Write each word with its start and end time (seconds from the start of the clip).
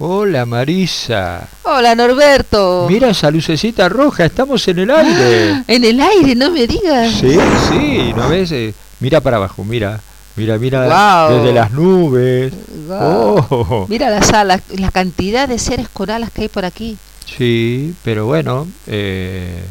Hola 0.00 0.44
Marisa. 0.44 1.46
Hola 1.62 1.94
Norberto. 1.94 2.86
Mira 2.88 3.10
esa 3.10 3.30
lucecita 3.30 3.88
roja, 3.88 4.24
estamos 4.24 4.66
en 4.66 4.80
el 4.80 4.90
aire. 4.90 5.62
en 5.68 5.84
el 5.84 6.00
aire, 6.00 6.34
no 6.34 6.50
me 6.50 6.66
digas. 6.66 7.12
Sí, 7.12 7.38
sí, 7.70 8.12
¿no 8.16 8.28
ves? 8.28 8.50
Eh, 8.50 8.74
mira 8.98 9.20
para 9.20 9.36
abajo, 9.36 9.62
mira. 9.62 10.00
Mira, 10.34 10.58
mira 10.58 11.28
desde 11.30 11.52
las 11.52 11.70
nubes. 11.70 12.52
Oh. 12.90 13.86
Mira 13.88 14.10
la, 14.10 14.44
la, 14.44 14.60
la 14.76 14.90
cantidad 14.90 15.48
de 15.48 15.60
seres 15.60 15.88
con 15.88 16.10
alas 16.10 16.32
que 16.32 16.42
hay 16.42 16.48
por 16.48 16.64
aquí. 16.64 16.98
Sí, 17.24 17.94
pero 18.02 18.26
bueno, 18.26 18.66
eh, 18.88 19.62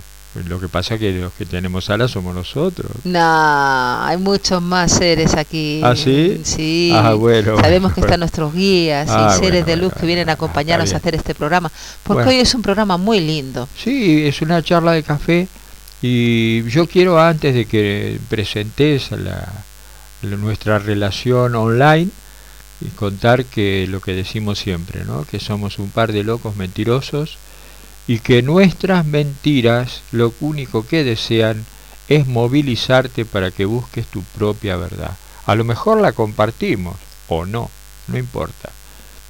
lo 0.48 0.60
que 0.60 0.68
pasa 0.68 0.96
es 0.96 1.00
que 1.00 1.12
los 1.12 1.32
que 1.34 1.46
tenemos 1.46 1.90
alas 1.92 2.12
somos 2.12 2.34
nosotros. 2.34 2.92
No, 3.04 3.20
hay 4.04 4.18
muchos 4.18 4.62
más 4.62 4.92
seres 4.92 5.36
aquí. 5.36 5.80
¿Ah, 5.84 5.96
sí? 5.96 6.42
Sí. 6.44 6.92
Ah, 6.94 7.14
bueno. 7.14 7.58
Sabemos 7.60 7.94
que 7.94 8.02
están 8.02 8.20
nuestros 8.20 8.54
guías 8.54 9.08
y 9.08 9.12
ah, 9.14 9.38
seres 9.40 9.66
de 9.66 9.76
luz 9.76 9.94
que 9.94 10.08
vienen 10.08 10.30
a 10.30 10.34
acompañarnos 10.34 10.92
a 10.94 10.98
hacer 10.98 11.14
este 11.14 11.36
programa. 11.36 11.72
Porque 12.02 12.30
hoy 12.30 12.36
es 12.38 12.56
un 12.56 12.64
programa 12.64 12.98
muy 12.98 13.20
lindo. 13.20 13.68
Sí, 13.78 14.26
es 14.26 14.42
una 14.42 14.64
charla 14.64 14.94
de 14.94 15.04
café. 15.04 15.48
Y 16.02 16.64
yo 16.70 16.88
quiero, 16.88 17.22
antes 17.22 17.54
de 17.54 17.66
que 17.66 18.20
presentes 18.28 19.12
la, 19.12 19.48
nuestra 20.24 20.80
relación 20.80 21.56
online, 21.56 22.10
y 22.82 22.88
contar 22.90 23.46
que 23.46 23.88
lo 23.88 24.02
que 24.02 24.14
decimos 24.14 24.60
siempre, 24.60 25.06
¿no? 25.06 25.26
que 25.26 25.40
somos 25.40 25.80
un 25.80 25.90
par 25.90 26.12
de 26.12 26.24
locos 26.24 26.56
mentirosos 26.56 27.38
y 28.08 28.20
que 28.20 28.42
nuestras 28.42 29.06
mentiras 29.06 30.02
lo 30.12 30.34
único 30.42 30.86
que 30.86 31.04
desean 31.04 31.66
es 32.10 32.28
movilizarte 32.28 33.26
para 33.26 33.52
que 33.52 33.66
busques 33.66 34.06
tu 34.08 34.22
propia 34.22 34.76
verdad. 34.76 35.16
A 35.46 35.56
lo 35.56 35.64
mejor 35.64 36.02
la 36.02 36.12
compartimos 36.12 36.96
o 37.28 37.46
no, 37.46 37.70
no 38.08 38.18
importa. 38.18 38.70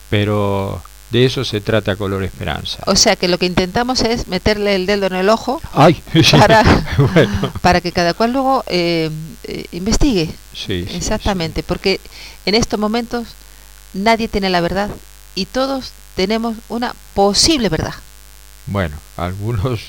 Pero 0.09 0.81
de 1.11 1.25
eso 1.25 1.45
se 1.45 1.61
trata 1.61 1.95
Color 1.95 2.23
Esperanza. 2.23 2.79
O 2.87 2.95
sea 2.95 3.15
que 3.15 3.27
lo 3.27 3.37
que 3.37 3.45
intentamos 3.45 4.01
es 4.01 4.27
meterle 4.27 4.75
el 4.75 4.87
dedo 4.87 5.05
en 5.05 5.13
el 5.13 5.29
ojo 5.29 5.61
Ay, 5.71 6.01
para, 6.31 6.63
para 7.61 7.81
que 7.81 7.91
cada 7.91 8.15
cual 8.15 8.33
luego 8.33 8.63
eh, 8.67 9.11
eh, 9.43 9.65
investigue. 9.71 10.33
Sí, 10.53 10.85
Exactamente, 10.89 11.61
porque 11.61 11.99
en 12.45 12.55
estos 12.55 12.79
momentos 12.79 13.27
nadie 13.93 14.27
tiene 14.27 14.49
la 14.49 14.61
verdad 14.61 14.89
y 15.35 15.45
todos 15.45 15.91
tenemos 16.15 16.55
una 16.69 16.95
posible 17.13 17.69
verdad. 17.69 17.93
Bueno, 18.67 18.95
algunos, 19.17 19.81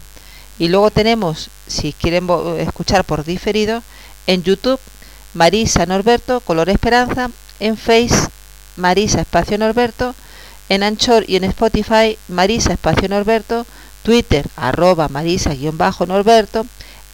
Y 0.58 0.68
luego 0.68 0.90
tenemos, 0.90 1.50
si 1.66 1.92
quieren 1.92 2.26
escuchar 2.58 3.04
por 3.04 3.24
diferido, 3.24 3.82
en 4.26 4.42
YouTube 4.42 4.80
Marisa 5.34 5.84
Norberto, 5.86 6.40
Color 6.40 6.70
Esperanza, 6.70 7.30
en 7.60 7.76
Face 7.76 8.28
Marisa 8.76 9.20
Espacio 9.20 9.58
Norberto, 9.58 10.14
en 10.68 10.82
Anchor 10.82 11.24
y 11.28 11.36
en 11.36 11.44
Spotify 11.44 12.18
Marisa 12.28 12.72
Espacio 12.72 13.08
Norberto, 13.08 13.64
Twitter 14.02 14.48
arroba 14.56 15.08
Marisa-Norberto, 15.08 16.66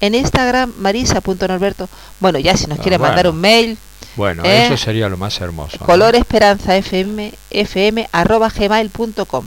en 0.03 0.15
Instagram 0.15 0.75
marisa.norberto. 0.79 1.89
Bueno, 2.21 2.39
ya 2.39 2.57
si 2.57 2.67
nos 2.67 2.81
quieren 2.81 3.01
mandar 3.01 3.29
un 3.29 3.41
mail, 3.41 3.79
bueno, 4.17 4.45
¿Eh? 4.45 4.67
eso 4.67 4.77
sería 4.77 5.09
lo 5.09 5.17
más 5.17 5.41
hermoso. 5.41 5.79
Color 5.79 6.15
Esperanza 6.17 6.77
FM, 6.77 7.33
fm 7.51 8.09
arroba 8.13 8.49
gmail.com. 8.49 9.47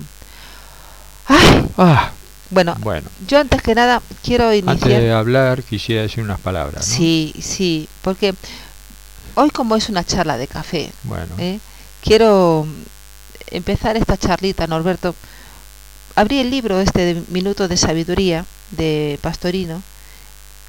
Ah, 1.78 2.12
bueno, 2.52 2.76
bueno, 2.80 3.10
yo 3.28 3.40
antes 3.40 3.62
que 3.62 3.76
nada 3.76 4.02
quiero 4.24 4.54
iniciar. 4.54 4.76
Antes 4.76 5.02
de 5.02 5.12
hablar, 5.12 5.64
quisiera 5.64 6.04
decir 6.04 6.24
unas 6.24 6.40
palabras. 6.40 6.86
Sí, 6.86 7.34
sí, 7.42 7.90
porque 8.02 8.34
hoy, 9.34 9.50
como 9.50 9.76
es 9.76 9.90
una 9.90 10.04
charla 10.04 10.38
de 10.38 10.48
café, 10.48 10.92
bueno. 11.04 11.34
¿eh? 11.40 11.60
quiero 12.02 12.68
empezar 13.48 13.98
esta 13.98 14.18
charlita, 14.18 14.68
Norberto. 14.68 15.16
Abrí 16.16 16.40
el 16.40 16.50
libro 16.50 16.80
este 16.80 17.14
de 17.14 17.24
Minutos 17.30 17.68
de 17.68 17.76
Sabiduría 17.76 18.46
de 18.72 19.20
Pastorino 19.22 19.82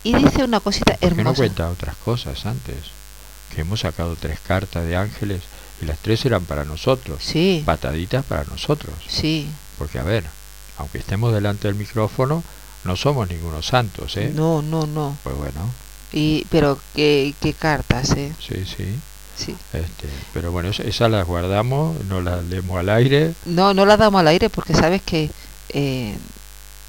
y 0.02 0.14
dice 0.14 0.42
una 0.42 0.60
cosita 0.60 0.96
hermosa. 1.00 1.22
no 1.22 1.34
cuenta 1.34 1.70
otras 1.70 1.96
cosas 1.96 2.46
antes? 2.46 2.95
Que 3.56 3.62
hemos 3.62 3.80
sacado 3.80 4.16
tres 4.20 4.38
cartas 4.38 4.84
de 4.84 4.96
ángeles 4.96 5.40
y 5.80 5.86
las 5.86 5.98
tres 5.98 6.26
eran 6.26 6.44
para 6.44 6.66
nosotros. 6.66 7.22
Sí. 7.24 7.62
Pataditas 7.64 8.22
para 8.26 8.44
nosotros. 8.44 8.94
Sí. 9.08 9.48
Porque 9.78 9.98
a 9.98 10.02
ver, 10.02 10.24
aunque 10.76 10.98
estemos 10.98 11.32
delante 11.32 11.66
del 11.66 11.74
micrófono, 11.74 12.44
no 12.84 12.96
somos 12.96 13.30
ningunos 13.30 13.66
santos, 13.66 14.14
¿eh? 14.18 14.30
No, 14.34 14.60
no, 14.60 14.86
no. 14.86 15.16
Pues 15.22 15.34
bueno. 15.36 15.70
Y, 16.12 16.46
pero 16.50 16.78
qué, 16.94 17.34
qué 17.40 17.54
cartas, 17.54 18.10
¿eh? 18.10 18.30
Sí, 18.38 18.66
sí. 18.66 18.94
Sí. 19.38 19.56
Este, 19.72 20.08
pero 20.34 20.52
bueno, 20.52 20.68
esas 20.68 21.10
las 21.10 21.26
guardamos, 21.26 22.04
no 22.04 22.20
las 22.20 22.44
leemos 22.44 22.78
al 22.78 22.90
aire. 22.90 23.32
No, 23.46 23.72
no 23.72 23.86
las 23.86 23.98
damos 23.98 24.20
al 24.20 24.28
aire 24.28 24.50
porque 24.50 24.74
sabes 24.74 25.00
que 25.00 25.30
eh, 25.70 26.14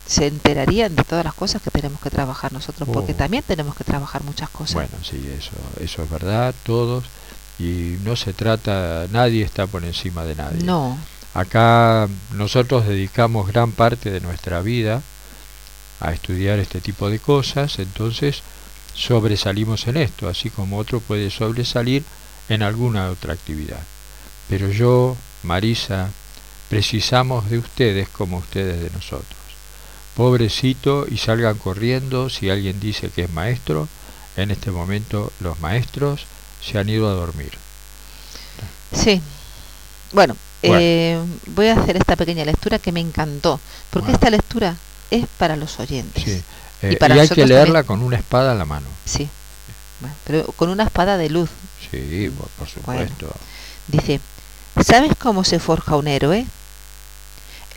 se 0.08 0.28
enterarían 0.28 0.96
de 0.96 1.04
todas 1.04 1.26
las 1.26 1.34
cosas 1.34 1.62
que 1.62 1.70
tenemos 1.70 2.00
que 2.00 2.10
trabajar 2.10 2.54
nosotros, 2.54 2.88
porque 2.92 3.12
oh. 3.12 3.16
también 3.16 3.44
tenemos 3.46 3.76
que 3.76 3.84
trabajar 3.84 4.24
muchas 4.24 4.50
cosas. 4.50 4.76
Bueno, 4.76 4.98
sí, 5.04 5.22
eso, 5.38 5.52
eso 5.82 6.04
es 6.04 6.10
verdad, 6.10 6.56
todos, 6.64 7.04
y 7.60 7.98
no 8.04 8.16
se 8.16 8.34
trata, 8.34 9.08
nadie 9.12 9.44
está 9.44 9.68
por 9.68 9.84
encima 9.84 10.24
de 10.24 10.36
nadie. 10.36 10.64
No. 10.64 10.98
Acá 11.34 12.08
nosotros 12.34 12.88
dedicamos 12.88 13.48
gran 13.48 13.74
parte 13.74 14.10
de 14.10 14.22
nuestra 14.22 14.62
vida 14.62 15.02
a 16.00 16.14
estudiar 16.14 16.60
este 16.60 16.80
tipo 16.80 17.10
de 17.10 17.20
cosas, 17.20 17.78
entonces 17.80 18.44
sobresalimos 18.94 19.88
en 19.88 19.98
esto, 19.98 20.30
así 20.30 20.50
como 20.50 20.78
otro 20.78 21.02
puede 21.02 21.30
sobresalir 21.30 22.04
en 22.48 22.64
alguna 22.64 23.10
otra 23.10 23.34
actividad. 23.34 23.82
Pero 24.48 24.70
yo, 24.70 25.18
Marisa, 25.44 26.10
precisamos 26.70 27.50
de 27.50 27.58
ustedes 27.58 28.08
como 28.08 28.38
ustedes 28.38 28.82
de 28.82 28.90
nosotros 28.92 29.37
pobrecito 30.18 31.06
y 31.08 31.18
salgan 31.18 31.60
corriendo 31.60 32.32
si 32.32 32.50
alguien 32.50 32.80
dice 32.80 33.10
que 33.10 33.26
es 33.26 33.30
maestro. 33.30 33.88
En 34.36 34.50
este 34.50 34.72
momento 34.72 35.32
los 35.40 35.60
maestros 35.60 36.26
se 36.60 36.80
han 36.80 36.90
ido 36.90 37.08
a 37.08 37.14
dormir. 37.14 37.52
Sí. 38.92 39.22
Bueno, 40.14 40.36
eh, 40.64 41.20
voy 41.48 41.68
a 41.68 41.80
hacer 41.80 41.98
esta 41.98 42.16
pequeña 42.16 42.44
lectura 42.46 42.80
que 42.80 42.92
me 42.92 43.00
encantó, 43.00 43.60
porque 43.92 44.12
esta 44.12 44.32
lectura 44.32 44.76
es 45.12 45.28
para 45.38 45.56
los 45.56 45.80
oyentes. 45.80 46.24
Sí. 46.24 46.44
y, 46.82 46.86
eh, 46.94 46.98
hay 47.00 47.30
que 47.30 47.46
leerla 47.46 47.84
con 47.84 48.02
una 48.02 48.18
espada 48.18 48.54
en 48.54 48.58
la 48.58 48.66
mano. 48.66 48.88
Sí, 49.06 49.30
pero 50.26 50.46
con 50.54 50.70
una 50.70 50.86
espada 50.86 51.18
de 51.18 51.30
luz. 51.30 51.50
Sí, 51.92 52.32
por, 52.58 52.68
supuesto. 52.68 53.32
dice, 53.88 54.20
¿sabes 54.84 55.12
cómo 55.16 55.44
se 55.44 55.60
forja 55.60 55.96
un 55.96 56.08
héroe? 56.08 56.48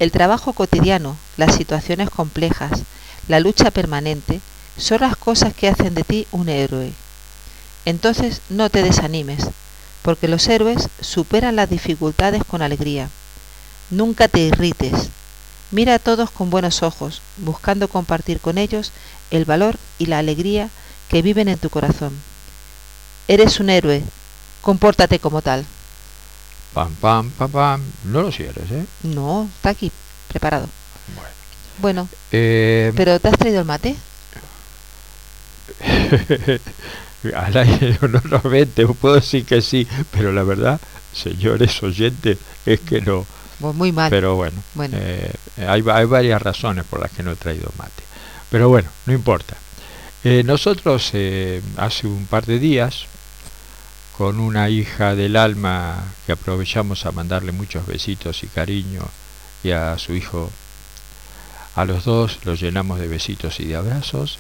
El 0.00 0.12
trabajo 0.12 0.54
cotidiano, 0.54 1.14
las 1.36 1.54
situaciones 1.54 2.08
complejas, 2.08 2.84
la 3.28 3.38
lucha 3.38 3.70
permanente, 3.70 4.40
son 4.78 5.02
las 5.02 5.14
cosas 5.14 5.52
que 5.52 5.68
hacen 5.68 5.94
de 5.94 6.04
ti 6.04 6.26
un 6.32 6.48
héroe. 6.48 6.94
Entonces 7.84 8.40
no 8.48 8.70
te 8.70 8.82
desanimes, 8.82 9.48
porque 10.00 10.26
los 10.26 10.48
héroes 10.48 10.88
superan 11.02 11.54
las 11.54 11.68
dificultades 11.68 12.42
con 12.44 12.62
alegría. 12.62 13.10
Nunca 13.90 14.26
te 14.26 14.40
irrites. 14.40 15.10
Mira 15.70 15.96
a 15.96 15.98
todos 15.98 16.30
con 16.30 16.48
buenos 16.48 16.82
ojos, 16.82 17.20
buscando 17.36 17.86
compartir 17.86 18.40
con 18.40 18.56
ellos 18.56 18.92
el 19.30 19.44
valor 19.44 19.76
y 19.98 20.06
la 20.06 20.18
alegría 20.18 20.70
que 21.10 21.20
viven 21.20 21.48
en 21.48 21.58
tu 21.58 21.68
corazón. 21.68 22.18
Eres 23.28 23.60
un 23.60 23.68
héroe, 23.68 24.02
compórtate 24.62 25.18
como 25.18 25.42
tal. 25.42 25.66
Pam, 26.72 26.94
pam, 27.00 27.30
pam, 27.30 27.50
pam. 27.50 27.82
No 28.04 28.22
lo 28.22 28.30
cierres, 28.30 28.70
¿eh? 28.70 28.84
No, 29.02 29.48
está 29.56 29.70
aquí, 29.70 29.90
preparado. 30.28 30.68
Bueno. 31.14 31.30
Bueno. 31.78 32.08
Eh, 32.30 32.92
¿Pero 32.94 33.18
te 33.18 33.28
has 33.28 33.38
traído 33.38 33.60
el 33.60 33.66
mate? 33.66 33.96
Al 37.34 37.56
aire 37.56 37.98
normalmente 38.00 38.86
puedo 38.86 39.16
decir 39.16 39.44
que 39.44 39.60
sí, 39.60 39.86
pero 40.10 40.32
la 40.32 40.42
verdad, 40.42 40.80
señores 41.12 41.82
oyentes, 41.82 42.38
es 42.64 42.80
que 42.80 43.00
no. 43.00 43.26
Pues 43.60 43.74
muy 43.74 43.92
mal. 43.92 44.08
Pero 44.10 44.36
bueno, 44.36 44.62
bueno. 44.74 44.96
Eh, 44.98 45.32
hay, 45.66 45.84
hay, 45.86 46.04
varias 46.06 46.40
razones 46.40 46.84
por 46.84 47.00
las 47.00 47.10
que 47.10 47.22
no 47.22 47.32
he 47.32 47.36
traído 47.36 47.70
mate. 47.76 48.04
Pero 48.48 48.68
bueno, 48.68 48.88
no 49.06 49.12
importa. 49.12 49.56
Eh, 50.22 50.42
nosotros 50.44 51.12
hace 51.76 52.06
un 52.06 52.26
par 52.28 52.46
de 52.46 52.58
días 52.58 53.06
con 54.20 54.38
una 54.38 54.68
hija 54.68 55.14
del 55.14 55.34
alma 55.34 56.12
que 56.26 56.32
aprovechamos 56.32 57.06
a 57.06 57.10
mandarle 57.10 57.52
muchos 57.52 57.86
besitos 57.86 58.42
y 58.42 58.48
cariño 58.48 59.00
y 59.64 59.70
a 59.70 59.96
su 59.96 60.14
hijo 60.14 60.50
a 61.74 61.86
los 61.86 62.04
dos 62.04 62.38
los 62.44 62.60
llenamos 62.60 63.00
de 63.00 63.08
besitos 63.08 63.60
y 63.60 63.64
de 63.64 63.76
abrazos. 63.76 64.38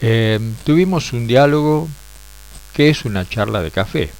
Eh, 0.00 0.40
tuvimos 0.64 1.12
un 1.12 1.28
diálogo 1.28 1.88
que 2.74 2.90
es 2.90 3.04
una 3.04 3.28
charla 3.28 3.62
de 3.62 3.70
café. 3.70 4.10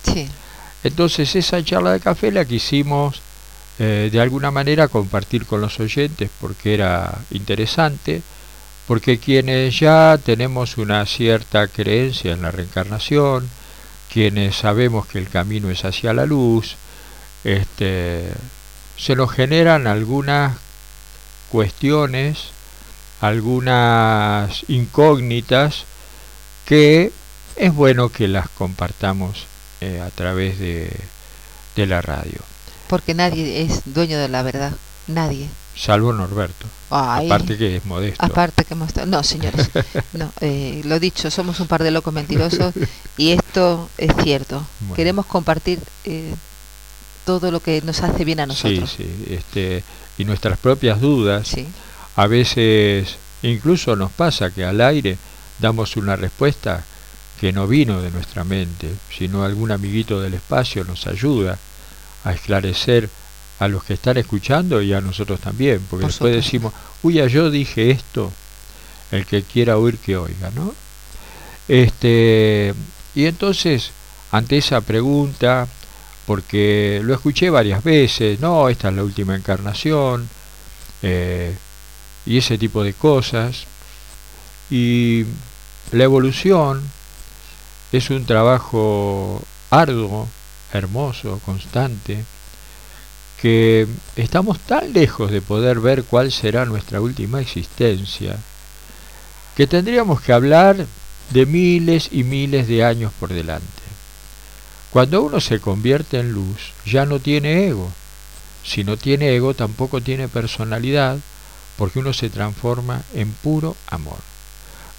Entonces 0.85 1.35
esa 1.35 1.65
charla 1.65 1.91
de 1.91 1.99
café 1.99 2.31
la 2.31 2.45
quisimos 2.45 3.23
eh, 3.81 4.09
de 4.13 4.21
alguna 4.21 4.53
manera 4.53 4.87
compartir 4.87 5.47
con 5.47 5.61
los 5.61 5.81
oyentes 5.81 6.31
porque 6.41 6.75
era 6.75 7.23
interesante, 7.33 8.23
porque 8.87 9.19
quienes 9.19 9.81
ya 9.81 10.17
tenemos 10.25 10.79
una 10.79 11.05
cierta 11.07 11.67
creencia 11.67 12.35
en 12.35 12.43
la 12.43 12.53
reencarnación, 12.53 13.51
quienes 14.17 14.57
sabemos 14.57 15.07
que 15.07 15.19
el 15.19 15.29
camino 15.29 15.69
es 15.69 15.85
hacia 15.85 16.15
la 16.15 16.25
luz, 16.25 16.77
este, 17.45 18.33
se 18.97 19.15
nos 19.15 19.31
generan 19.31 19.87
algunas 19.87 20.57
cuestiones, 21.53 22.49
algunas 23.21 24.65
incógnitas 24.69 25.85
que 26.65 27.13
es 27.57 27.75
bueno 27.75 28.09
que 28.09 28.27
las 28.27 28.49
compartamos 28.49 29.49
eh, 29.83 30.01
a 30.01 30.09
través 30.09 30.59
de, 30.59 30.91
de 31.77 31.87
la 31.87 32.01
radio. 32.01 32.41
Porque 32.89 33.13
nadie 33.13 33.61
es 33.61 33.83
dueño 33.85 34.19
de 34.19 34.31
la 34.31 34.43
verdad, 34.43 34.73
nadie. 35.09 35.47
Salvo 35.75 36.15
Norberto. 36.15 36.67
Aparte 36.91 37.57
que 37.57 37.77
es 37.77 37.85
modesto. 37.85 38.25
Aparte 38.25 38.65
que 38.65 38.75
No, 39.07 39.23
señores. 39.23 39.71
no, 40.13 40.33
eh, 40.41 40.83
lo 40.85 41.01
dicho, 41.01 41.31
somos 41.31 41.61
un 41.61 41.67
par 41.67 41.83
de 41.83 41.91
locos 41.91 42.13
mentirosos 42.13 42.75
y 43.17 43.31
esto 43.31 43.89
es 43.99 44.13
cierto. 44.23 44.65
Queremos 44.95 45.27
compartir 45.27 45.81
eh, 46.05 46.35
todo 47.25 47.51
lo 47.51 47.61
que 47.61 47.83
nos 47.83 48.03
hace 48.03 48.25
bien 48.25 48.41
a 48.41 48.47
nosotros. 48.47 48.91
Sí, 48.97 49.05
sí. 49.05 49.35
Este, 49.35 49.83
y 50.19 50.25
nuestras 50.25 50.59
propias 50.59 51.01
dudas. 51.01 51.55
A 52.17 52.27
veces 52.27 53.17
incluso 53.43 53.97
nos 53.97 54.11
pasa 54.11 54.51
que 54.51 54.65
al 54.65 54.81
aire 54.81 55.19
damos 55.59 55.97
una 55.97 56.17
respuesta 56.17 56.85
que 57.41 57.53
no 57.53 57.67
vino 57.67 58.01
de 58.01 58.11
nuestra 58.11 58.45
mente, 58.45 58.91
sino 59.15 59.45
algún 59.45 59.71
amiguito 59.71 60.21
del 60.21 60.35
espacio 60.35 60.85
nos 60.85 61.07
ayuda 61.07 61.59
a 62.25 62.33
esclarecer 62.33 63.11
a 63.59 63.69
los 63.69 63.85
que 63.85 63.95
están 63.95 64.17
escuchando 64.19 64.83
y 64.83 64.93
a 64.93 65.01
nosotros 65.01 65.41
también, 65.41 65.81
porque 65.89 66.07
después 66.07 66.35
decimos, 66.35 66.73
uy, 67.03 67.15
yo 67.29 67.51
dije 67.51 67.91
esto, 67.91 68.33
el 69.11 69.25
que 69.25 69.43
quiera 69.43 69.79
oír 69.79 69.99
que 69.99 70.17
oiga, 70.17 70.51
¿no? 70.55 70.75
Este, 71.69 72.75
y 73.15 73.27
entonces, 73.27 73.93
ante 74.31 74.59
esa 74.59 74.81
pregunta, 74.81 75.67
porque 76.27 77.01
lo 77.03 77.15
escuché 77.15 77.51
varias 77.51 77.83
veces, 77.83 78.41
no, 78.41 78.69
esta 78.69 78.89
es 78.89 78.95
la 78.95 79.05
última 79.05 79.35
encarnación, 79.35 80.29
eh, 81.03 81.57
y 82.27 82.39
ese 82.39 82.59
tipo 82.59 82.83
de 82.83 82.93
cosas, 82.93 83.67
y 84.71 85.25
la 85.93 86.05
evolución 86.05 86.83
es 87.93 88.11
un 88.11 88.27
trabajo 88.27 89.43
arduo, 89.71 90.29
hermoso, 90.73 91.41
constante, 91.45 92.25
estamos 94.17 94.59
tan 94.61 94.93
lejos 94.93 95.31
de 95.31 95.41
poder 95.41 95.81
ver 95.81 96.05
cuál 96.05 96.33
será 96.33 96.65
nuestra 96.65 97.01
última 97.01 97.41
existencia, 97.41 98.37
que 99.57 99.67
tendríamos 99.67 100.21
que 100.21 100.33
hablar 100.33 100.87
de 101.31 101.47
miles 101.47 102.09
y 102.13 102.25
miles 102.25 102.69
de 102.69 102.85
años 102.85 103.13
por 103.19 103.33
delante. 103.33 103.67
Cuando 104.91 105.23
uno 105.23 105.41
se 105.41 105.61
convierte 105.61 106.19
en 106.19 106.33
luz, 106.33 106.73
ya 106.85 107.05
no 107.05 107.19
tiene 107.19 107.67
ego. 107.67 107.91
Si 108.65 108.85
no 108.85 108.97
tiene 108.97 109.35
ego, 109.35 109.55
tampoco 109.55 110.01
tiene 110.01 110.29
personalidad, 110.29 111.19
porque 111.77 111.99
uno 111.99 112.13
se 112.13 112.31
transforma 112.31 113.03
en 113.15 113.33
puro 113.33 113.77
amor. 113.89 114.19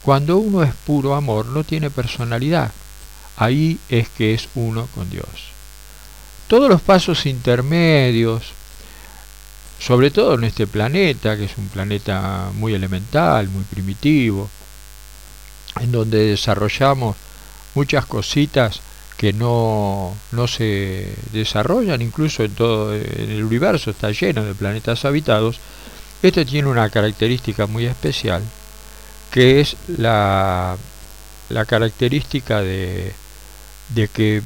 Cuando 0.04 0.38
uno 0.38 0.64
es 0.64 0.74
puro 0.74 1.16
amor, 1.16 1.48
no 1.48 1.64
tiene 1.64 1.90
personalidad. 1.90 2.72
Ahí 3.36 3.80
es 3.90 4.10
que 4.10 4.34
es 4.34 4.50
uno 4.56 4.88
con 4.94 5.10
Dios 5.10 5.57
todos 6.48 6.70
los 6.70 6.82
pasos 6.82 7.26
intermedios, 7.26 8.54
sobre 9.80 10.12
todo 10.12 10.36
en 10.36 10.46
este 10.46 10.68
planeta, 10.68 11.38
que 11.38 11.46
es 11.46 11.58
un 11.58 11.68
planeta 11.70 12.50
muy 12.54 12.74
elemental, 12.74 13.48
muy 13.50 13.64
primitivo, 13.64 14.50
en 15.80 15.92
donde 15.92 16.26
desarrollamos 16.26 17.16
muchas 17.76 18.06
cositas 18.06 18.82
que 19.18 19.34
no, 19.34 20.16
no 20.32 20.48
se 20.48 21.14
desarrollan, 21.32 22.02
incluso 22.02 22.44
en 22.44 22.52
todo 22.54 22.94
el 22.94 23.44
universo 23.44 23.92
está 23.92 24.12
lleno 24.12 24.44
de 24.44 24.54
planetas 24.54 25.06
habitados, 25.06 25.60
este 26.22 26.46
tiene 26.46 26.68
una 26.68 26.90
característica 26.90 27.68
muy 27.68 27.86
especial, 27.86 28.42
que 29.32 29.60
es 29.60 29.76
la, 29.88 30.78
la 31.50 31.66
característica 31.66 32.62
de, 32.62 33.14
de 33.90 34.08
que 34.08 34.42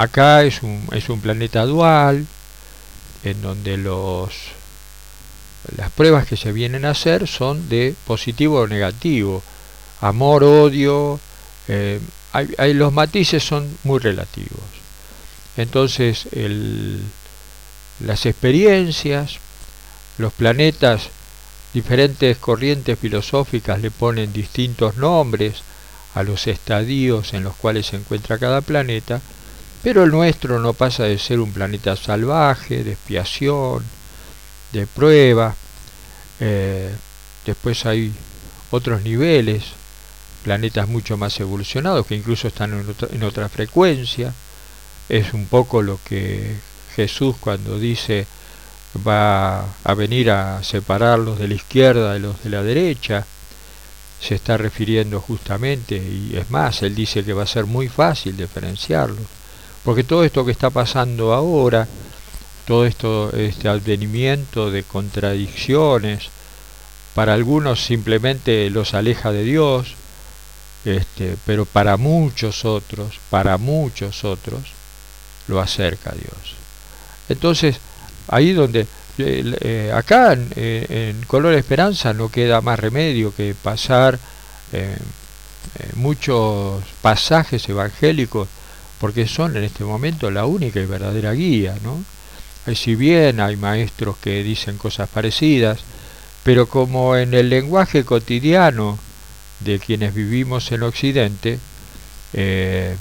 Acá 0.00 0.44
es 0.44 0.62
un, 0.62 0.88
es 0.92 1.10
un 1.10 1.20
planeta 1.20 1.66
dual, 1.66 2.26
en 3.22 3.42
donde 3.42 3.76
los, 3.76 4.32
las 5.76 5.90
pruebas 5.90 6.26
que 6.26 6.38
se 6.38 6.52
vienen 6.52 6.86
a 6.86 6.92
hacer 6.92 7.28
son 7.28 7.68
de 7.68 7.94
positivo 8.06 8.60
o 8.60 8.66
negativo, 8.66 9.42
amor, 10.00 10.42
odio, 10.42 11.20
eh, 11.68 12.00
hay, 12.32 12.72
los 12.72 12.94
matices 12.94 13.44
son 13.44 13.76
muy 13.84 13.98
relativos. 13.98 14.64
Entonces 15.58 16.28
las 18.00 18.24
experiencias, 18.24 19.36
los 20.16 20.32
planetas, 20.32 21.10
diferentes 21.74 22.38
corrientes 22.38 22.98
filosóficas 22.98 23.82
le 23.82 23.90
ponen 23.90 24.32
distintos 24.32 24.96
nombres 24.96 25.56
a 26.14 26.22
los 26.22 26.46
estadios 26.46 27.34
en 27.34 27.44
los 27.44 27.54
cuales 27.56 27.88
se 27.88 27.96
encuentra 27.96 28.38
cada 28.38 28.62
planeta, 28.62 29.20
pero 29.82 30.04
el 30.04 30.10
nuestro 30.10 30.58
no 30.60 30.74
pasa 30.74 31.04
de 31.04 31.18
ser 31.18 31.40
un 31.40 31.52
planeta 31.52 31.96
salvaje, 31.96 32.84
de 32.84 32.92
expiación, 32.92 33.82
de 34.72 34.86
prueba. 34.86 35.54
Eh, 36.38 36.94
después 37.46 37.86
hay 37.86 38.12
otros 38.70 39.02
niveles, 39.02 39.64
planetas 40.42 40.88
mucho 40.88 41.16
más 41.16 41.38
evolucionados 41.40 42.06
que 42.06 42.14
incluso 42.14 42.48
están 42.48 42.78
en 42.78 42.88
otra, 42.88 43.08
en 43.10 43.22
otra 43.22 43.48
frecuencia. 43.48 44.34
Es 45.08 45.32
un 45.32 45.46
poco 45.46 45.82
lo 45.82 45.98
que 46.04 46.56
Jesús 46.94 47.36
cuando 47.40 47.78
dice 47.78 48.26
va 49.06 49.64
a 49.84 49.94
venir 49.94 50.30
a 50.30 50.62
separarlos 50.62 51.38
de 51.38 51.48
la 51.48 51.54
izquierda 51.54 52.12
de 52.12 52.20
los 52.20 52.42
de 52.42 52.50
la 52.50 52.62
derecha, 52.62 53.24
se 54.20 54.34
está 54.34 54.58
refiriendo 54.58 55.20
justamente, 55.20 55.96
y 55.96 56.36
es 56.36 56.50
más, 56.50 56.82
él 56.82 56.94
dice 56.94 57.24
que 57.24 57.32
va 57.32 57.44
a 57.44 57.46
ser 57.46 57.64
muy 57.64 57.88
fácil 57.88 58.36
diferenciarlos 58.36 59.39
porque 59.84 60.04
todo 60.04 60.24
esto 60.24 60.44
que 60.44 60.52
está 60.52 60.70
pasando 60.70 61.32
ahora, 61.32 61.88
todo 62.66 62.84
esto, 62.86 63.32
este 63.34 63.68
advenimiento 63.68 64.70
de 64.70 64.82
contradicciones, 64.82 66.28
para 67.14 67.34
algunos 67.34 67.84
simplemente 67.84 68.70
los 68.70 68.94
aleja 68.94 69.32
de 69.32 69.44
Dios, 69.44 69.94
este, 70.84 71.36
pero 71.44 71.64
para 71.64 71.96
muchos 71.96 72.64
otros, 72.64 73.18
para 73.30 73.58
muchos 73.58 74.24
otros, 74.24 74.60
lo 75.48 75.60
acerca 75.60 76.10
a 76.10 76.14
Dios. 76.14 76.54
Entonces, 77.28 77.78
ahí 78.28 78.52
donde, 78.52 78.86
eh, 79.18 79.54
eh, 79.60 79.92
acá 79.94 80.36
eh, 80.56 81.10
en, 81.10 81.24
Color 81.26 81.54
Esperanza 81.54 82.12
no 82.12 82.30
queda 82.30 82.60
más 82.60 82.78
remedio 82.78 83.34
que 83.34 83.54
pasar 83.54 84.18
muchos 85.96 86.84
pasajes 87.02 87.68
evangélicos 87.68 88.46
porque 89.00 89.26
son 89.26 89.56
en 89.56 89.64
este 89.64 89.82
momento 89.82 90.30
la 90.30 90.44
única 90.44 90.78
y 90.78 90.86
verdadera 90.86 91.32
guía, 91.32 91.76
¿no? 91.82 92.04
Si 92.74 92.94
bien 92.94 93.40
hay 93.40 93.56
maestros 93.56 94.18
que 94.18 94.42
dicen 94.42 94.76
cosas 94.76 95.08
parecidas, 95.08 95.80
pero 96.44 96.68
como 96.68 97.16
en 97.16 97.32
el 97.32 97.48
lenguaje 97.48 98.04
cotidiano 98.04 98.98
de 99.60 99.78
quienes 99.78 100.14
vivimos 100.14 100.70
en 100.70 100.82
Occidente, 100.82 101.58
eh, 102.34 102.96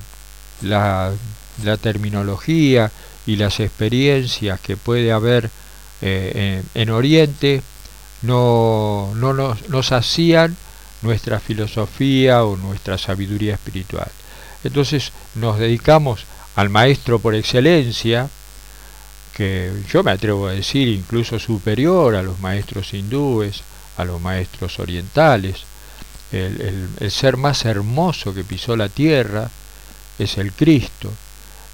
la, 0.61 1.13
terminología 1.81 2.91
y 3.25 3.35
las 3.35 3.59
experiencias 3.59 4.59
que 4.61 4.77
puede 4.77 5.11
haber 5.11 5.49
eh, 6.01 6.63
en, 6.73 6.89
Oriente 6.89 7.61
no, 8.21 9.11
no 9.15 9.33
nos, 9.33 9.67
nos 9.67 9.91
hacían 9.91 10.55
nuestra 11.01 11.41
filosofía 11.41 12.45
o 12.45 12.55
nuestra 12.55 12.97
sabiduría 12.97 13.55
espiritual. 13.55 14.09
Entonces 14.63 15.11
nos 15.35 15.59
dedicamos 15.59 16.25
al 16.55 16.69
maestro 16.69 17.19
por 17.19 17.35
excelencia, 17.35 18.29
que 19.33 19.71
yo 19.91 20.03
me 20.03 20.11
atrevo 20.11 20.47
a 20.47 20.53
decir 20.53 20.87
incluso 20.89 21.39
superior 21.39 22.15
a 22.15 22.23
los 22.23 22.39
maestros 22.39 22.93
hindúes, 22.93 23.63
a 23.97 24.05
los 24.05 24.19
maestros 24.19 24.79
orientales. 24.79 25.63
El, 26.31 26.89
ser 27.09 27.37
más 27.37 27.65
hermoso 27.65 28.33
que 28.33 28.43
pisó 28.43 28.75
la 28.75 28.89
tierra 28.89 29.49
es 30.17 30.37
el 30.37 30.51
Cristo. 30.51 31.11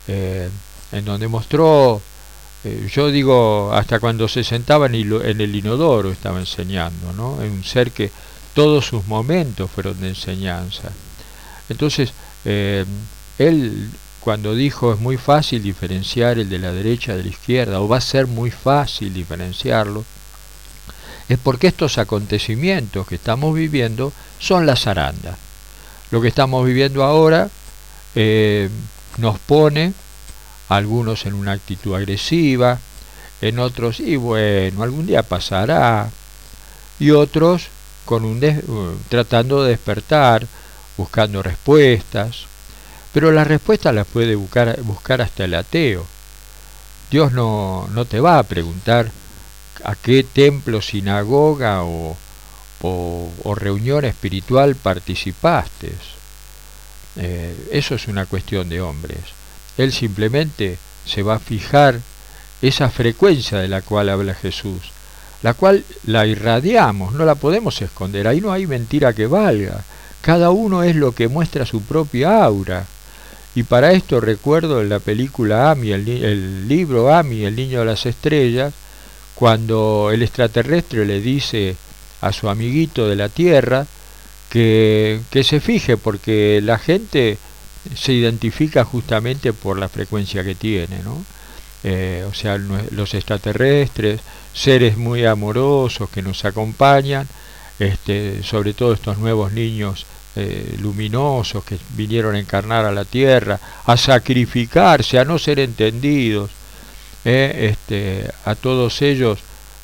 eh, 0.07 0.49
en 0.91 1.03
donde 1.03 1.27
mostró, 1.27 2.01
eh, 2.63 2.89
yo 2.91 3.11
digo, 3.11 3.73
hasta 3.73 3.99
cuando 3.99 4.27
se 4.27 4.43
sentaba 4.43 4.85
en, 4.87 4.93
el 4.95 5.55
inodoro 5.55 6.11
estaba 6.11 6.39
enseñando, 6.39 7.13
¿no? 7.13 7.41
En 7.41 7.51
un 7.51 7.63
ser 7.63 7.91
que 7.91 8.11
todos 8.53 8.85
sus 8.85 9.05
momentos 9.07 9.69
fueron 9.69 9.99
de 9.99 10.09
enseñanza. 10.09 10.91
Entonces, 11.69 12.13
eh, 12.45 12.85
él 13.37 13.89
cuando 14.21 14.55
dijo 14.55 14.93
es 14.93 14.99
muy 14.99 15.17
fácil 15.17 15.61
diferenciar 15.61 16.39
el 16.39 16.49
de 16.49 16.57
la 16.57 16.71
derecha 16.71 17.15
de 17.15 17.23
la 17.23 17.29
izquierda, 17.29 17.79
o 17.79 17.87
va 17.87 17.97
a 17.97 18.01
ser 18.01 18.27
muy 18.27 18.49
fácil 18.49 19.13
diferenciarlo, 19.13 20.03
es 21.29 21.37
porque 21.37 21.67
estos 21.67 21.97
acontecimientos 21.97 23.07
que 23.07 23.15
estamos 23.15 23.53
viviendo 23.53 24.13
son 24.39 24.65
la 24.65 24.75
zaranda. 24.75 25.37
Lo 26.11 26.21
que 26.21 26.27
estamos 26.27 26.65
viviendo 26.65 27.03
ahora 27.03 27.49
eh, 28.15 28.69
nos 29.17 29.39
pone 29.39 29.93
algunos 30.69 31.25
en 31.25 31.33
una 31.33 31.51
actitud 31.51 31.95
agresiva, 31.95 32.79
en 33.41 33.59
otros, 33.59 33.99
y 33.99 34.15
bueno, 34.15 34.81
algún 34.83 35.05
día 35.05 35.23
pasará, 35.23 36.09
y 36.99 37.11
otros 37.11 37.67
con 38.05 38.23
un 38.23 38.43
uh, 38.43 38.95
tratando 39.09 39.63
de 39.63 39.71
despertar, 39.71 40.47
buscando 40.97 41.43
respuestas, 41.43 42.45
pero 43.13 43.31
las 43.31 43.47
respuestas 43.47 43.93
las 43.93 44.07
puede 44.07 44.35
buscar, 44.35 44.81
buscar 44.81 45.21
hasta 45.21 45.45
el 45.45 45.53
ateo. 45.53 46.05
Dios 47.11 47.31
no, 47.31 47.87
no 47.93 48.05
te 48.05 48.19
va 48.19 48.39
a 48.39 48.43
preguntar 48.43 49.11
a 49.83 49.95
qué 49.95 50.23
templo, 50.23 50.81
sinagoga 50.81 51.83
o, 51.83 52.17
o, 52.81 53.55
reunión 53.55 54.05
espiritual 54.05 54.75
participaste. 54.75 55.93
Eh, 57.17 57.69
eso 57.71 57.95
es 57.95 58.07
una 58.07 58.25
cuestión 58.25 58.69
de 58.69 58.81
hombres. 58.81 59.19
Él 59.77 59.93
simplemente 59.93 60.77
se 61.05 61.23
va 61.23 61.35
a 61.35 61.39
fijar 61.39 61.99
esa 62.61 62.89
frecuencia 62.89 63.59
de 63.59 63.67
la 63.67 63.81
cual 63.81 64.09
habla 64.09 64.33
Jesús, 64.33 64.91
la 65.41 65.53
cual 65.53 65.83
la 66.05 66.25
irradiamos, 66.25 67.13
no 67.13 67.25
la 67.25 67.35
podemos 67.35 67.81
esconder, 67.81 68.27
ahí 68.27 68.41
no 68.41 68.51
hay 68.51 68.67
mentira 68.67 69.13
que 69.13 69.27
valga, 69.27 69.83
cada 70.25 70.49
uno 70.49 70.81
es 70.81 70.95
lo 70.95 71.11
que 71.11 71.27
muestra 71.27 71.67
su 71.67 71.83
propia 71.83 72.43
aura. 72.43 72.87
Y 73.53 73.61
para 73.61 73.91
esto 73.91 74.19
recuerdo 74.19 74.81
en 74.81 74.89
la 74.89 74.97
película 74.97 75.69
Ami, 75.69 75.91
el, 75.91 76.09
el 76.09 76.67
libro 76.67 77.13
Ami, 77.13 77.43
el 77.43 77.55
niño 77.55 77.81
de 77.81 77.85
las 77.85 78.07
estrellas, 78.07 78.73
cuando 79.35 80.09
el 80.11 80.23
extraterrestre 80.23 81.05
le 81.05 81.21
dice 81.21 81.75
a 82.21 82.33
su 82.33 82.49
amiguito 82.49 83.07
de 83.07 83.15
la 83.15 83.29
Tierra 83.29 83.85
que, 84.49 85.19
que 85.29 85.43
se 85.43 85.59
fije 85.59 85.95
porque 85.95 86.59
la 86.63 86.79
gente 86.79 87.37
se 87.95 88.11
identifica 88.11 88.83
justamente 88.83 89.53
por 89.53 89.77
la 89.77 89.89
frecuencia 89.89 90.43
que 90.43 90.55
tiene, 90.55 91.03
¿no? 91.03 91.23
Eh, 91.83 92.25
o 92.27 92.33
sea, 92.33 92.57
los 92.57 93.13
extraterrestres, 93.13 94.21
seres 94.55 94.97
muy 94.97 95.23
amorosos 95.23 96.09
que 96.09 96.23
nos 96.23 96.45
acompañan, 96.45 97.27
este, 97.77 98.41
sobre 98.41 98.73
todo 98.73 98.93
estos 98.93 99.19
nuevos 99.19 99.51
niños 99.51 100.07
eh, 100.35 100.77
luminosos 100.81 101.63
que 101.63 101.77
vinieron 101.95 102.35
a 102.35 102.39
encarnar 102.39 102.85
a 102.85 102.91
la 102.91 103.05
tierra, 103.05 103.59
a 103.85 103.97
sacrificarse, 103.97 105.19
a 105.19 105.25
no 105.25 105.39
ser 105.39 105.59
entendidos. 105.59 106.51
Eh, 107.23 107.71
este, 107.71 108.29
a 108.45 108.55
todos 108.55 109.01
ellos 109.01 109.39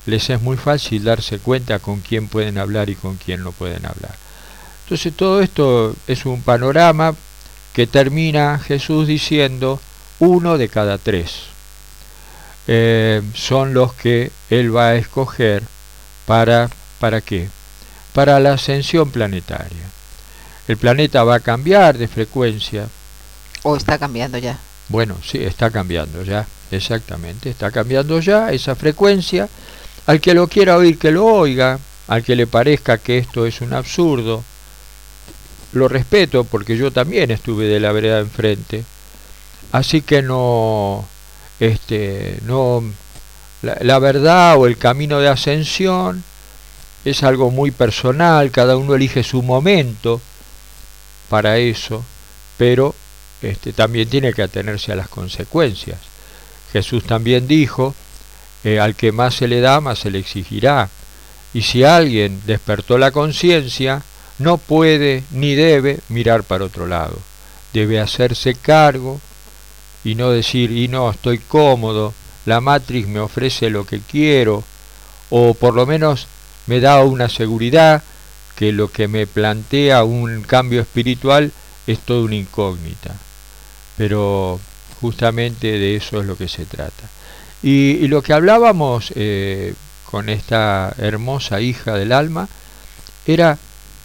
les 0.06 0.30
es 0.30 0.42
muy 0.42 0.58
fácil 0.58 1.04
darse 1.04 1.40
cuenta 1.40 1.80
con 1.80 2.02
quién 2.02 2.28
pueden 2.28 2.58
hablar 2.58 2.90
y 2.90 2.96
con 2.96 3.18
quién 3.18 3.44
no 3.44 3.52
pueden 3.52 3.86
hablar. 3.86 4.16
Entonces 4.84 5.14
todo 5.16 5.42
esto 5.42 5.96
es 6.08 6.26
un 6.26 6.42
panorama 6.42 7.16
que 7.74 7.88
termina 7.88 8.60
Jesús 8.60 9.08
diciendo 9.08 9.80
uno 10.20 10.58
de 10.58 10.70
cada 10.70 10.98
tres 10.98 11.52
eh, 12.68 13.22
son 13.34 13.74
los 13.74 13.94
que 13.94 14.32
Él 14.50 14.76
va 14.76 14.90
a 14.90 14.96
escoger 14.96 15.64
para, 16.26 16.70
¿para 17.00 17.22
qué? 17.22 17.50
Para 18.14 18.40
la 18.40 18.54
ascensión 18.54 19.12
planetaria. 19.12 19.90
El 20.68 20.78
planeta 20.78 21.24
va 21.24 21.36
a 21.36 21.40
cambiar 21.40 21.98
de 21.98 22.08
frecuencia. 22.08 22.88
¿O 23.64 23.76
está 23.76 23.98
cambiando 23.98 24.38
ya? 24.38 24.60
Bueno, 24.90 25.18
sí, 25.26 25.38
está 25.42 25.72
cambiando 25.72 26.24
ya, 26.24 26.46
exactamente, 26.70 27.50
está 27.50 27.72
cambiando 27.72 28.20
ya 28.20 28.52
esa 28.52 28.76
frecuencia. 28.76 29.48
Al 30.06 30.20
que 30.20 30.34
lo 30.34 30.48
quiera 30.48 30.78
oír, 30.78 30.98
que 30.98 31.12
lo 31.12 31.26
oiga, 31.26 31.80
al 32.08 32.24
que 32.24 32.36
le 32.36 32.48
parezca 32.48 32.98
que 32.98 33.18
esto 33.18 33.46
es 33.46 33.62
un 33.62 33.74
absurdo, 33.74 34.44
lo 35.74 35.88
respeto 35.88 36.44
porque 36.44 36.76
yo 36.76 36.92
también 36.92 37.32
estuve 37.32 37.68
de 37.68 37.80
la 37.80 37.92
vereda 37.92 38.20
enfrente. 38.20 38.84
Así 39.72 40.02
que 40.02 40.22
no, 40.22 41.06
este, 41.60 42.40
no, 42.46 42.84
la, 43.62 43.78
la, 43.80 44.00
verdad 44.00 44.58
o 44.58 44.68
el 44.68 44.78
camino 44.78 45.20
de 45.20 45.30
ascensión 45.30 46.24
es 47.06 47.24
algo 47.24 47.52
muy 47.52 47.72
personal, 47.72 48.52
cada 48.52 48.76
uno 48.76 48.96
elige 48.96 49.24
su 49.24 49.42
momento 49.42 50.22
para 51.32 51.60
eso, 51.60 52.04
pero 52.58 52.94
este, 53.42 53.72
también 53.72 54.10
tiene 54.10 54.34
que 54.34 54.42
atenerse 54.42 54.92
a 54.92 54.98
las 54.98 55.08
consecuencias. 55.08 55.98
Jesús 56.74 57.06
también 57.06 57.48
dijo, 57.48 57.96
eh, 58.66 58.82
al 58.82 58.96
que 58.96 59.14
más 59.14 59.36
se 59.36 59.48
le 59.48 59.62
da, 59.62 59.80
más 59.80 60.00
se 60.00 60.12
le 60.12 60.20
exigirá. 60.20 60.90
Y 61.54 61.62
si 61.62 61.86
alguien 61.86 62.42
despertó 62.46 62.98
la 62.98 63.12
conciencia, 63.12 64.04
no 64.40 64.58
puede 64.58 65.24
ni 65.32 65.56
debe 65.56 66.02
mirar 66.10 66.44
para 66.44 66.66
otro 66.66 66.86
lado. 66.86 67.18
Debe 67.72 68.02
hacerse 68.02 68.56
cargo 68.56 69.22
y 70.04 70.16
no 70.16 70.32
decir, 70.32 70.70
y 70.70 70.90
no, 70.90 71.10
estoy 71.10 71.38
cómodo, 71.38 72.14
la 72.46 72.60
Matrix 72.60 73.08
me 73.08 73.22
ofrece 73.22 73.70
lo 73.70 73.86
que 73.86 74.02
quiero, 74.02 74.66
o 75.30 75.54
por 75.54 75.76
lo 75.76 75.86
menos 75.86 76.28
me 76.68 76.82
da 76.82 77.02
una 77.06 77.30
seguridad 77.30 78.04
que 78.62 78.72
lo 78.72 78.92
que 78.92 79.08
me 79.08 79.26
plantea 79.26 80.04
un 80.04 80.44
cambio 80.44 80.82
espiritual 80.82 81.52
es 81.88 81.98
toda 81.98 82.26
una 82.26 82.36
incógnita. 82.36 83.16
Pero 83.98 84.60
justamente 85.02 85.80
de 85.80 85.96
eso 85.96 86.22
es 86.22 86.28
lo 86.28 86.38
que 86.38 86.48
se 86.48 86.66
trata. 86.66 87.10
Y, 87.64 88.08
lo 88.08 88.22
que 88.22 88.34
hablábamos 88.34 89.14
eh, 89.16 89.74
con 90.06 90.30
esta 90.30 90.94
hermosa 91.00 91.60
hija 91.60 91.96
del 91.96 92.12
alma 92.12 92.48
era 93.26 93.58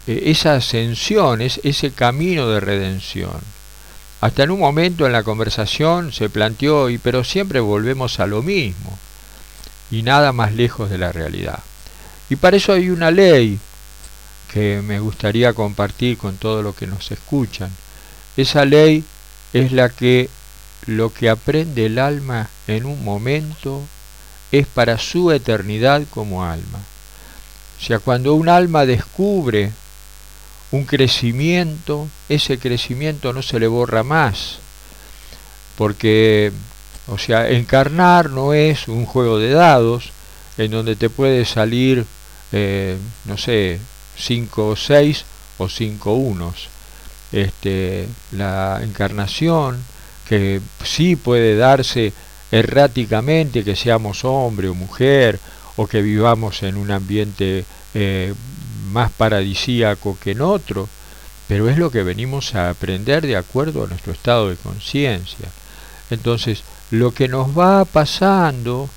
eh, 0.06 0.22
esa 0.24 0.54
ascensión, 0.54 1.42
es 1.42 1.60
ese 1.62 1.90
camino 1.90 2.48
de 2.48 2.60
redención. 2.60 3.38
Hasta 4.22 4.44
en 4.44 4.52
un 4.52 4.60
momento 4.60 5.04
en 5.04 5.12
la 5.12 5.22
conversación 5.22 6.14
se 6.14 6.30
planteó, 6.30 6.88
y 6.88 6.96
pero 6.96 7.24
siempre 7.24 7.60
volvemos 7.60 8.20
a 8.20 8.26
lo 8.26 8.42
mismo, 8.42 8.98
y 9.90 10.02
nada 10.02 10.32
más 10.32 10.54
lejos 10.54 10.88
de 10.88 10.96
la 10.96 11.12
realidad. 11.12 11.58
Y 12.30 12.36
para 12.36 12.56
eso 12.56 12.72
hay 12.72 12.88
una 12.88 13.10
ley 13.10 13.60
que 14.52 14.82
me 14.82 15.00
gustaría 15.00 15.52
compartir 15.52 16.18
con 16.18 16.36
todos 16.36 16.62
los 16.62 16.74
que 16.74 16.86
nos 16.86 17.10
escuchan. 17.10 17.70
Esa 18.36 18.64
ley 18.64 19.04
es 19.52 19.72
la 19.72 19.88
que 19.88 20.28
lo 20.86 21.12
que 21.12 21.28
aprende 21.28 21.86
el 21.86 21.98
alma 21.98 22.48
en 22.66 22.86
un 22.86 23.04
momento 23.04 23.82
es 24.52 24.66
para 24.66 24.98
su 24.98 25.32
eternidad 25.32 26.02
como 26.10 26.44
alma. 26.44 26.80
O 27.78 27.84
sea, 27.84 27.98
cuando 27.98 28.34
un 28.34 28.48
alma 28.48 28.86
descubre 28.86 29.72
un 30.70 30.84
crecimiento, 30.84 32.08
ese 32.28 32.58
crecimiento 32.58 33.32
no 33.32 33.42
se 33.42 33.60
le 33.60 33.66
borra 33.66 34.02
más, 34.02 34.58
porque, 35.76 36.52
o 37.06 37.18
sea, 37.18 37.50
encarnar 37.50 38.30
no 38.30 38.54
es 38.54 38.88
un 38.88 39.06
juego 39.06 39.38
de 39.38 39.50
dados 39.50 40.10
en 40.58 40.70
donde 40.70 40.96
te 40.96 41.10
puede 41.10 41.44
salir, 41.44 42.06
eh, 42.52 42.96
no 43.26 43.36
sé, 43.36 43.78
5 44.16 44.68
o 44.68 44.76
6 44.76 45.24
o 45.58 45.68
5 45.68 46.12
unos. 46.14 46.68
Este, 47.32 48.08
la 48.32 48.80
encarnación, 48.82 49.82
que 50.28 50.60
sí 50.84 51.16
puede 51.16 51.56
darse 51.56 52.12
erráticamente, 52.50 53.64
que 53.64 53.76
seamos 53.76 54.24
hombre 54.24 54.68
o 54.68 54.74
mujer, 54.74 55.38
o 55.76 55.86
que 55.86 56.02
vivamos 56.02 56.62
en 56.62 56.76
un 56.76 56.90
ambiente 56.90 57.64
eh, 57.94 58.34
más 58.90 59.10
paradisíaco 59.10 60.16
que 60.22 60.32
en 60.32 60.40
otro, 60.40 60.88
pero 61.48 61.68
es 61.68 61.78
lo 61.78 61.90
que 61.90 62.02
venimos 62.02 62.54
a 62.54 62.70
aprender 62.70 63.26
de 63.26 63.36
acuerdo 63.36 63.84
a 63.84 63.86
nuestro 63.86 64.12
estado 64.12 64.48
de 64.48 64.56
conciencia. 64.56 65.48
Entonces, 66.10 66.62
lo 66.90 67.12
que 67.12 67.28
nos 67.28 67.56
va 67.56 67.84
pasando 67.84 68.88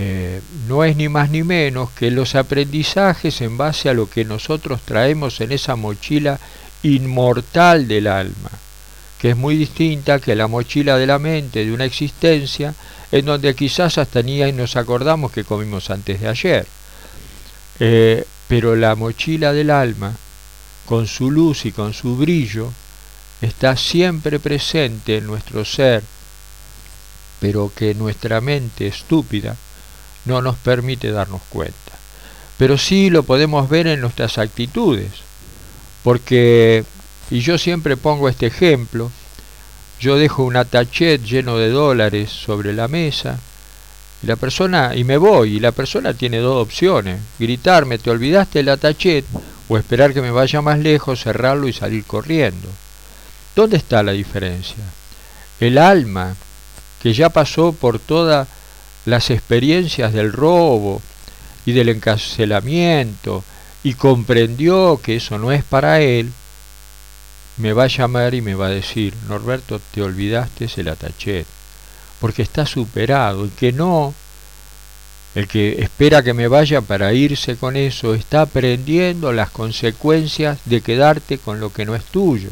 eh, 0.00 0.40
no 0.68 0.84
es 0.84 0.94
ni 0.94 1.08
más 1.08 1.28
ni 1.28 1.42
menos 1.42 1.90
que 1.90 2.12
los 2.12 2.36
aprendizajes 2.36 3.40
en 3.40 3.56
base 3.58 3.88
a 3.88 3.94
lo 3.94 4.08
que 4.08 4.24
nosotros 4.24 4.80
traemos 4.84 5.40
en 5.40 5.50
esa 5.50 5.74
mochila 5.74 6.38
inmortal 6.84 7.88
del 7.88 8.06
alma, 8.06 8.50
que 9.18 9.30
es 9.30 9.36
muy 9.36 9.56
distinta 9.56 10.20
que 10.20 10.36
la 10.36 10.46
mochila 10.46 10.96
de 10.98 11.08
la 11.08 11.18
mente 11.18 11.64
de 11.64 11.72
una 11.72 11.84
existencia 11.84 12.76
en 13.10 13.24
donde 13.26 13.56
quizás 13.56 13.98
hasta 13.98 14.22
ni 14.22 14.40
nos 14.52 14.76
acordamos 14.76 15.32
que 15.32 15.42
comimos 15.42 15.90
antes 15.90 16.20
de 16.20 16.28
ayer. 16.28 16.66
Eh, 17.80 18.24
pero 18.46 18.76
la 18.76 18.94
mochila 18.94 19.52
del 19.52 19.70
alma, 19.70 20.14
con 20.86 21.08
su 21.08 21.28
luz 21.28 21.66
y 21.66 21.72
con 21.72 21.92
su 21.92 22.16
brillo, 22.16 22.72
está 23.40 23.76
siempre 23.76 24.38
presente 24.38 25.16
en 25.16 25.26
nuestro 25.26 25.64
ser 25.64 26.04
pero 27.40 27.70
que 27.74 27.94
nuestra 27.94 28.40
mente 28.40 28.88
estúpida 28.88 29.56
no 30.28 30.42
nos 30.42 30.56
permite 30.56 31.10
darnos 31.10 31.40
cuenta. 31.48 31.74
Pero 32.58 32.76
sí 32.76 33.10
lo 33.10 33.22
podemos 33.22 33.68
ver 33.68 33.86
en 33.86 34.00
nuestras 34.00 34.38
actitudes, 34.38 35.10
porque, 36.04 36.84
y 37.30 37.40
yo 37.40 37.56
siempre 37.56 37.96
pongo 37.96 38.28
este 38.28 38.46
ejemplo, 38.46 39.10
yo 39.98 40.16
dejo 40.16 40.44
un 40.44 40.56
attachet 40.56 41.22
lleno 41.24 41.56
de 41.56 41.70
dólares 41.70 42.30
sobre 42.30 42.72
la 42.72 42.86
mesa, 42.86 43.38
y 44.22 44.26
la 44.26 44.36
persona, 44.36 44.94
y 44.94 45.04
me 45.04 45.16
voy, 45.16 45.56
y 45.56 45.60
la 45.60 45.72
persona 45.72 46.12
tiene 46.14 46.38
dos 46.38 46.62
opciones, 46.62 47.20
gritarme, 47.38 47.98
te 47.98 48.10
olvidaste 48.10 48.60
el 48.60 48.68
attachet, 48.68 49.24
o 49.68 49.78
esperar 49.78 50.12
que 50.12 50.22
me 50.22 50.30
vaya 50.30 50.60
más 50.60 50.78
lejos, 50.78 51.22
cerrarlo 51.22 51.68
y 51.68 51.72
salir 51.72 52.04
corriendo. 52.04 52.68
¿Dónde 53.54 53.76
está 53.76 54.02
la 54.02 54.12
diferencia? 54.12 54.84
El 55.60 55.78
alma, 55.78 56.34
que 57.02 57.12
ya 57.12 57.28
pasó 57.28 57.72
por 57.72 57.98
todas 57.98 58.48
las 59.08 59.30
experiencias 59.30 60.12
del 60.12 60.32
robo 60.32 61.02
y 61.66 61.72
del 61.72 61.88
encarcelamiento 61.88 63.44
y 63.82 63.94
comprendió 63.94 65.00
que 65.02 65.16
eso 65.16 65.38
no 65.38 65.52
es 65.52 65.64
para 65.64 66.00
él, 66.00 66.32
me 67.56 67.72
va 67.72 67.84
a 67.84 67.88
llamar 67.88 68.34
y 68.34 68.40
me 68.40 68.54
va 68.54 68.66
a 68.66 68.70
decir, 68.70 69.14
Norberto, 69.28 69.80
te 69.92 70.02
olvidaste 70.02 70.68
el 70.76 70.88
attachet 70.88 71.46
porque 72.20 72.42
está 72.42 72.66
superado. 72.66 73.44
El 73.44 73.50
que 73.50 73.72
no, 73.72 74.14
el 75.34 75.48
que 75.48 75.82
espera 75.82 76.22
que 76.22 76.34
me 76.34 76.48
vaya 76.48 76.80
para 76.80 77.12
irse 77.12 77.56
con 77.56 77.76
eso, 77.76 78.14
está 78.14 78.42
aprendiendo 78.42 79.32
las 79.32 79.50
consecuencias 79.50 80.58
de 80.64 80.80
quedarte 80.80 81.38
con 81.38 81.60
lo 81.60 81.72
que 81.72 81.84
no 81.84 81.94
es 81.94 82.04
tuyo. 82.04 82.50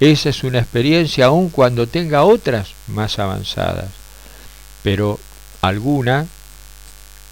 Esa 0.00 0.28
es 0.28 0.44
una 0.44 0.60
experiencia 0.60 1.26
aun 1.26 1.48
cuando 1.50 1.86
tenga 1.86 2.24
otras 2.24 2.68
más 2.86 3.18
avanzadas. 3.18 3.90
Pero 4.82 5.18
alguna 5.60 6.26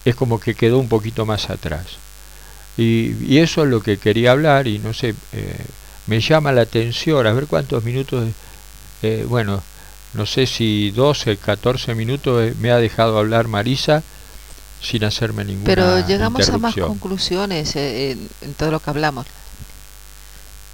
es 0.04 0.14
como 0.14 0.40
que 0.40 0.54
quedó 0.54 0.78
un 0.78 0.88
poquito 0.88 1.26
más 1.26 1.50
atrás. 1.50 1.98
Y, 2.76 3.38
eso 3.38 3.64
es 3.64 3.70
lo 3.70 3.82
que 3.82 3.98
quería 3.98 4.32
hablar 4.32 4.66
y 4.66 4.78
no 4.78 4.92
sé, 4.92 5.14
eh, 5.32 5.64
me 6.06 6.20
llama 6.20 6.52
la 6.52 6.62
atención, 6.62 7.26
a 7.26 7.32
ver 7.32 7.46
cuántos 7.46 7.82
minutos, 7.84 8.28
eh, 9.02 9.24
bueno, 9.28 9.62
no 10.16 10.24
sé 10.24 10.46
si 10.46 10.90
12, 10.92 11.36
14 11.36 11.94
minutos 11.94 12.42
eh, 12.42 12.54
me 12.58 12.70
ha 12.70 12.78
dejado 12.78 13.18
hablar 13.18 13.48
Marisa 13.48 14.02
sin 14.80 15.04
hacerme 15.04 15.44
ninguna 15.44 15.66
Pero 15.66 16.06
llegamos 16.06 16.48
a 16.48 16.58
más 16.58 16.74
conclusiones 16.74 17.76
eh, 17.76 18.16
en, 18.40 18.54
todo 18.54 18.70
lo 18.70 18.80
que 18.80 18.90
hablamos. 18.90 19.26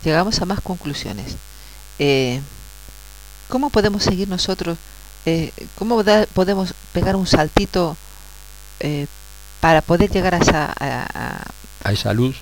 Llegamos 0.05 0.41
a 0.41 0.45
más 0.45 0.61
conclusiones. 0.61 1.37
Eh, 1.99 2.41
¿Cómo 3.49 3.71
podemos 3.71 4.03
seguir 4.05 4.29
nosotros? 4.29 4.79
¿Cómo 5.79 6.03
podemos 6.35 6.75
pegar 6.93 7.17
un 7.17 7.27
saltito 7.27 7.97
para 9.61 9.81
poder 9.83 10.11
llegar 10.11 10.35
a 10.35 10.39
esa, 10.39 10.75
a, 11.85 11.91
esa 11.93 12.13
luz? 12.13 12.37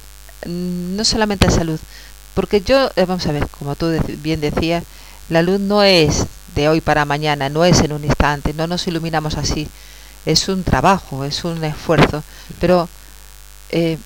No 0.47 1.05
solamente 1.05 1.47
a 1.47 1.51
salud, 1.51 1.79
porque 2.35 2.63
yo, 2.63 2.91
vamos 2.97 3.27
a 3.27 3.33
ver, 3.33 3.47
como 3.49 3.77
tú 3.77 3.91
bien 4.23 4.41
decías, 4.41 4.85
la 5.29 5.43
luz 5.43 5.61
no 5.61 5.83
es 5.83 6.27
de 6.55 6.69
hoy 6.69 6.81
para 6.81 7.05
mañana, 7.05 7.49
no 7.49 7.65
es 7.65 7.81
en 7.81 7.93
un 7.93 8.05
instante, 8.05 8.55
no 8.55 8.67
nos 8.67 8.87
iluminamos 8.87 9.37
así, 9.37 9.69
es 10.27 10.49
un 10.49 10.65
trabajo, 10.65 11.25
es 11.25 11.45
un 11.45 11.63
esfuerzo, 11.65 12.23
pero 12.61 12.89
eh, 13.71 13.99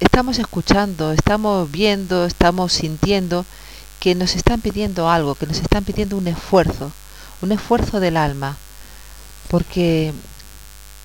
estamos 0.00 0.38
escuchando, 0.38 1.12
estamos 1.12 1.70
viendo, 1.70 2.26
estamos 2.26 2.72
sintiendo 2.72 3.44
que 4.02 4.16
nos 4.16 4.34
están 4.34 4.60
pidiendo 4.60 5.08
algo, 5.08 5.36
que 5.36 5.46
nos 5.46 5.58
están 5.58 5.84
pidiendo 5.84 6.16
un 6.16 6.26
esfuerzo, 6.26 6.90
un 7.40 7.52
esfuerzo 7.52 8.00
del 8.00 8.16
alma, 8.16 8.56
porque 9.48 10.12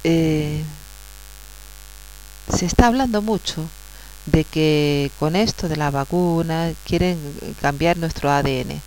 eh, 0.03 0.63
se 2.51 2.65
está 2.65 2.87
hablando 2.87 3.21
mucho 3.21 3.69
de 4.25 4.45
que 4.45 5.11
con 5.19 5.35
esto 5.35 5.69
de 5.69 5.75
la 5.75 5.91
vacuna 5.91 6.71
quieren 6.87 7.19
cambiar 7.61 7.97
nuestro 7.97 8.31
ADN. 8.31 8.81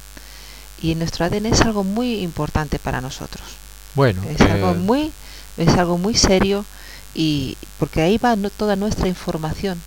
Y 0.82 0.96
nuestro 0.96 1.26
ADN 1.26 1.46
es 1.46 1.60
algo 1.60 1.84
muy 1.84 2.20
importante 2.20 2.80
para 2.80 3.00
nosotros. 3.00 3.46
Bueno, 3.94 4.24
es 4.24 4.40
algo 4.40 4.72
eh, 4.72 4.74
muy 4.74 5.12
es 5.56 5.68
algo 5.76 5.98
muy 5.98 6.16
serio 6.16 6.64
y 7.14 7.56
porque 7.78 8.02
ahí 8.02 8.18
va 8.18 8.36
toda 8.56 8.74
nuestra 8.74 9.06
información. 9.06 9.80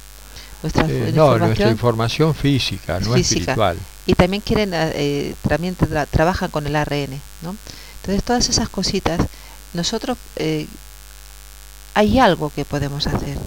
Nuestra, 0.62 0.86
eh, 0.88 1.12
no, 1.14 1.38
nuestra 1.38 1.70
información 1.70 2.34
física, 2.34 3.02
no 3.02 3.18
espiritual. 3.18 3.78
Y 4.06 4.16
también 4.16 4.42
quieren 4.42 4.72
eh, 4.74 5.36
también 5.48 5.76
trabajan 6.12 6.52
con 6.52 6.68
el 6.68 6.76
ARN, 6.76 7.22
¿no? 7.42 7.56
Entonces 8.02 8.24
todas 8.24 8.50
esas 8.50 8.70
cositas 8.70 9.22
nosotros 9.74 10.18
hay 11.94 12.20
algo 12.20 12.52
que 12.54 12.66
podemos 12.66 13.08
hacer 13.08 13.38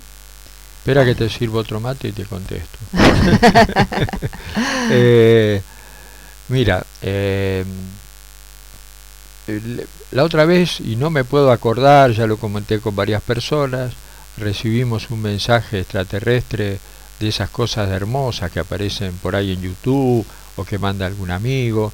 Espera 0.87 1.05
que 1.05 1.17
te 1.17 1.29
sirvo 1.29 1.59
otro 1.59 1.81
mate 1.81 2.07
y 2.07 2.13
te 2.13 2.25
contesto. 2.25 2.79
Eh, 4.89 5.61
mira, 6.49 6.87
eh, 7.03 7.65
la 10.13 10.23
otra 10.23 10.45
vez, 10.45 10.79
y 10.81 10.95
no 10.95 11.11
me 11.11 11.25
puedo 11.25 11.51
acordar, 11.51 12.13
ya 12.13 12.29
lo 12.29 12.37
comenté 12.37 12.79
con 12.79 12.95
varias 12.95 13.21
personas, 13.21 13.95
recibimos 14.37 15.11
un 15.11 15.23
mensaje 15.23 15.81
extraterrestre 15.81 16.79
de 17.21 17.29
esas 17.29 17.51
cosas 17.51 17.89
hermosas 17.91 18.51
que 18.51 18.61
aparecen 18.61 19.13
por 19.19 19.37
ahí 19.37 19.53
en 19.53 19.63
YouTube 19.63 20.27
o 20.57 20.65
que 20.65 20.79
manda 20.79 21.07
algún 21.07 21.31
amigo. 21.31 21.93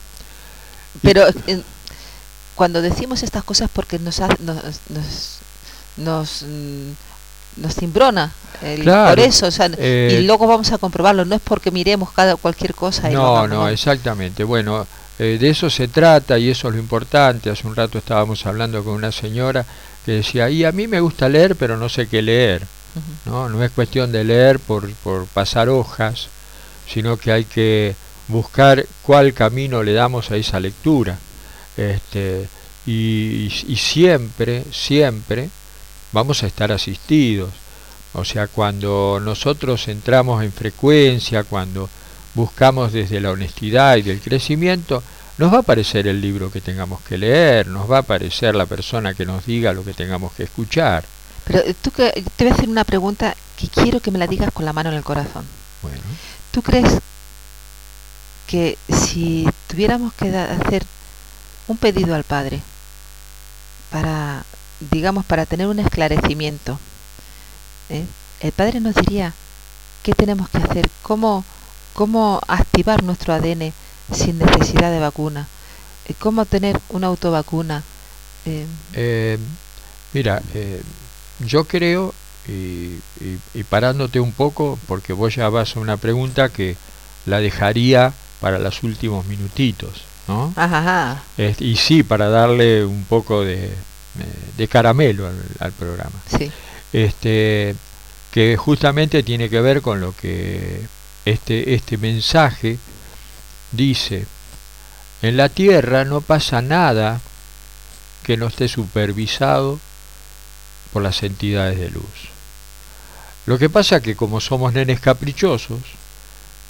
Pero 1.00 1.24
cuando 2.54 2.82
decimos 2.82 3.22
estas 3.22 3.44
cosas 3.44 3.70
porque 3.72 3.98
nos, 3.98 4.20
nos, 4.20 4.80
nos, 4.90 5.38
nos 5.96 6.42
mm, 6.42 6.92
nos 7.56 7.74
timbrona 7.74 8.32
por 8.60 9.18
eso, 9.18 9.48
y 9.48 9.74
eh, 9.78 10.22
luego 10.24 10.46
vamos 10.46 10.70
a 10.72 10.78
comprobarlo, 10.78 11.24
no 11.24 11.34
es 11.34 11.40
porque 11.42 11.70
miremos 11.70 12.12
cada 12.12 12.36
cualquier 12.36 12.74
cosa. 12.74 13.10
Y 13.10 13.14
no, 13.14 13.48
no, 13.48 13.68
exactamente. 13.68 14.44
Bueno, 14.44 14.86
eh, 15.18 15.36
de 15.40 15.50
eso 15.50 15.68
se 15.68 15.88
trata 15.88 16.38
y 16.38 16.48
eso 16.48 16.68
es 16.68 16.74
lo 16.74 16.80
importante. 16.80 17.50
Hace 17.50 17.66
un 17.66 17.74
rato 17.74 17.98
estábamos 17.98 18.46
hablando 18.46 18.82
con 18.84 18.94
una 18.94 19.10
señora 19.10 19.66
que 20.04 20.12
decía, 20.12 20.48
y 20.48 20.64
a 20.64 20.72
mí 20.72 20.86
me 20.86 21.00
gusta 21.00 21.28
leer, 21.28 21.56
pero 21.56 21.76
no 21.76 21.88
sé 21.88 22.06
qué 22.06 22.22
leer. 22.22 22.66
¿No? 23.24 23.48
no 23.48 23.62
es 23.62 23.70
cuestión 23.70 24.12
de 24.12 24.24
leer 24.24 24.58
por, 24.58 24.90
por 24.96 25.26
pasar 25.26 25.68
hojas, 25.68 26.28
sino 26.86 27.16
que 27.16 27.32
hay 27.32 27.44
que 27.44 27.94
buscar 28.28 28.86
cuál 29.02 29.34
camino 29.34 29.82
le 29.82 29.92
damos 29.92 30.30
a 30.30 30.36
esa 30.36 30.60
lectura. 30.60 31.18
Este, 31.76 32.48
y, 32.86 33.50
y 33.66 33.76
siempre, 33.76 34.64
siempre, 34.72 35.50
vamos 36.12 36.42
a 36.42 36.46
estar 36.46 36.72
asistidos. 36.72 37.50
O 38.14 38.24
sea, 38.24 38.46
cuando 38.46 39.20
nosotros 39.22 39.88
entramos 39.88 40.42
en 40.44 40.52
frecuencia, 40.52 41.44
cuando 41.44 41.88
buscamos 42.34 42.92
desde 42.92 43.20
la 43.20 43.30
honestidad 43.30 43.96
y 43.96 44.02
del 44.02 44.20
crecimiento, 44.20 45.02
nos 45.38 45.52
va 45.52 45.58
a 45.58 45.60
aparecer 45.60 46.06
el 46.06 46.20
libro 46.20 46.50
que 46.50 46.60
tengamos 46.60 47.00
que 47.02 47.16
leer, 47.16 47.66
nos 47.66 47.90
va 47.90 47.96
a 47.98 48.00
aparecer 48.00 48.54
la 48.54 48.66
persona 48.66 49.14
que 49.14 49.24
nos 49.24 49.46
diga 49.46 49.72
lo 49.72 49.84
que 49.84 49.94
tengamos 49.94 50.32
que 50.32 50.44
escuchar. 50.44 51.04
Pero 51.44 51.60
eh, 51.60 51.74
tú 51.80 51.90
que, 51.90 52.10
te 52.36 52.44
voy 52.44 52.52
a 52.52 52.54
hacer 52.54 52.68
una 52.68 52.84
pregunta 52.84 53.36
que 53.56 53.68
quiero 53.68 54.00
que 54.00 54.10
me 54.10 54.18
la 54.18 54.26
digas 54.26 54.52
con 54.52 54.64
la 54.64 54.72
mano 54.72 54.90
en 54.90 54.96
el 54.96 55.04
corazón. 55.04 55.44
Bueno. 55.82 55.98
¿Tú 56.50 56.62
crees 56.62 57.00
que 58.46 58.78
si 58.88 59.48
tuviéramos 59.66 60.12
que 60.14 60.28
hacer 60.36 60.84
un 61.68 61.76
pedido 61.76 62.14
al 62.14 62.24
Padre 62.24 62.60
para 63.90 64.44
digamos, 64.90 65.24
para 65.24 65.46
tener 65.46 65.66
un 65.66 65.78
esclarecimiento. 65.78 66.78
¿eh? 67.88 68.04
El 68.40 68.52
Padre 68.52 68.80
nos 68.80 68.94
diría 68.94 69.32
qué 70.02 70.12
tenemos 70.12 70.48
que 70.48 70.58
hacer, 70.58 70.90
cómo, 71.02 71.44
cómo 71.94 72.40
activar 72.48 73.02
nuestro 73.02 73.34
ADN 73.34 73.72
sin 74.12 74.38
necesidad 74.38 74.90
de 74.90 74.98
vacuna, 74.98 75.46
eh, 76.08 76.14
cómo 76.18 76.44
tener 76.44 76.80
una 76.88 77.06
autovacuna. 77.08 77.82
Eh. 78.44 79.38
mira, 80.12 80.42
yo 81.46 81.64
creo, 81.64 82.14
y, 82.48 82.98
y, 83.54 83.62
parándote 83.68 84.20
un 84.20 84.32
poco, 84.32 84.78
porque 84.86 85.12
vos 85.12 85.34
ya 85.34 85.48
vas 85.48 85.76
a 85.76 85.80
una 85.80 85.96
pregunta 85.96 86.48
que 86.48 86.76
la 87.26 87.38
dejaría 87.38 88.12
para 88.40 88.58
los 88.58 88.82
últimos 88.82 89.26
minutitos. 89.26 90.04
¿no? 90.28 90.52
y 91.58 91.76
sí, 91.76 92.02
para 92.02 92.28
darle 92.28 92.84
un 92.84 93.04
poco 93.04 93.44
de, 93.44 93.66
eh, 93.66 93.72
de 94.56 94.68
caramelo 94.68 95.28
al, 95.58 95.72
programa. 95.72 96.18
Este, 96.92 97.74
que 98.30 98.56
justamente 98.56 99.22
tiene 99.22 99.48
que 99.48 99.60
ver 99.60 99.82
con 99.82 100.00
lo 100.00 100.14
que 100.14 100.82
este, 101.24 101.74
este 101.74 101.96
mensaje 101.96 102.78
dice. 103.72 104.26
En 105.22 105.36
la 105.36 105.48
Tierra 105.48 106.04
no 106.04 106.20
pasa 106.20 106.60
nada 106.62 107.20
que 108.24 108.36
no 108.36 108.48
esté 108.48 108.68
supervisado 108.68 109.80
por 110.92 111.02
las 111.02 111.22
entidades 111.22 111.78
de 111.78 111.90
luz. 111.90 112.30
Lo 113.46 113.58
que 113.58 113.68
pasa 113.68 113.96
es 113.96 114.02
que 114.02 114.16
como 114.16 114.40
somos 114.40 114.72
nenes 114.72 115.00
caprichosos, 115.00 115.80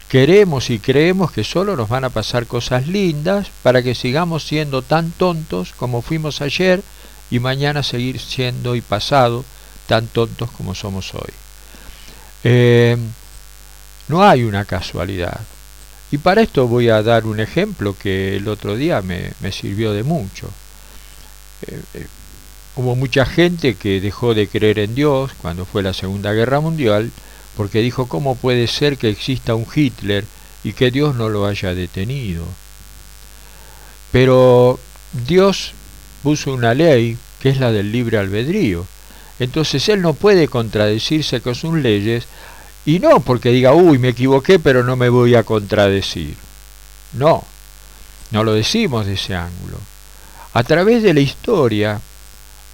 queremos 0.09 0.71
y 0.71 0.79
creemos 0.79 1.33
que 1.33 1.45
solo 1.45 1.77
nos 1.77 1.89
van 1.89 2.05
a 2.05 2.11
pasar 2.11 2.47
cosas 2.47 2.87
lindas 2.87 3.49
para 3.63 3.83
que 3.83 3.95
sigamos 3.95 4.47
siendo 4.47 4.83
tan 4.83 5.11
tontos 5.11 5.73
como 5.77 6.03
fuimos 6.03 6.41
ayer 6.41 6.83
y 7.31 7.39
mañana 7.39 7.83
seguir 7.83 8.21
siendo 8.21 8.75
y 8.77 8.81
pasado 8.81 9.45
tan 9.87 10.07
tontos 10.07 10.51
como 10.51 10.75
somos 10.75 11.15
hoy. 11.15 11.33
Eh, 12.45 12.97
no 14.09 14.23
hay 14.23 14.45
una 14.45 14.65
casualidad. 14.65 15.41
Y 16.11 16.19
para 16.19 16.43
esto 16.43 16.69
voy 16.69 16.91
a 16.91 17.03
dar 17.03 17.25
un 17.25 17.41
ejemplo 17.41 17.97
que 17.99 18.37
el 18.37 18.49
otro 18.49 18.77
día 18.77 19.01
me, 19.01 19.33
sirvió 19.51 19.93
de 19.93 20.03
mucho. 20.03 20.51
Eh, 21.67 21.81
eh, 21.95 22.07
hubo 22.77 22.97
mucha 22.97 23.27
gente 23.27 23.75
que 23.75 24.01
dejó 24.01 24.35
de 24.35 24.49
creer 24.49 24.79
en 24.79 24.95
Dios 24.95 25.33
cuando 25.41 25.65
fue 25.65 25.83
la 25.83 25.93
Segunda 25.93 26.33
Guerra 26.33 26.61
Mundial 26.61 27.11
porque 27.57 27.81
dijo 27.81 28.07
cómo 28.07 28.35
puede 28.35 28.67
ser 28.67 28.97
que 28.97 29.09
exista 29.09 29.55
un 29.55 29.67
Hitler 29.73 30.25
y 30.65 30.73
que 30.73 30.91
Dios 30.91 31.15
no 31.17 31.29
lo 31.29 31.47
haya 31.47 31.75
detenido. 31.75 32.45
Pero 34.11 34.79
Dios 35.27 35.73
puso 36.23 36.53
una 36.53 36.75
ley 36.75 37.19
que 37.41 37.51
es 37.51 37.59
la 37.59 37.73
del 37.73 37.93
libre 37.93 38.19
albedrío. 38.19 38.87
Entonces 39.39 39.89
Él 39.89 40.01
no 40.01 40.15
puede 40.15 40.49
contradecirse 40.49 41.41
con 41.41 41.55
sus 41.55 41.75
leyes 41.75 42.27
y 42.87 43.01
no 43.01 43.21
porque 43.21 43.51
diga, 43.51 43.75
uy, 43.75 43.99
me 43.99 44.09
equivoqué, 44.09 44.59
pero 44.59 44.83
no 44.83 44.97
me 44.97 45.09
voy 45.09 45.35
a 45.35 45.45
contradecir. 45.45 46.37
No, 47.13 47.45
no 48.31 48.45
lo 48.45 48.55
decimos 48.55 49.07
de 49.07 49.15
ese 49.15 49.35
ángulo. 49.35 49.79
A 50.55 50.63
través 50.65 51.03
de 51.03 51.15
la 51.15 51.21
historia, 51.21 52.01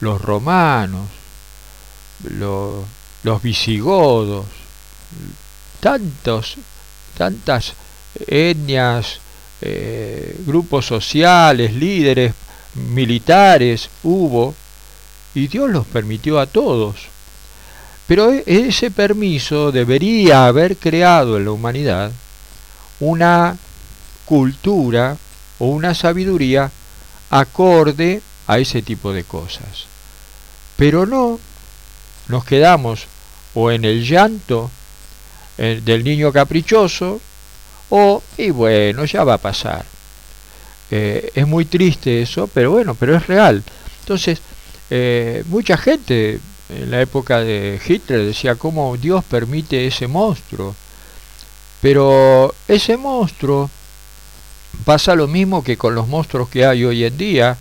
los 0.01 0.21
romanos, 0.21 1.09
los, 2.25 2.85
visigodos, 3.43 4.47
tantos, 5.81 6.57
tantas 7.17 7.75
etnias, 8.27 9.21
eh, 9.61 10.37
grupos 10.47 10.87
sociales, 10.87 11.75
líderes 11.75 12.35
militares 12.75 13.91
hubo, 14.03 14.55
y 15.35 15.49
Dios 15.49 15.71
los 15.71 15.87
permitió 15.87 16.41
a 16.41 16.47
todos. 16.47 16.97
Pero 18.07 18.31
e, 18.31 18.43
ese 18.47 18.91
permiso 18.91 19.71
debería 19.73 20.47
haber 20.47 20.77
creado 20.77 21.37
en 21.37 21.45
la 21.45 21.51
humanidad 21.51 22.13
una 23.01 23.57
cultura 24.25 25.17
o 25.59 25.67
una 25.67 25.95
sabiduría 25.95 26.71
acorde 27.31 28.23
a 28.47 28.59
ese 28.59 28.83
tipo 28.83 29.13
de 29.13 29.25
cosas. 29.25 29.88
Pero 30.79 31.07
no, 31.07 31.41
nos 32.29 32.45
quedamos 32.45 33.09
o 33.53 33.73
en 33.73 33.85
el 33.85 34.07
llanto 34.07 34.71
eh, 35.59 35.83
del 35.85 36.05
niño 36.05 36.33
caprichoso 36.33 37.21
o, 37.91 38.23
y 38.37 38.51
bueno, 38.51 39.05
ya 39.05 39.25
va 39.25 39.35
a 39.35 39.39
pasar. 39.39 39.85
Eh, 40.93 41.33
es 41.35 41.47
muy 41.49 41.65
triste 41.65 42.23
eso, 42.23 42.47
pero 42.47 42.71
bueno, 42.71 42.95
pero 42.95 43.17
es 43.17 43.27
real. 43.27 43.65
Entonces, 44.03 44.41
eh, 44.89 45.43
mucha 45.49 45.77
gente 45.77 46.39
en 46.69 46.91
la 46.93 47.01
época 47.01 47.41
de 47.41 47.81
Hitler 47.85 48.25
decía 48.27 48.55
cómo 48.55 48.97
Dios 48.97 49.25
permite 49.25 49.85
ese 49.85 50.07
monstruo. 50.07 50.77
Pero 51.83 52.55
ese 52.69 52.97
monstruo 52.97 53.69
pasa 54.85 55.17
lo 55.17 55.27
mismo 55.27 55.65
que 55.65 55.77
con 55.77 55.97
los 55.97 56.07
monstruos 56.07 56.49
que 56.49 56.65
hay 56.65 56.85
hoy 56.85 57.05
en 57.05 57.19
día. 57.19 57.57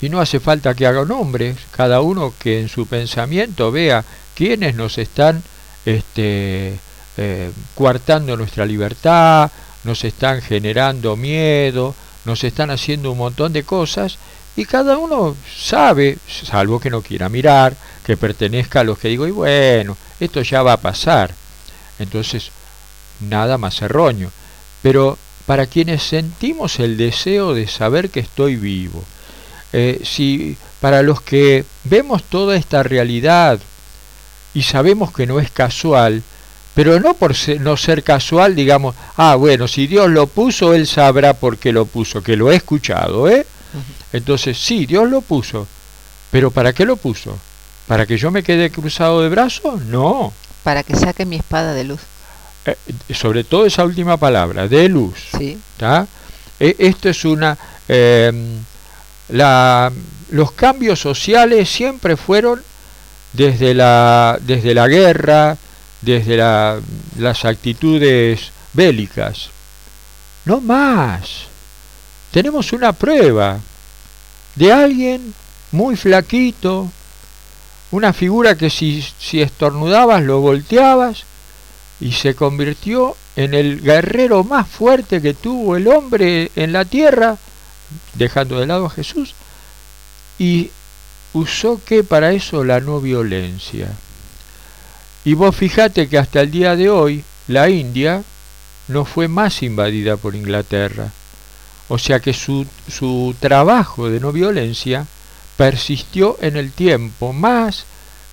Y 0.00 0.08
no 0.08 0.20
hace 0.20 0.40
falta 0.40 0.74
que 0.74 0.86
haga 0.86 1.04
nombres, 1.04 1.56
cada 1.70 2.00
uno 2.00 2.34
que 2.38 2.60
en 2.60 2.68
su 2.68 2.86
pensamiento 2.86 3.70
vea 3.72 4.04
quiénes 4.34 4.74
nos 4.74 4.98
están 4.98 5.42
este, 5.84 6.78
eh, 7.16 7.50
coartando 7.74 8.36
nuestra 8.36 8.66
libertad, 8.66 9.50
nos 9.84 10.04
están 10.04 10.42
generando 10.42 11.16
miedo, 11.16 11.94
nos 12.24 12.44
están 12.44 12.70
haciendo 12.70 13.12
un 13.12 13.18
montón 13.18 13.52
de 13.52 13.62
cosas 13.62 14.18
y 14.56 14.64
cada 14.64 14.98
uno 14.98 15.36
sabe, 15.54 16.18
salvo 16.28 16.80
que 16.80 16.90
no 16.90 17.02
quiera 17.02 17.28
mirar, 17.28 17.76
que 18.04 18.16
pertenezca 18.16 18.80
a 18.80 18.84
los 18.84 18.98
que 18.98 19.08
digo, 19.08 19.26
y 19.26 19.30
bueno, 19.30 19.96
esto 20.18 20.40
ya 20.42 20.62
va 20.62 20.74
a 20.74 20.80
pasar. 20.80 21.34
Entonces, 21.98 22.50
nada 23.20 23.58
más 23.58 23.82
erróneo. 23.82 24.30
Pero 24.82 25.18
para 25.46 25.66
quienes 25.66 26.02
sentimos 26.02 26.80
el 26.80 26.96
deseo 26.96 27.54
de 27.54 27.66
saber 27.66 28.10
que 28.10 28.20
estoy 28.20 28.56
vivo, 28.56 29.04
eh, 29.72 30.00
si 30.04 30.56
para 30.80 31.02
los 31.02 31.20
que 31.20 31.64
vemos 31.84 32.22
toda 32.24 32.56
esta 32.56 32.82
realidad 32.82 33.58
y 34.54 34.62
sabemos 34.62 35.12
que 35.12 35.26
no 35.26 35.40
es 35.40 35.50
casual, 35.50 36.22
pero 36.74 37.00
no 37.00 37.14
por 37.14 37.34
no 37.60 37.76
ser 37.76 38.02
casual, 38.02 38.54
digamos, 38.54 38.94
ah, 39.16 39.34
bueno, 39.34 39.66
si 39.66 39.86
Dios 39.86 40.10
lo 40.10 40.26
puso, 40.26 40.74
Él 40.74 40.86
sabrá 40.86 41.34
por 41.34 41.58
qué 41.58 41.72
lo 41.72 41.86
puso, 41.86 42.22
que 42.22 42.36
lo 42.36 42.52
he 42.52 42.56
escuchado, 42.56 43.28
¿eh? 43.28 43.46
Entonces, 44.12 44.58
sí, 44.58 44.86
Dios 44.86 45.08
lo 45.08 45.20
puso, 45.20 45.66
pero 46.30 46.50
¿para 46.50 46.72
qué 46.72 46.84
lo 46.84 46.96
puso? 46.96 47.38
¿Para 47.86 48.06
que 48.06 48.18
yo 48.18 48.30
me 48.30 48.42
quede 48.42 48.70
cruzado 48.70 49.22
de 49.22 49.28
brazos? 49.28 49.82
No. 49.82 50.32
Para 50.62 50.82
que 50.82 50.96
saque 50.96 51.24
mi 51.24 51.36
espada 51.36 51.72
de 51.72 51.84
luz. 51.84 52.00
Eh, 52.64 52.76
sobre 53.14 53.44
todo 53.44 53.66
esa 53.66 53.84
última 53.84 54.16
palabra, 54.16 54.66
de 54.68 54.88
luz. 54.88 55.14
Sí. 55.36 55.58
E, 56.58 56.76
esto 56.78 57.08
es 57.08 57.24
una... 57.24 57.56
Em, 57.88 58.58
la, 59.28 59.92
los 60.30 60.52
cambios 60.52 61.00
sociales 61.00 61.68
siempre 61.68 62.16
fueron 62.16 62.62
desde 63.32 63.74
la, 63.74 64.38
desde 64.40 64.74
la 64.74 64.88
guerra, 64.88 65.56
desde 66.00 66.36
la, 66.36 66.80
las 67.18 67.44
actitudes 67.44 68.50
bélicas. 68.72 69.50
No 70.44 70.60
más. 70.60 71.46
Tenemos 72.30 72.72
una 72.72 72.92
prueba 72.92 73.58
de 74.54 74.72
alguien 74.72 75.34
muy 75.72 75.96
flaquito, 75.96 76.90
una 77.90 78.12
figura 78.12 78.56
que 78.56 78.70
si, 78.70 79.04
si 79.18 79.40
estornudabas 79.40 80.22
lo 80.22 80.40
volteabas 80.40 81.24
y 82.00 82.12
se 82.12 82.34
convirtió 82.34 83.16
en 83.36 83.54
el 83.54 83.80
guerrero 83.80 84.44
más 84.44 84.68
fuerte 84.68 85.20
que 85.20 85.34
tuvo 85.34 85.76
el 85.76 85.88
hombre 85.88 86.50
en 86.56 86.72
la 86.72 86.84
tierra, 86.84 87.36
dejando 88.14 88.58
de 88.58 88.66
lado 88.66 88.86
a 88.86 88.90
Jesús, 88.90 89.34
y 90.38 90.70
usó 91.32 91.80
que 91.84 92.04
para 92.04 92.32
eso 92.32 92.64
la 92.64 92.80
no 92.80 93.00
violencia. 93.00 93.90
Y 95.24 95.34
vos 95.34 95.56
fijate 95.56 96.08
que 96.08 96.18
hasta 96.18 96.40
el 96.40 96.50
día 96.50 96.76
de 96.76 96.88
hoy 96.88 97.24
la 97.48 97.68
India 97.68 98.22
no 98.88 99.04
fue 99.04 99.28
más 99.28 99.62
invadida 99.62 100.16
por 100.16 100.34
Inglaterra. 100.34 101.10
O 101.88 101.98
sea 101.98 102.20
que 102.20 102.32
su, 102.32 102.66
su 102.88 103.34
trabajo 103.40 104.08
de 104.08 104.20
no 104.20 104.32
violencia 104.32 105.06
persistió 105.56 106.36
en 106.40 106.56
el 106.56 106.72
tiempo 106.72 107.32
más 107.32 107.84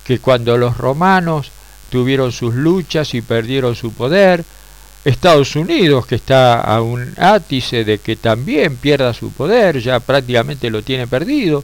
que 0.04 0.18
cuando 0.18 0.56
los 0.58 0.76
romanos 0.76 1.50
tuvieron 1.90 2.32
sus 2.32 2.54
luchas 2.54 3.14
y 3.14 3.22
perdieron 3.22 3.74
su 3.74 3.92
poder, 3.92 4.44
Estados 5.04 5.54
Unidos, 5.54 6.06
que 6.06 6.14
está 6.14 6.60
a 6.60 6.80
un 6.80 7.14
átice 7.18 7.84
de 7.84 7.98
que 7.98 8.16
también 8.16 8.76
pierda 8.76 9.12
su 9.12 9.30
poder, 9.32 9.78
ya 9.80 10.00
prácticamente 10.00 10.70
lo 10.70 10.82
tiene 10.82 11.06
perdido, 11.06 11.62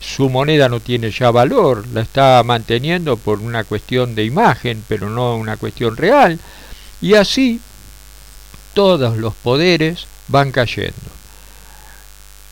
su 0.00 0.28
moneda 0.28 0.68
no 0.68 0.80
tiene 0.80 1.10
ya 1.10 1.30
valor, 1.30 1.86
la 1.88 2.02
está 2.02 2.42
manteniendo 2.44 3.16
por 3.16 3.40
una 3.40 3.64
cuestión 3.64 4.14
de 4.14 4.24
imagen, 4.24 4.84
pero 4.86 5.08
no 5.08 5.36
una 5.36 5.56
cuestión 5.56 5.96
real, 5.96 6.38
y 7.00 7.14
así 7.14 7.60
todos 8.74 9.16
los 9.16 9.34
poderes 9.34 10.06
van 10.28 10.52
cayendo. 10.52 10.92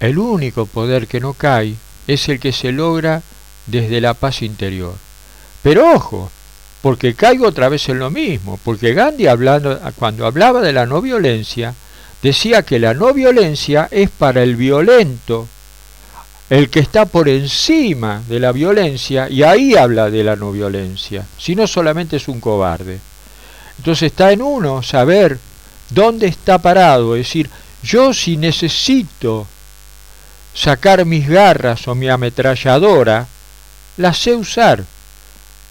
El 0.00 0.18
único 0.18 0.66
poder 0.66 1.06
que 1.06 1.20
no 1.20 1.34
cae 1.34 1.74
es 2.06 2.28
el 2.28 2.40
que 2.40 2.52
se 2.52 2.72
logra 2.72 3.22
desde 3.66 4.00
la 4.00 4.14
paz 4.14 4.42
interior. 4.42 4.94
Pero 5.62 5.92
ojo, 5.94 6.30
porque 6.82 7.14
caigo 7.14 7.46
otra 7.46 7.68
vez 7.68 7.88
en 7.88 8.00
lo 8.00 8.10
mismo, 8.10 8.58
porque 8.64 8.92
Gandhi 8.92 9.28
hablando, 9.28 9.80
cuando 9.96 10.26
hablaba 10.26 10.60
de 10.60 10.72
la 10.72 10.84
no 10.84 11.00
violencia, 11.00 11.74
decía 12.20 12.64
que 12.64 12.80
la 12.80 12.92
no 12.92 13.14
violencia 13.14 13.88
es 13.90 14.10
para 14.10 14.42
el 14.42 14.56
violento, 14.56 15.46
el 16.50 16.68
que 16.68 16.80
está 16.80 17.06
por 17.06 17.28
encima 17.28 18.20
de 18.28 18.40
la 18.40 18.50
violencia, 18.50 19.28
y 19.30 19.44
ahí 19.44 19.76
habla 19.76 20.10
de 20.10 20.24
la 20.24 20.34
no 20.34 20.50
violencia, 20.50 21.24
si 21.38 21.54
no 21.54 21.68
solamente 21.68 22.16
es 22.16 22.26
un 22.26 22.40
cobarde. 22.40 22.98
Entonces 23.78 24.10
está 24.10 24.32
en 24.32 24.42
uno 24.42 24.82
saber 24.82 25.38
dónde 25.90 26.26
está 26.26 26.58
parado, 26.58 27.14
es 27.14 27.26
decir, 27.26 27.48
yo 27.84 28.12
si 28.12 28.36
necesito 28.36 29.46
sacar 30.52 31.04
mis 31.04 31.28
garras 31.28 31.86
o 31.86 31.94
mi 31.94 32.08
ametralladora, 32.08 33.26
las 33.96 34.18
sé 34.18 34.34
usar, 34.34 34.84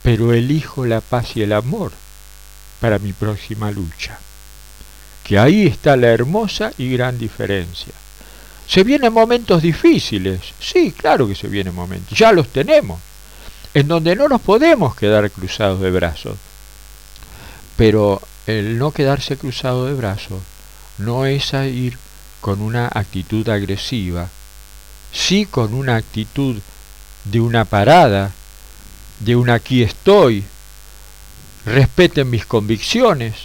pero 0.03 0.33
elijo 0.33 0.85
la 0.85 1.01
paz 1.01 1.35
y 1.35 1.43
el 1.43 1.53
amor 1.53 1.91
para 2.79 2.99
mi 2.99 3.13
próxima 3.13 3.71
lucha. 3.71 4.19
Que 5.23 5.37
ahí 5.37 5.67
está 5.67 5.95
la 5.95 6.07
hermosa 6.07 6.71
y 6.77 6.91
gran 6.91 7.17
diferencia. 7.17 7.93
¿Se 8.67 8.83
vienen 8.83 9.13
momentos 9.13 9.61
difíciles? 9.61 10.39
Sí, 10.59 10.91
claro 10.91 11.27
que 11.27 11.35
se 11.35 11.47
vienen 11.47 11.75
momentos, 11.75 12.17
ya 12.17 12.31
los 12.31 12.47
tenemos, 12.47 12.99
en 13.73 13.87
donde 13.87 14.15
no 14.15 14.27
nos 14.27 14.41
podemos 14.41 14.95
quedar 14.95 15.29
cruzados 15.29 15.81
de 15.81 15.91
brazos. 15.91 16.37
Pero 17.77 18.21
el 18.47 18.77
no 18.77 18.91
quedarse 18.91 19.37
cruzado 19.37 19.85
de 19.85 19.93
brazos 19.93 20.41
no 20.97 21.25
es 21.25 21.53
ir 21.53 21.97
con 22.39 22.61
una 22.61 22.87
actitud 22.87 23.47
agresiva, 23.49 24.29
sí 25.11 25.45
con 25.45 25.73
una 25.73 25.95
actitud 25.97 26.57
de 27.25 27.39
una 27.39 27.65
parada, 27.65 28.31
de 29.23 29.35
un 29.35 29.49
aquí 29.49 29.83
estoy, 29.83 30.43
respeten 31.65 32.29
mis 32.29 32.45
convicciones 32.45 33.35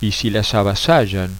y 0.00 0.12
si 0.12 0.30
las 0.30 0.54
avasallan, 0.54 1.36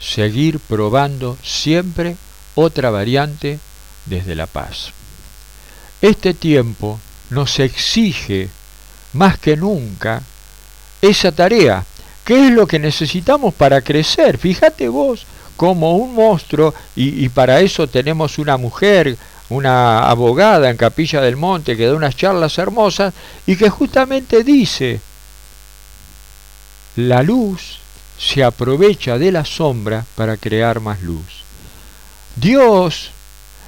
seguir 0.00 0.58
probando 0.58 1.38
siempre 1.42 2.16
otra 2.54 2.90
variante 2.90 3.58
desde 4.06 4.34
la 4.34 4.46
paz. 4.46 4.92
Este 6.02 6.34
tiempo 6.34 7.00
nos 7.30 7.58
exige 7.60 8.50
más 9.12 9.38
que 9.38 9.56
nunca 9.56 10.22
esa 11.00 11.32
tarea, 11.32 11.86
que 12.24 12.48
es 12.48 12.52
lo 12.52 12.66
que 12.66 12.78
necesitamos 12.78 13.54
para 13.54 13.80
crecer. 13.80 14.38
Fíjate 14.38 14.88
vos 14.88 15.24
como 15.56 15.96
un 15.96 16.14
monstruo, 16.14 16.74
y 16.96 17.28
para 17.28 17.60
eso 17.60 17.86
tenemos 17.86 18.38
una 18.38 18.56
mujer, 18.56 19.16
una 19.48 20.08
abogada 20.08 20.70
en 20.70 20.76
Capilla 20.76 21.20
del 21.20 21.36
Monte 21.36 21.76
que 21.76 21.86
da 21.86 21.94
unas 21.94 22.16
charlas 22.16 22.56
hermosas 22.58 23.12
y 23.46 23.56
que 23.56 23.70
justamente 23.70 24.42
dice, 24.42 25.00
la 26.96 27.22
luz 27.22 27.80
se 28.18 28.44
aprovecha 28.44 29.18
de 29.18 29.32
la 29.32 29.44
sombra 29.44 30.04
para 30.14 30.36
crear 30.36 30.80
más 30.80 31.02
luz. 31.02 31.44
Dios 32.36 33.10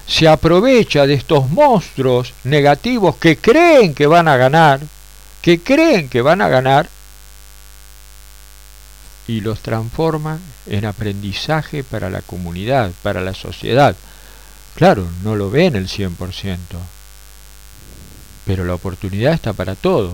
se 0.07 0.29
aprovecha 0.29 1.07
de 1.07 1.15
estos 1.15 1.51
monstruos 1.51 2.33
negativos 2.45 3.17
que 3.17 3.37
creen 3.37 3.95
que 3.95 4.07
van 4.07 4.29
a 4.29 4.37
ganar, 4.37 4.81
que 5.43 5.61
creen 5.61 6.09
que 6.09 6.23
van 6.23 6.41
a 6.41 6.49
ganar, 6.49 6.89
y 9.29 9.41
los 9.41 9.61
transforma 9.61 10.39
en 10.67 10.85
aprendizaje 10.85 11.83
para 11.83 12.11
la 12.11 12.23
comunidad, 12.23 12.93
para 13.03 13.21
la 13.21 13.35
sociedad. 13.35 13.97
Claro, 14.77 15.09
no 15.25 15.35
lo 15.37 15.51
ven 15.51 15.75
el 15.75 15.89
100%, 15.89 16.59
pero 18.45 18.65
la 18.65 18.75
oportunidad 18.75 19.33
está 19.33 19.55
para 19.55 19.75
todos. 19.75 20.13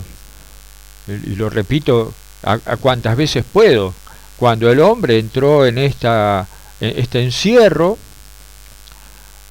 Y 1.08 1.34
lo 1.34 1.50
repito 1.50 2.14
a, 2.44 2.58
cuantas 2.76 3.16
veces 3.16 3.44
puedo. 3.44 3.92
Cuando 4.36 4.70
el 4.70 4.78
hombre 4.78 5.18
entró 5.18 5.66
en, 5.66 5.78
esta, 5.78 6.46
en 6.80 6.96
este 6.96 7.24
encierro, 7.24 7.98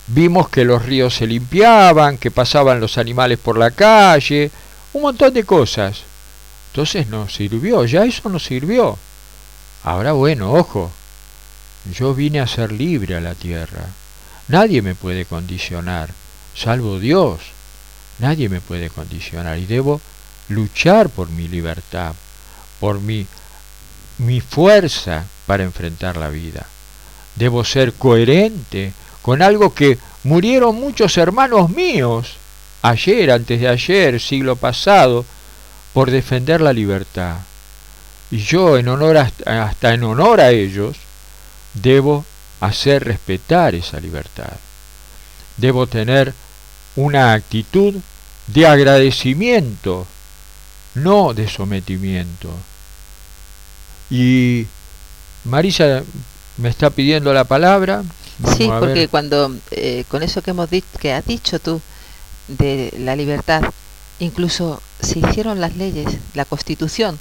vimos 0.08 0.48
que 0.48 0.64
los 0.64 0.86
ríos 0.86 1.14
se 1.14 1.28
limpiaban, 1.28 2.18
que 2.18 2.32
pasaban 2.32 2.80
los 2.80 2.98
animales 2.98 3.38
por 3.38 3.58
la 3.58 3.72
calle, 3.72 4.50
un 4.94 5.02
montón 5.02 5.34
de 5.34 5.44
cosas. 5.44 6.04
Entonces 6.72 7.08
nos 7.08 7.34
sirvió, 7.34 7.84
ya 7.84 8.06
eso 8.06 8.30
nos 8.30 8.46
sirvió. 8.46 8.98
Ahora 9.84 10.14
bueno, 10.14 10.54
ojo, 10.54 10.90
yo 11.94 12.14
vine 12.14 12.40
a 12.40 12.48
ser 12.48 12.72
libre 12.72 13.18
a 13.18 13.20
la 13.22 13.36
tierra. 13.36 13.90
Nadie 14.52 14.82
me 14.82 14.96
puede 14.96 15.26
condicionar, 15.26 16.10
salvo 16.56 17.00
Dios. 17.00 17.40
Nadie 18.20 18.50
me 18.50 18.62
puede 18.62 18.90
condicionar 18.90 19.58
y 19.58 19.66
debo 19.66 20.02
luchar 20.50 21.10
por 21.10 21.30
mi 21.30 21.48
libertad, 21.48 22.14
por 22.80 23.00
mi, 23.00 23.26
mi 24.20 24.42
fuerza 24.42 25.26
para 25.48 25.64
enfrentar 25.64 26.18
la 26.18 26.30
vida. 26.30 26.66
Debo 27.36 27.64
ser 27.64 27.94
coherente 27.94 28.94
con 29.22 29.42
algo 29.42 29.74
que 29.74 29.98
murieron 30.24 30.76
muchos 30.76 31.18
hermanos 31.18 31.70
míos 31.70 32.34
ayer, 32.82 33.32
antes 33.32 33.60
de 33.60 33.68
ayer, 33.68 34.20
siglo 34.20 34.56
pasado, 34.56 35.26
por 35.94 36.12
defender 36.12 36.62
la 36.62 36.74
libertad 36.74 37.38
y 38.32 38.38
yo 38.38 38.78
en 38.78 38.88
honor 38.88 39.18
hasta 39.18 39.94
en 39.94 40.04
honor 40.04 40.40
a 40.40 40.52
ellos 40.52 40.96
debo 41.74 42.26
hacer 42.62 43.04
respetar 43.04 43.76
esa 43.76 44.00
libertad. 44.00 44.54
Debo 45.58 45.88
tener 45.88 46.34
una 46.96 47.34
actitud 47.34 47.96
de 48.48 48.68
agradecimiento, 48.68 50.08
no 50.96 51.34
de 51.34 51.50
sometimiento. 51.50 52.50
Y 54.10 54.68
Marisa 55.44 56.04
me 56.58 56.70
está 56.70 56.90
pidiendo 56.90 57.34
la 57.34 57.44
palabra. 57.44 58.04
sí, 58.58 58.70
porque 58.80 59.08
cuando 59.08 59.56
eh, 59.72 60.06
con 60.08 60.24
eso 60.24 60.42
que 60.42 60.52
hemos 60.52 60.70
dicho, 60.70 60.88
que 61.00 61.14
has 61.14 61.26
dicho 61.26 61.60
tú 61.60 61.82
de 62.48 62.94
la 63.00 63.16
libertad, 63.16 63.64
incluso 64.20 64.82
se 65.00 65.20
hicieron 65.20 65.60
las 65.60 65.76
leyes, 65.78 66.08
la 66.36 66.46
Constitución 66.46 67.18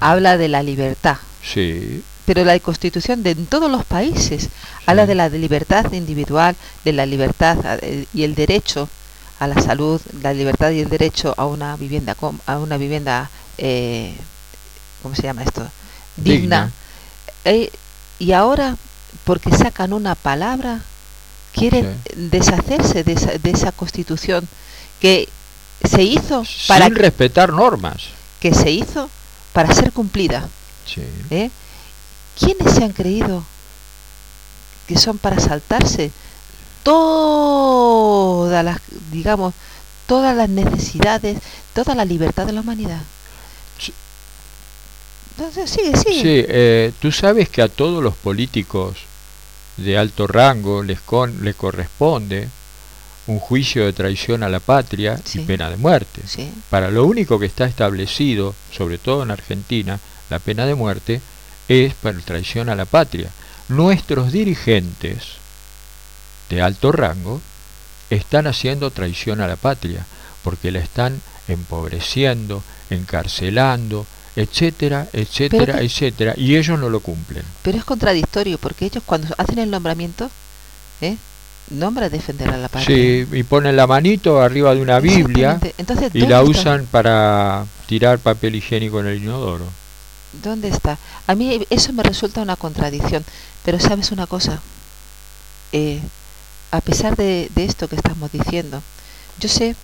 habla 0.00 0.36
de 0.36 0.48
la 0.48 0.62
libertad. 0.62 1.18
Sí. 1.42 2.02
Pero 2.24 2.44
la 2.44 2.58
Constitución 2.60 3.22
de 3.22 3.32
en 3.32 3.46
todos 3.46 3.70
los 3.70 3.84
países 3.84 4.48
habla 4.86 5.06
de 5.06 5.14
la 5.14 5.28
libertad 5.28 5.92
individual, 5.92 6.54
de 6.84 6.92
la 6.92 7.06
libertad 7.06 7.58
eh, 7.82 8.06
y 8.14 8.22
el 8.22 8.34
derecho 8.34 8.88
a 9.40 9.48
la 9.48 9.60
salud, 9.60 10.00
la 10.22 10.32
libertad 10.32 10.70
y 10.70 10.80
el 10.80 10.88
derecho 10.88 11.34
a 11.36 11.46
una 11.46 11.76
vivienda 11.76 12.16
a 12.46 12.58
una 12.58 12.76
vivienda 12.76 13.28
eh, 13.58 14.14
¿cómo 15.02 15.14
se 15.14 15.22
llama 15.22 15.42
esto? 15.42 15.68
digna. 16.16 16.70
Eh, 17.44 17.70
y 18.18 18.32
ahora 18.32 18.76
porque 19.24 19.50
sacan 19.50 19.92
una 19.92 20.14
palabra 20.14 20.80
quieren 21.52 21.96
deshacerse 22.16 23.04
de 23.04 23.12
esa, 23.12 23.38
de 23.38 23.50
esa 23.50 23.72
Constitución 23.72 24.48
que 25.00 25.28
se 25.84 26.02
hizo 26.02 26.44
para 26.68 26.86
sin 26.86 26.94
respetar 26.94 27.52
normas 27.52 28.08
que 28.40 28.54
se 28.54 28.70
hizo 28.70 29.10
para 29.52 29.74
ser 29.74 29.92
cumplida 29.92 30.48
sí. 30.86 31.02
¿Eh? 31.30 31.50
Quiénes 32.38 32.74
se 32.74 32.84
han 32.84 32.92
creído 32.92 33.44
que 34.86 34.98
son 34.98 35.18
para 35.18 35.38
saltarse 35.40 36.10
todas 36.82 38.64
las 38.64 38.78
digamos 39.10 39.54
todas 40.06 40.36
las 40.36 40.48
necesidades 40.48 41.38
toda 41.74 41.94
la 41.94 42.04
libertad 42.04 42.46
de 42.46 42.52
la 42.52 42.60
humanidad 42.60 43.00
Entonces, 45.36 45.70
sigue 45.70 45.96
sigue. 45.96 46.22
Sí 46.22 46.44
eh, 46.48 46.92
tú 47.00 47.12
sabes 47.12 47.48
que 47.48 47.62
a 47.62 47.68
todos 47.68 48.02
los 48.02 48.14
políticos 48.14 48.96
de 49.76 49.96
alto 49.96 50.26
rango 50.26 50.82
les 50.82 51.00
con, 51.00 51.44
les 51.44 51.54
corresponde 51.54 52.48
un 53.26 53.38
juicio 53.38 53.84
de 53.84 53.92
traición 53.92 54.42
a 54.42 54.48
la 54.48 54.60
patria 54.60 55.20
y 55.32 55.38
pena 55.40 55.70
de 55.70 55.76
muerte. 55.76 56.22
Para 56.70 56.90
lo 56.90 57.04
único 57.06 57.38
que 57.38 57.46
está 57.46 57.66
establecido, 57.66 58.54
sobre 58.72 58.98
todo 58.98 59.22
en 59.22 59.30
Argentina, 59.30 60.00
la 60.28 60.38
pena 60.38 60.66
de 60.66 60.74
muerte 60.74 61.20
es 61.68 61.94
para 61.94 62.18
traición 62.18 62.68
a 62.68 62.74
la 62.74 62.84
patria. 62.84 63.30
Nuestros 63.68 64.32
dirigentes 64.32 65.42
de 66.50 66.62
alto 66.62 66.92
rango 66.92 67.40
están 68.10 68.46
haciendo 68.46 68.90
traición 68.90 69.40
a 69.40 69.48
la 69.48 69.56
patria 69.56 70.04
porque 70.42 70.70
la 70.70 70.80
están 70.80 71.20
empobreciendo, 71.48 72.62
encarcelando, 72.90 74.06
etcétera, 74.36 75.08
etcétera, 75.12 75.80
etcétera, 75.80 76.34
y 76.36 76.56
ellos 76.56 76.78
no 76.78 76.88
lo 76.88 77.00
cumplen. 77.00 77.44
Pero 77.62 77.78
es 77.78 77.84
contradictorio 77.84 78.58
porque 78.58 78.86
ellos 78.86 79.02
cuando 79.04 79.34
hacen 79.38 79.58
el 79.58 79.70
nombramiento, 79.70 80.30
¿eh? 81.00 81.16
nombra 81.70 82.08
defender 82.08 82.50
a 82.50 82.56
la 82.56 82.68
patria. 82.68 82.96
Sí, 82.96 83.26
y 83.32 83.42
ponen 83.44 83.76
la 83.76 83.86
manito 83.86 84.40
arriba 84.40 84.74
de 84.74 84.80
una 84.80 85.00
Biblia 85.00 85.58
y 86.12 86.26
la 86.26 86.42
usan 86.42 86.86
para 86.90 87.64
tirar 87.86 88.18
papel 88.18 88.56
higiénico 88.56 89.00
en 89.00 89.06
el 89.06 89.22
inodoro. 89.22 89.66
¿Dónde 90.32 90.68
está? 90.68 90.98
A 91.26 91.34
mí 91.34 91.66
eso 91.68 91.92
me 91.92 92.02
resulta 92.02 92.40
una 92.40 92.56
contradicción, 92.56 93.24
pero 93.64 93.78
sabes 93.78 94.12
una 94.12 94.26
cosa, 94.26 94.60
eh, 95.72 96.00
a 96.70 96.80
pesar 96.80 97.16
de, 97.16 97.50
esto 97.56 97.88
que 97.88 97.96
estamos 97.96 98.32
diciendo, 98.32 98.82
yo 99.38 99.48
sé 99.48 99.76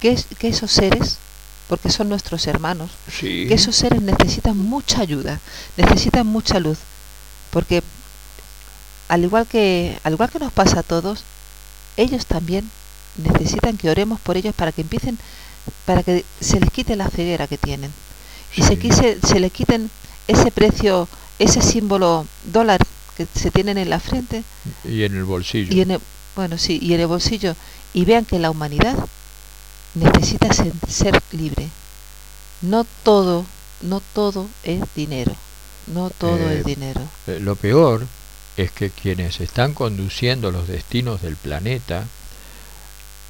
que, 0.00 0.16
que 0.38 0.48
esos 0.48 0.70
seres, 0.70 1.18
porque 1.68 1.90
son 1.90 2.08
nuestros 2.08 2.46
hermanos, 2.46 2.90
que 3.20 3.52
esos 3.52 3.74
seres 3.74 4.00
necesitan 4.00 4.56
mucha 4.56 5.00
ayuda, 5.00 5.40
necesitan 5.76 6.26
mucha 6.26 6.60
luz, 6.60 6.78
porque 7.50 7.82
al 9.08 9.24
igual 9.24 9.46
que 9.46 9.98
al 10.04 10.12
igual 10.12 10.30
que 10.30 10.38
nos 10.38 10.52
pasa 10.52 10.80
a 10.80 10.82
todos, 10.84 11.24
ellos 11.96 12.26
también 12.26 12.70
necesitan 13.16 13.76
que 13.76 13.90
oremos 13.90 14.20
por 14.20 14.36
ellos 14.36 14.54
para 14.54 14.70
que 14.70 14.82
empiecen, 14.82 15.18
para 15.84 16.04
que 16.04 16.24
se 16.40 16.60
les 16.60 16.70
quite 16.70 16.94
la 16.94 17.08
ceguera 17.08 17.48
que 17.48 17.58
tienen 17.58 17.92
y 18.56 18.62
se, 18.62 18.78
quise, 18.78 19.18
se 19.20 19.38
les 19.38 19.52
quiten 19.52 19.90
ese 20.26 20.50
precio, 20.50 21.08
ese 21.38 21.62
símbolo 21.62 22.26
dólar 22.52 22.80
que 23.16 23.26
se 23.34 23.50
tienen 23.50 23.78
en 23.78 23.90
la 23.90 24.00
frente 24.00 24.42
y 24.84 25.04
en 25.04 25.14
el 25.14 25.24
bolsillo. 25.24 25.74
Y 25.74 25.82
en 25.82 25.98
bueno, 26.34 26.58
sí, 26.58 26.78
y 26.82 26.92
en 26.92 27.00
el 27.00 27.06
bolsillo 27.06 27.54
y 27.94 28.04
vean 28.04 28.24
que 28.24 28.38
la 28.38 28.50
humanidad 28.50 28.96
necesita 29.94 30.52
ser, 30.52 31.22
libre. 31.32 31.68
No 32.60 32.86
todo, 33.02 33.46
no 33.82 34.02
todo 34.12 34.48
es 34.62 34.82
dinero. 34.94 35.34
No 35.86 36.10
todo 36.10 36.50
es 36.50 36.60
eh, 36.60 36.62
dinero. 36.64 37.00
Eh, 37.26 37.38
lo 37.40 37.56
peor 37.56 38.06
es 38.56 38.70
que 38.70 38.90
quienes 38.90 39.40
están 39.40 39.72
conduciendo 39.72 40.50
los 40.50 40.68
destinos 40.68 41.22
del 41.22 41.36
planeta 41.36 42.04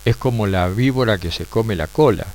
es 0.04 0.16
como 0.16 0.46
la 0.46 0.68
víbora 0.68 1.18
que 1.18 1.30
se 1.30 1.46
come 1.46 1.76
la 1.76 1.86
cola. 1.86 2.26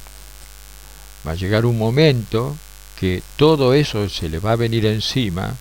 Va 1.27 1.31
a 1.31 1.35
llegar 1.35 1.65
un 1.65 1.77
momento 1.77 2.55
que 3.01 3.23
todo 3.35 3.73
eso 3.73 4.07
se 4.09 4.29
le 4.29 4.37
va 4.37 4.51
a 4.51 4.55
venir 4.55 4.85
encima, 4.85 5.55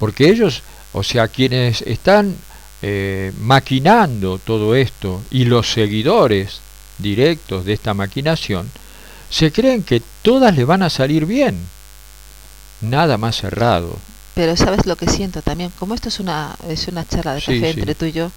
porque 0.00 0.28
ellos, 0.28 0.64
o 0.92 1.04
sea, 1.04 1.28
quienes 1.28 1.82
están 1.82 2.34
eh, 2.82 3.32
maquinando 3.38 4.38
todo 4.38 4.74
esto 4.74 5.22
y 5.30 5.44
los 5.44 5.70
seguidores 5.70 6.58
directos 6.98 7.64
de 7.64 7.74
esta 7.74 7.94
maquinación, 7.94 8.68
se 9.30 9.52
creen 9.52 9.84
que 9.84 10.02
todas 10.22 10.56
le 10.56 10.64
van 10.64 10.82
a 10.82 10.90
salir 10.90 11.26
bien. 11.26 11.60
Nada 12.80 13.18
más 13.18 13.36
cerrado. 13.36 13.96
Pero 14.34 14.56
sabes 14.56 14.84
lo 14.84 14.96
que 14.96 15.06
siento 15.06 15.42
también, 15.42 15.70
como 15.78 15.94
esto 15.94 16.08
es 16.08 16.18
una, 16.18 16.56
es 16.68 16.88
una 16.88 17.06
charla 17.06 17.34
de 17.34 17.40
café 17.40 17.70
entre 17.70 17.94
tú 17.94 18.06
y 18.06 18.12
yo, 18.12 18.32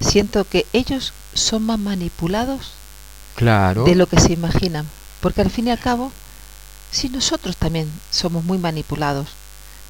siento 0.00 0.44
que 0.44 0.64
ellos 0.72 1.12
son 1.34 1.64
más 1.64 1.78
manipulados 1.78 2.72
claro. 3.34 3.84
de 3.84 3.96
lo 3.96 4.06
que 4.06 4.18
se 4.18 4.32
imaginan. 4.32 4.86
Porque 5.20 5.42
al 5.42 5.50
fin 5.50 5.66
y 5.66 5.72
al 5.72 5.78
cabo, 5.78 6.10
si 6.90 7.08
nosotros 7.08 7.56
también 7.56 7.90
somos 8.10 8.44
muy 8.44 8.58
manipulados, 8.58 9.28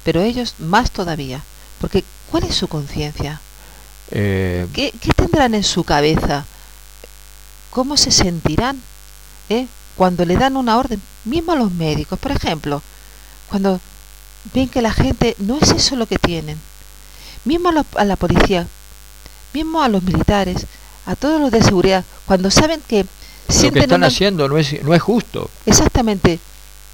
pero 0.03 0.21
ellos 0.21 0.55
más 0.59 0.91
todavía. 0.91 1.41
Porque 1.79 2.03
¿cuál 2.29 2.43
es 2.43 2.55
su 2.55 2.67
conciencia? 2.67 3.41
Eh, 4.11 4.67
¿Qué, 4.73 4.93
¿Qué, 4.99 5.13
tendrán 5.13 5.53
en 5.53 5.63
su 5.63 5.83
cabeza? 5.83 6.45
¿Cómo 7.69 7.95
se 7.95 8.11
sentirán 8.11 8.81
eh? 9.49 9.67
cuando 9.95 10.25
le 10.25 10.35
dan 10.35 10.57
una 10.57 10.77
orden? 10.77 11.01
Mismo 11.25 11.51
a 11.51 11.55
los 11.55 11.71
médicos, 11.71 12.19
por 12.19 12.31
ejemplo, 12.31 12.81
cuando 13.49 13.79
ven 14.53 14.67
que 14.67 14.81
la 14.81 14.91
gente 14.91 15.35
no 15.39 15.57
es 15.59 15.71
eso 15.71 15.95
lo 15.95 16.05
que 16.05 16.17
tienen. 16.17 16.59
Mismo 17.45 17.69
a 17.69 17.73
la, 17.73 17.85
a 17.95 18.03
la 18.03 18.15
policía, 18.15 18.67
mismo 19.53 19.81
a 19.81 19.89
los 19.89 20.03
militares, 20.03 20.65
a 21.05 21.15
todos 21.15 21.39
los 21.39 21.51
de 21.51 21.63
seguridad, 21.63 22.03
cuando 22.25 22.51
saben 22.51 22.81
que 22.87 23.05
lo 23.63 23.71
que 23.71 23.79
están 23.79 24.03
haciendo 24.03 24.47
no 24.47 24.57
es, 24.57 24.83
no 24.83 24.93
es 24.93 25.01
justo. 25.01 25.49
Exactamente. 25.65 26.39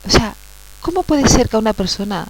O 0.08 0.10
sea, 0.10 0.36
¿cómo 0.82 1.04
puede 1.04 1.28
ser 1.28 1.50
que 1.50 1.56
a 1.56 1.60
una 1.60 1.74
persona 1.74 2.28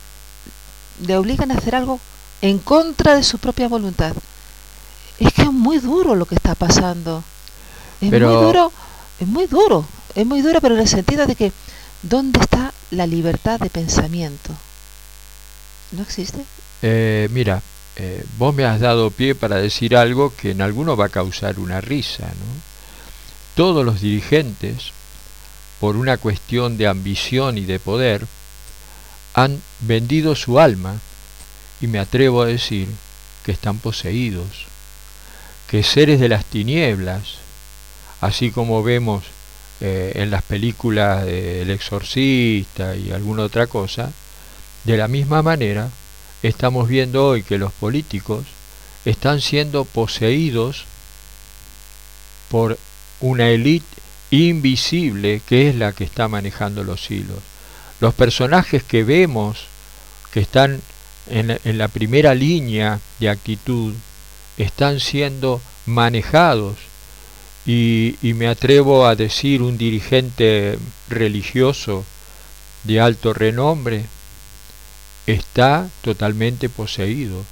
le 1.05 1.17
obligan 1.17 1.51
a 1.51 1.55
hacer 1.55 1.75
algo 1.75 1.99
en 2.41 2.59
contra 2.59 3.15
de 3.15 3.23
su 3.23 3.37
propia 3.37 3.67
voluntad? 3.67 4.13
Es 5.19 5.33
que 5.33 5.43
es 5.43 5.51
muy 5.51 5.79
duro 5.79 6.15
lo 6.15 6.25
que 6.25 6.35
está 6.35 6.55
pasando. 6.55 7.23
Es 8.01 8.09
muy 8.09 8.19
duro, 8.19 8.71
es 9.19 9.27
muy 9.27 9.47
duro, 9.47 9.85
es 10.13 10.25
muy 10.25 10.41
duro, 10.41 10.61
pero 10.61 10.75
en 10.75 10.81
el 10.81 10.87
sentido 10.87 11.25
de 11.25 11.35
que 11.35 11.51
¿dónde 12.01 12.39
está 12.39 12.73
la 12.91 13.07
libertad 13.07 13.59
de 13.59 13.69
pensamiento? 13.69 14.51
¿No 15.91 16.03
existe? 16.03 16.43
Eh, 16.81 17.29
mira, 17.31 17.61
eh, 17.95 18.25
vos 18.37 18.53
me 18.53 18.65
has 18.65 18.79
dado 18.79 19.11
pie 19.11 19.35
para 19.35 19.57
decir 19.57 19.95
algo 19.95 20.33
que 20.35 20.51
en 20.51 20.61
alguno 20.61 20.97
va 20.97 21.05
a 21.05 21.09
causar 21.09 21.59
una 21.59 21.81
risa, 21.81 22.23
¿no? 22.23 22.75
Todos 23.55 23.85
los 23.85 24.01
dirigentes, 24.01 24.91
por 25.85 25.97
una 25.97 26.17
cuestión 26.17 26.77
de 26.77 26.87
ambición 26.87 27.59
y 27.59 27.65
de 27.65 27.77
poder, 27.77 28.25
han 29.35 29.61
vendido 29.81 30.35
su 30.35 30.59
alma 30.59 30.99
y 31.79 31.85
me 31.85 31.99
atrevo 31.99 32.41
a 32.41 32.47
decir 32.47 32.87
que 33.45 33.51
están 33.51 33.77
poseídos, 33.77 34.65
que 35.69 35.83
seres 35.83 36.19
de 36.19 36.27
las 36.27 36.43
tinieblas, 36.43 37.35
así 38.19 38.49
como 38.49 38.81
vemos 38.81 39.25
eh, 39.79 40.13
en 40.15 40.31
las 40.31 40.41
películas 40.41 41.23
de 41.23 41.61
El 41.61 41.69
Exorcista 41.69 42.95
y 42.95 43.11
alguna 43.11 43.43
otra 43.43 43.67
cosa, 43.67 44.11
de 44.85 44.97
la 44.97 45.07
misma 45.07 45.43
manera 45.43 45.91
estamos 46.41 46.87
viendo 46.87 47.27
hoy 47.27 47.43
que 47.43 47.59
los 47.59 47.71
políticos 47.73 48.43
están 49.05 49.39
siendo 49.39 49.85
poseídos 49.85 50.85
por 52.49 52.79
una 53.21 53.49
élite 53.49 54.04
invisible 54.43 55.41
que 55.47 55.69
es 55.69 55.75
la 55.75 55.91
que 55.91 56.03
está 56.03 56.27
manejando 56.27 56.83
los 56.83 57.11
hilos. 57.11 57.39
Los 57.99 58.13
personajes 58.13 58.83
que 58.83 59.03
vemos 59.03 59.67
que 60.31 60.39
están 60.39 60.81
en, 61.27 61.57
la 61.77 61.87
primera 61.87 62.35
línea 62.35 62.99
de 63.19 63.29
actitud 63.29 63.93
están 64.57 64.99
siendo 64.99 65.61
manejados 65.85 66.77
y, 67.65 68.15
y, 68.21 68.33
me 68.33 68.47
atrevo 68.47 69.07
a 69.07 69.15
decir 69.15 69.61
un 69.63 69.77
dirigente 69.77 70.77
religioso 71.09 72.05
de 72.83 72.99
alto 73.01 73.33
renombre 73.33 74.05
está 75.25 75.89
totalmente 76.03 76.69
poseído 76.69 77.43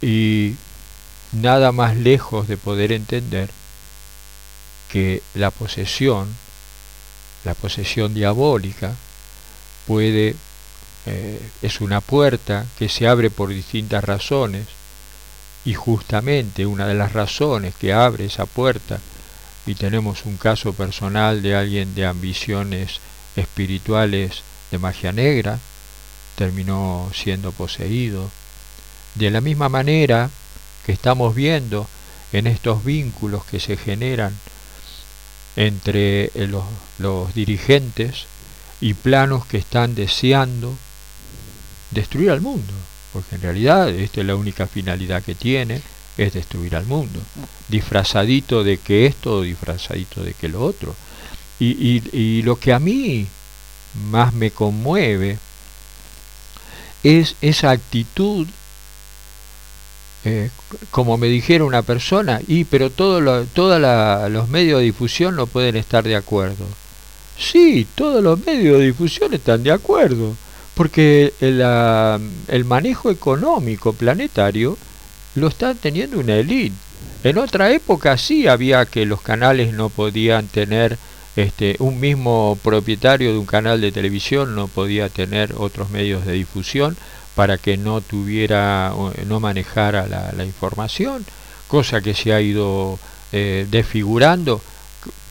y 0.00 0.54
nada 1.32 1.72
más 1.72 1.96
lejos 1.96 2.48
de 2.48 2.56
poder 2.56 2.92
entender 2.92 3.50
que 4.88 5.22
la 5.34 5.50
posesión, 5.50 6.28
la 7.44 7.54
posesión 7.54 8.14
diabólica, 8.14 8.94
puede, 9.86 10.34
eh, 11.06 11.40
es 11.62 11.80
una 11.80 12.00
puerta 12.00 12.66
que 12.78 12.88
se 12.88 13.06
abre 13.06 13.30
por 13.30 13.50
distintas 13.50 14.04
razones, 14.04 14.66
y 15.64 15.74
justamente 15.74 16.66
una 16.66 16.86
de 16.86 16.94
las 16.94 17.12
razones 17.12 17.74
que 17.74 17.92
abre 17.92 18.26
esa 18.26 18.46
puerta, 18.46 19.00
y 19.66 19.74
tenemos 19.74 20.24
un 20.24 20.36
caso 20.36 20.72
personal 20.72 21.42
de 21.42 21.54
alguien 21.54 21.94
de 21.94 22.06
ambiciones 22.06 23.00
espirituales 23.36 24.42
de 24.70 24.78
magia 24.78 25.12
negra, 25.12 25.58
terminó 26.36 27.10
siendo 27.12 27.52
poseído. 27.52 28.30
De 29.14 29.30
la 29.30 29.40
misma 29.40 29.68
manera 29.68 30.30
que 30.86 30.92
estamos 30.92 31.34
viendo 31.34 31.88
en 32.32 32.46
estos 32.46 32.84
vínculos 32.84 33.44
que 33.44 33.60
se 33.60 33.76
generan 33.76 34.34
entre 35.56 36.26
eh, 36.26 36.46
los, 36.48 36.64
los 36.98 37.34
dirigentes 37.34 38.26
y 38.80 38.94
planos 38.94 39.46
que 39.46 39.58
están 39.58 39.94
deseando 39.94 40.76
destruir 41.90 42.30
al 42.30 42.40
mundo, 42.40 42.72
porque 43.12 43.36
en 43.36 43.42
realidad 43.42 43.88
esta 43.88 44.20
es 44.20 44.26
la 44.26 44.36
única 44.36 44.66
finalidad 44.66 45.22
que 45.22 45.34
tiene, 45.34 45.82
es 46.16 46.32
destruir 46.32 46.76
al 46.76 46.86
mundo, 46.86 47.20
disfrazadito 47.68 48.64
de 48.64 48.78
que 48.78 49.06
esto 49.06 49.42
disfrazadito 49.42 50.22
de 50.22 50.34
que 50.34 50.48
lo 50.48 50.62
otro. 50.64 50.94
Y, 51.60 51.66
y, 51.66 52.02
y 52.12 52.42
lo 52.42 52.58
que 52.58 52.72
a 52.72 52.78
mí 52.78 53.26
más 54.10 54.32
me 54.34 54.50
conmueve 54.50 55.38
es 57.02 57.36
esa 57.40 57.70
actitud 57.70 58.46
eh, 60.28 60.50
como 60.90 61.16
me 61.16 61.28
dijeron 61.28 61.68
una 61.68 61.82
persona, 61.82 62.40
y 62.46 62.64
pero 62.64 62.90
todos 62.90 63.22
los 63.22 64.48
medios 64.48 64.78
de 64.78 64.84
difusión 64.84 65.36
no 65.36 65.46
pueden 65.46 65.76
estar 65.76 66.04
de 66.04 66.16
acuerdo. 66.16 66.64
Sí, 67.36 67.86
todos 67.94 68.22
los 68.22 68.44
medios 68.44 68.78
de 68.78 68.86
difusión 68.86 69.32
están 69.34 69.62
de 69.62 69.72
acuerdo, 69.72 70.34
porque 70.74 71.32
el, 71.40 71.60
el 72.48 72.64
manejo 72.64 73.10
económico 73.10 73.92
planetario 73.92 74.76
lo 75.34 75.48
está 75.48 75.74
teniendo 75.74 76.18
una 76.18 76.36
élite. 76.36 76.76
En 77.24 77.38
otra 77.38 77.72
época 77.72 78.16
sí 78.16 78.46
había 78.46 78.84
que 78.86 79.06
los 79.06 79.20
canales 79.20 79.72
no 79.72 79.88
podían 79.88 80.46
tener 80.46 80.98
este, 81.38 81.76
un 81.78 82.00
mismo 82.00 82.58
propietario 82.64 83.32
de 83.32 83.38
un 83.38 83.46
canal 83.46 83.80
de 83.80 83.92
televisión 83.92 84.56
no 84.56 84.66
podía 84.66 85.08
tener 85.08 85.54
otros 85.56 85.90
medios 85.90 86.26
de 86.26 86.32
difusión 86.32 86.96
para 87.38 87.56
que 87.56 87.76
no 87.76 88.00
tuviera, 88.00 88.92
no 89.26 89.38
manejara 89.38 90.08
la, 90.08 90.44
información, 90.44 91.24
cosa 91.68 92.00
que 92.00 92.12
se 92.12 92.32
ha 92.32 92.40
ido 92.40 92.98
eh, 93.30 93.64
desfigurando, 93.70 94.60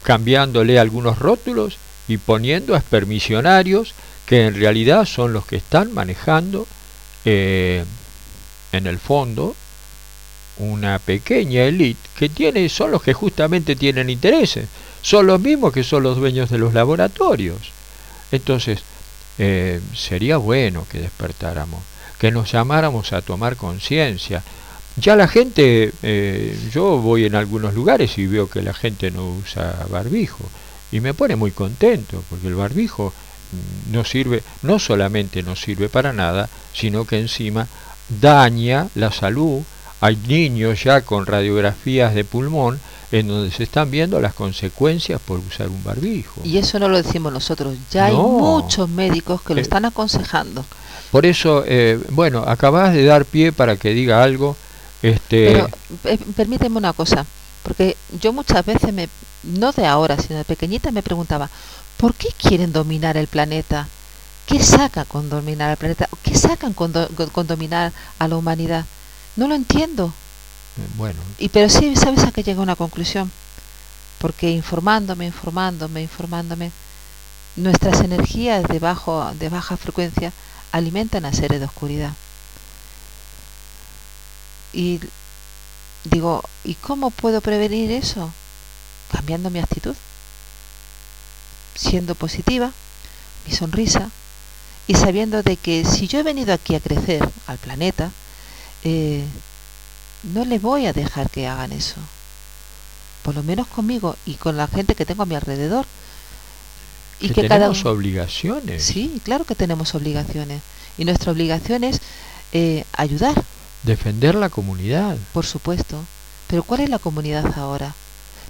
cambiándole 0.04 0.80
algunos 0.80 1.20
rótulos 1.20 1.78
y 2.08 2.16
poniendo 2.16 2.78
a 2.78 2.80
permisionarios 2.80 3.94
que 4.26 4.46
en 4.46 4.56
realidad 4.56 5.04
son 5.04 5.34
los 5.34 5.46
que 5.46 5.58
están 5.58 5.94
manejando 5.94 6.66
eh, 7.26 7.84
en 8.72 8.88
el 8.88 9.00
fondo 9.00 9.54
una 10.60 11.00
pequeña 11.00 11.66
élite 11.66 12.10
que 12.18 12.30
tiene, 12.30 12.70
son 12.70 12.92
los 12.92 13.04
que 13.04 13.12
justamente 13.12 13.76
tienen 13.76 14.10
intereses, 14.10 14.70
son 15.02 15.28
los 15.28 15.42
mismos 15.42 15.74
que 15.74 15.84
son 15.84 16.04
los 16.04 16.16
dueños 16.16 16.50
de 16.50 16.58
los 16.58 16.74
laboratorios. 16.74 17.74
Entonces, 18.32 18.80
eh, 19.40 19.82
sería 19.94 20.38
bueno 20.38 20.88
que 20.90 21.02
despertáramos 21.02 21.82
que 22.20 22.32
nos 22.32 22.52
llamáramos 22.52 23.14
a 23.14 23.22
tomar 23.22 23.56
conciencia. 23.56 24.44
Ya 24.96 25.16
la 25.16 25.28
gente, 25.28 25.94
eh, 26.02 26.58
yo 26.74 26.98
voy 26.98 27.26
en 27.26 27.36
algunos 27.36 27.74
lugares 27.76 28.18
y 28.18 28.26
veo 28.26 28.50
que 28.50 28.62
la 28.62 28.74
gente 28.74 29.12
no 29.12 29.30
usa 29.30 29.86
barbijo 29.90 30.44
y 30.92 31.00
me 31.02 31.14
pone 31.14 31.36
muy 31.36 31.52
contento 31.52 32.24
porque 32.30 32.48
el 32.48 32.56
barbijo 32.56 33.14
mm, 33.52 33.92
no 33.94 34.04
sirve, 34.04 34.42
no 34.64 34.80
solamente 34.80 35.44
no 35.44 35.56
sirve 35.56 35.90
para 35.90 36.14
nada, 36.14 36.50
sino 36.74 37.06
que 37.06 37.20
encima 37.20 37.68
daña 38.22 38.88
la 38.96 39.12
salud. 39.12 39.62
Hay 40.02 40.16
niños 40.28 40.84
ya 40.84 41.02
con 41.02 41.26
radiografías 41.26 42.16
de 42.16 42.24
pulmón 42.24 42.80
en 43.12 43.28
donde 43.28 43.52
se 43.52 43.64
están 43.64 43.90
viendo 43.90 44.20
las 44.20 44.34
consecuencias 44.34 45.22
por 45.22 45.40
usar 45.40 45.70
un 45.70 45.84
barbijo. 45.84 46.42
Y 46.44 46.58
eso 46.58 46.78
no 46.80 46.90
lo 46.90 46.98
decimos 46.98 47.32
nosotros, 47.32 47.76
ya 47.92 48.06
hay 48.06 48.16
muchos 48.16 48.90
médicos 48.90 49.42
que 49.42 49.54
lo 49.54 49.60
eh, 49.60 49.64
están 49.64 49.86
aconsejando. 49.86 50.66
Por 51.12 51.26
eso, 51.26 51.64
eh, 51.66 52.00
bueno, 52.10 52.44
acabas 52.46 52.94
de 52.94 53.06
dar 53.06 53.26
pie 53.26 53.52
para 53.52 53.78
que 53.78 53.94
diga 53.94 54.24
algo. 54.24 54.56
Este... 55.02 55.52
Pero 55.52 55.70
eh, 56.06 56.20
permíteme 56.36 56.78
una 56.78 56.94
cosa, 56.94 57.26
porque 57.64 57.96
yo 58.20 58.34
muchas 58.34 58.66
veces, 58.66 58.94
me, 58.94 59.10
no 59.44 59.72
de 59.72 59.86
ahora, 59.86 60.18
sino 60.20 60.38
de 60.38 60.44
pequeñita, 60.44 60.92
me 60.92 61.04
preguntaba, 61.04 61.50
¿por 61.98 62.14
qué 62.14 62.30
quieren 62.38 62.74
dominar 62.74 63.16
el 63.18 63.28
planeta? 63.28 63.88
¿Qué 64.46 64.62
saca 64.62 65.06
con 65.06 65.30
dominar 65.30 65.72
al 65.72 65.78
planeta? 65.78 66.10
¿Qué 66.24 66.36
sacan 66.36 66.74
con, 66.74 66.94
con 67.32 67.48
dominar 67.48 67.92
a 68.20 68.28
la 68.28 68.38
humanidad? 68.38 68.86
No 69.36 69.48
lo 69.48 69.56
entiendo. 69.56 70.14
Bueno. 70.98 71.20
Y 71.38 71.50
pero 71.50 71.70
sí, 71.70 71.96
¿sabes 71.96 72.24
a 72.24 72.32
qué 72.32 72.44
llega 72.44 72.62
una 72.62 72.76
conclusión? 72.76 73.32
Porque 74.20 74.50
informándome, 74.52 75.26
informándome, 75.26 76.02
informándome, 76.02 76.72
nuestras 77.56 78.02
energías 78.02 78.64
de, 78.68 78.80
bajo, 78.80 79.32
de 79.40 79.50
baja 79.50 79.78
frecuencia 79.78 80.32
alimentan 80.72 81.26
a 81.26 81.34
seres 81.34 81.60
de 81.60 81.66
oscuridad. 81.66 82.14
Y 84.74 85.00
digo, 86.04 86.44
¿y 86.64 86.76
cómo 86.76 87.10
puedo 87.10 87.42
prevenir 87.42 87.92
eso? 87.92 88.32
Cambiando 89.12 89.50
mi 89.50 89.60
actitud, 89.60 89.96
siendo 91.76 92.16
positiva, 92.16 92.72
mi 93.48 93.54
sonrisa, 93.54 94.10
y 94.88 94.96
sabiendo 94.96 95.44
de 95.44 95.58
que 95.58 95.84
si 95.86 96.08
yo 96.08 96.20
he 96.20 96.24
venido 96.24 96.54
aquí 96.54 96.76
a 96.76 96.80
crecer 96.80 97.28
al 97.46 97.58
planeta, 97.58 98.12
eh, 98.84 99.26
no 100.24 100.46
le 100.46 100.60
voy 100.60 100.86
a 100.86 100.94
dejar 100.94 101.30
que 101.30 101.48
hagan 101.48 101.74
eso. 101.74 101.98
Por 103.24 103.36
lo 103.36 103.44
menos 103.44 103.68
conmigo 103.68 104.16
y 104.26 104.36
con 104.36 104.56
la 104.56 104.68
gente 104.68 104.96
que 104.96 105.06
tengo 105.06 105.24
a 105.24 105.26
mi 105.26 105.36
alrededor. 105.36 105.86
Y 107.20 107.30
que, 107.30 107.48
tenemos 107.48 107.86
obligaciones. 107.86 108.84
Sí, 108.84 109.22
claro 109.24 109.44
que 109.44 109.56
tenemos 109.56 109.96
obligaciones. 109.96 110.62
Y 110.98 111.06
nuestra 111.06 111.32
obligación 111.32 111.84
es 111.84 112.00
eh, 112.54 112.84
ayudar. 112.94 113.44
Defender 113.84 114.36
la 114.36 114.50
comunidad. 114.50 115.18
Por 115.34 115.46
supuesto. 115.46 116.04
Pero 116.48 116.64
¿cuál 116.64 116.82
es 116.82 116.90
la 116.90 117.00
comunidad 117.00 117.58
ahora? 117.58 117.94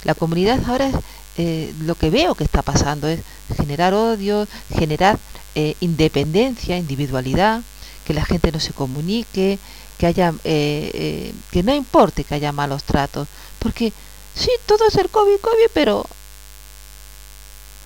La 0.03 0.15
comunidad 0.15 0.61
ahora 0.67 0.87
es 0.87 0.95
eh, 1.37 1.73
lo 1.81 1.95
que 1.95 2.09
veo 2.09 2.35
que 2.35 2.43
está 2.43 2.61
pasando 2.61 3.07
es 3.07 3.21
generar 3.55 3.93
odio, 3.93 4.47
generar 4.75 5.17
eh, 5.55 5.75
independencia, 5.79 6.77
individualidad, 6.77 7.61
que 8.05 8.13
la 8.13 8.25
gente 8.25 8.51
no 8.51 8.59
se 8.59 8.73
comunique, 8.73 9.59
que 9.97 10.05
haya 10.05 10.33
que 10.43 11.63
no 11.63 11.73
importe 11.73 12.23
que 12.23 12.35
haya 12.35 12.51
malos 12.51 12.83
tratos 12.83 13.27
porque 13.57 13.91
sí 14.35 14.51
todo 14.67 14.87
es 14.87 14.95
el 14.95 15.09
covid 15.09 15.37
covid 15.41 15.71
pero 15.73 16.05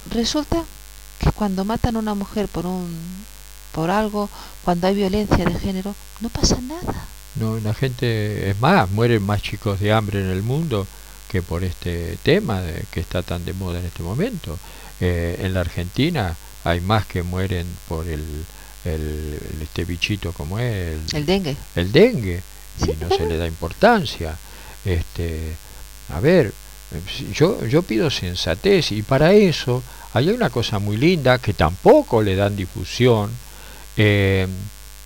resulta 0.09 0.63
que 1.19 1.31
cuando 1.31 1.65
matan 1.65 1.95
a 1.95 1.99
una 1.99 2.15
mujer 2.15 2.47
por 2.47 2.65
un 2.65 2.89
por 3.71 3.89
algo 3.89 4.29
cuando 4.65 4.87
hay 4.87 4.95
violencia 4.95 5.45
de 5.45 5.59
género 5.59 5.95
no 6.19 6.29
pasa 6.29 6.59
nada. 6.61 7.05
No 7.35 7.57
la 7.59 7.73
gente 7.73 8.49
es 8.49 8.59
más 8.59 8.89
mueren 8.91 9.23
más 9.23 9.41
chicos 9.41 9.79
de 9.79 9.93
hambre 9.93 10.19
en 10.19 10.29
el 10.29 10.43
mundo 10.43 10.87
que 11.29 11.41
por 11.41 11.63
este 11.63 12.17
tema 12.23 12.61
de, 12.61 12.83
que 12.91 12.99
está 12.99 13.23
tan 13.23 13.45
de 13.45 13.53
moda 13.53 13.79
en 13.79 13.85
este 13.85 14.03
momento. 14.03 14.59
Eh, 14.99 15.39
en 15.41 15.53
la 15.53 15.61
Argentina 15.61 16.35
hay 16.63 16.81
más 16.81 17.05
que 17.05 17.23
mueren 17.23 17.65
por 17.87 18.07
el 18.07 18.45
el, 18.83 19.39
este 19.61 19.85
bichito 19.85 20.33
como 20.33 20.59
es 20.59 21.13
el, 21.13 21.25
dengue. 21.25 21.55
el 21.75 21.91
dengue 21.91 22.41
y 22.81 23.03
no 23.03 23.09
se 23.15 23.25
le 23.27 23.37
da 23.37 23.47
importancia. 23.47 24.37
Este 24.83 25.53
a 26.09 26.19
ver 26.19 26.53
yo 27.33 27.65
yo 27.65 27.81
pido 27.83 28.09
sensatez 28.09 28.91
y 28.91 29.01
para 29.01 29.33
eso 29.33 29.83
hay 30.13 30.29
una 30.29 30.49
cosa 30.49 30.79
muy 30.79 30.97
linda 30.97 31.37
que 31.37 31.53
tampoco 31.53 32.21
le 32.21 32.35
dan 32.35 32.55
difusión. 32.55 33.31
Eh, 33.97 34.47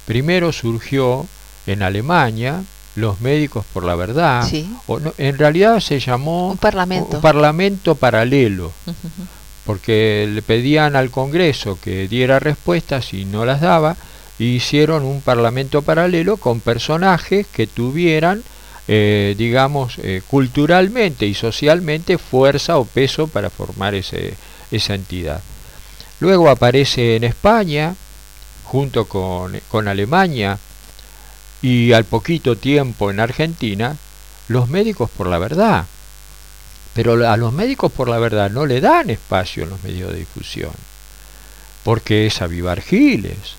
primero 0.06 0.52
surgió 0.52 1.26
en 1.68 1.84
Alemania 1.84 2.64
los 2.96 3.20
médicos 3.22 3.66
por 3.74 3.84
la 3.84 3.96
verdad 3.96 4.48
o 4.88 5.00
en 5.18 5.38
realidad 5.38 5.80
se 5.80 6.00
llamó 6.00 6.52
un 6.52 6.58
parlamento, 6.58 7.18
un 7.18 7.22
parlamento 7.22 7.96
paralelo 7.96 8.72
porque 9.66 10.30
le 10.32 10.42
pedían 10.42 10.96
al 10.96 11.10
Congreso 11.10 11.78
que 11.82 12.08
diera 12.08 12.40
respuestas 12.40 13.14
y 13.14 13.26
no 13.26 13.46
las 13.46 13.62
daba, 13.62 13.98
y 14.38 14.46
hicieron 14.56 15.04
un 15.04 15.22
parlamento 15.22 15.82
paralelo 15.82 16.38
con 16.38 16.60
personajes 16.60 17.48
que 17.48 17.68
tuvieran, 17.68 18.44
eh, 18.88 19.36
digamos, 19.38 19.98
eh, 20.00 20.22
culturalmente 20.28 21.26
y 21.26 21.34
socialmente 21.34 22.18
fuerza 22.18 22.78
o 22.78 22.86
peso 22.86 23.28
para 23.28 23.50
formar 23.50 23.96
ese, 23.96 24.36
esa 24.72 24.96
entidad. 24.96 25.42
Luego 26.20 26.50
aparece 26.50 27.16
en 27.16 27.24
España, 27.24 27.96
junto 28.64 29.06
con, 29.06 29.60
con 29.70 29.88
Alemania, 29.88 30.58
y 31.62 31.94
al 31.94 32.06
poquito 32.06 32.58
tiempo 32.58 33.12
en 33.12 33.20
Argentina, 33.20 33.98
los 34.48 34.70
médicos 34.70 35.10
por 35.10 35.28
la 35.28 35.40
verdad 35.40 35.86
pero 36.96 37.30
a 37.30 37.36
los 37.36 37.52
médicos 37.52 37.92
por 37.92 38.08
la 38.08 38.18
verdad 38.20 38.50
no 38.50 38.66
le 38.66 38.80
dan 38.80 39.10
espacio 39.10 39.64
en 39.64 39.72
los 39.72 39.84
medios 39.84 40.14
de 40.14 40.20
difusión, 40.20 40.72
porque 41.84 42.26
es 42.26 42.42
avivar 42.42 42.82
giles. 42.82 43.58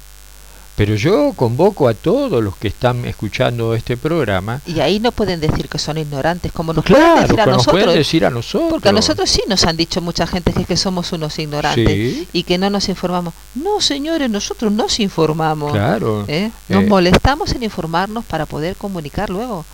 Pero 0.76 0.94
yo 0.94 1.32
convoco 1.34 1.88
a 1.88 1.94
todos 1.94 2.44
los 2.44 2.54
que 2.56 2.68
están 2.68 3.06
escuchando 3.06 3.74
este 3.74 3.96
programa. 3.96 4.60
Y 4.66 4.80
ahí 4.80 5.00
no 5.00 5.10
pueden 5.10 5.40
decir 5.40 5.70
que 5.70 5.78
son 5.78 5.96
ignorantes, 5.96 6.52
como 6.52 6.74
nos 6.74 6.84
pueden 6.84 7.22
decir 7.22 7.40
a 7.40 7.46
nosotros. 7.46 7.82
Pueden 7.82 7.98
decir 7.98 8.26
a 8.26 8.30
nosotros. 8.30 8.70
Porque 8.70 8.90
a 8.90 8.92
nosotros 8.92 9.30
sí 9.30 9.42
nos 9.48 9.64
han 9.64 9.78
dicho 9.78 10.02
mucha 10.02 10.26
gente 10.26 10.52
que, 10.52 10.66
que 10.66 10.76
somos 10.76 11.10
unos 11.12 11.38
ignorantes 11.38 12.26
y 12.30 12.42
que 12.42 12.58
no 12.58 12.68
nos 12.68 12.90
informamos. 12.90 13.32
No, 13.54 13.80
señores, 13.80 14.28
nosotros 14.28 14.70
nos 14.70 15.00
informamos. 15.00 15.72
Claro. 15.72 16.26
¿eh? 16.28 16.50
Nos 16.68 16.82
eh. 16.82 16.86
molestamos 16.86 17.52
en 17.52 17.62
informarnos 17.62 18.26
para 18.26 18.44
poder 18.44 18.76
comunicar 18.76 19.30
luego. 19.30 19.64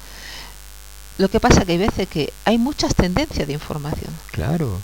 Lo 1.19 1.29
que 1.29 1.41
pasa 1.41 1.65
que 1.65 1.73
hay 1.73 1.79
veces 1.79 2.07
que 2.09 2.33
hay 2.45 2.59
muchas 2.59 2.95
tendencias 2.95 3.49
de 3.49 3.53
información. 3.53 4.13
Claro. 4.31 4.79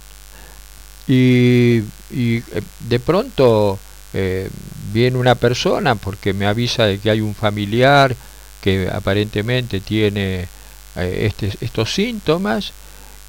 Y, 1.06 1.84
y 2.10 2.38
eh, 2.38 2.62
de 2.88 2.98
pronto 2.98 3.78
eh, 4.14 4.48
viene 4.92 5.18
una 5.18 5.34
persona 5.34 5.94
porque 5.94 6.32
me 6.32 6.46
avisa 6.46 6.86
de 6.86 6.98
que 6.98 7.10
hay 7.10 7.20
un 7.20 7.34
familiar 7.34 8.14
que 8.62 8.88
aparentemente 8.92 9.80
tiene 9.80 10.48
eh, 10.96 11.26
este, 11.26 11.52
estos 11.60 11.92
síntomas 11.92 12.72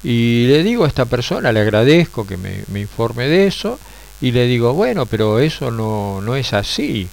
y 0.02 0.46
le 0.46 0.62
digo 0.62 0.84
a 0.84 0.88
esta 0.88 1.04
persona, 1.04 1.52
le 1.52 1.60
agradezco 1.60 2.26
que 2.26 2.36
me, 2.36 2.64
me, 2.68 2.80
informe 2.80 3.28
de 3.28 3.46
eso 3.46 3.78
y 4.20 4.32
le 4.32 4.46
digo, 4.46 4.72
bueno, 4.72 5.06
pero 5.06 5.38
eso 5.38 5.70
no, 5.70 6.20
no 6.22 6.36
es 6.36 6.52
así. 6.54 7.08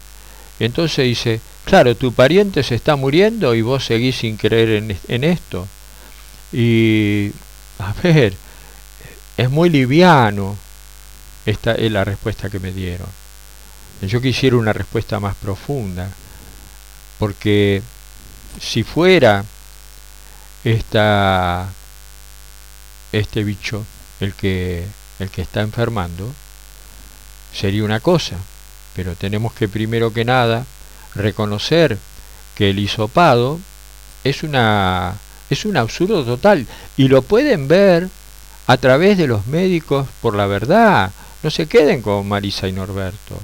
entonces 0.59 1.05
dice, 1.05 1.41
claro, 1.65 1.95
tu 1.95 2.13
pariente 2.13 2.63
se 2.63 2.75
está 2.75 2.95
muriendo 2.95 3.53
y 3.55 3.61
vos 3.61 3.85
seguís 3.85 4.17
sin 4.17 4.37
creer 4.37 4.69
en, 4.69 4.97
en 5.07 5.23
esto. 5.23 5.67
Y, 6.53 7.31
a 7.79 7.93
ver, 8.01 8.33
es 9.37 9.49
muy 9.49 9.69
liviano. 9.69 10.57
Esta 11.45 11.75
es 11.75 11.91
la 11.91 12.03
respuesta 12.03 12.49
que 12.49 12.59
me 12.59 12.71
dieron. 12.71 13.07
Yo 14.01 14.21
quisiera 14.21 14.57
una 14.57 14.73
respuesta 14.73 15.19
más 15.19 15.35
profunda, 15.35 16.09
porque 17.19 17.81
si 18.59 18.83
fuera 18.83 19.43
esta, 20.63 21.67
este 23.11 23.43
bicho 23.43 23.83
el 24.19 24.33
que, 24.33 24.85
el 25.19 25.29
que 25.29 25.41
está 25.41 25.61
enfermando, 25.61 26.31
sería 27.53 27.83
una 27.83 27.99
cosa, 27.99 28.35
pero 28.95 29.15
tenemos 29.15 29.53
que 29.53 29.67
primero 29.67 30.13
que 30.13 30.25
nada 30.25 30.65
reconocer 31.15 31.97
que 32.55 32.69
el 32.69 32.79
hisopado 32.79 33.59
es 34.23 34.43
una 34.43 35.17
es 35.49 35.65
un 35.65 35.77
absurdo 35.77 36.23
total. 36.23 36.67
Y 36.97 37.07
lo 37.07 37.21
pueden 37.21 37.67
ver 37.67 38.09
a 38.67 38.77
través 38.77 39.17
de 39.17 39.27
los 39.27 39.47
médicos 39.47 40.07
por 40.21 40.35
la 40.35 40.45
verdad. 40.45 41.11
No 41.43 41.49
se 41.49 41.67
queden 41.67 42.01
con 42.01 42.27
Marisa 42.27 42.67
y 42.67 42.73
Norberto. 42.73 43.39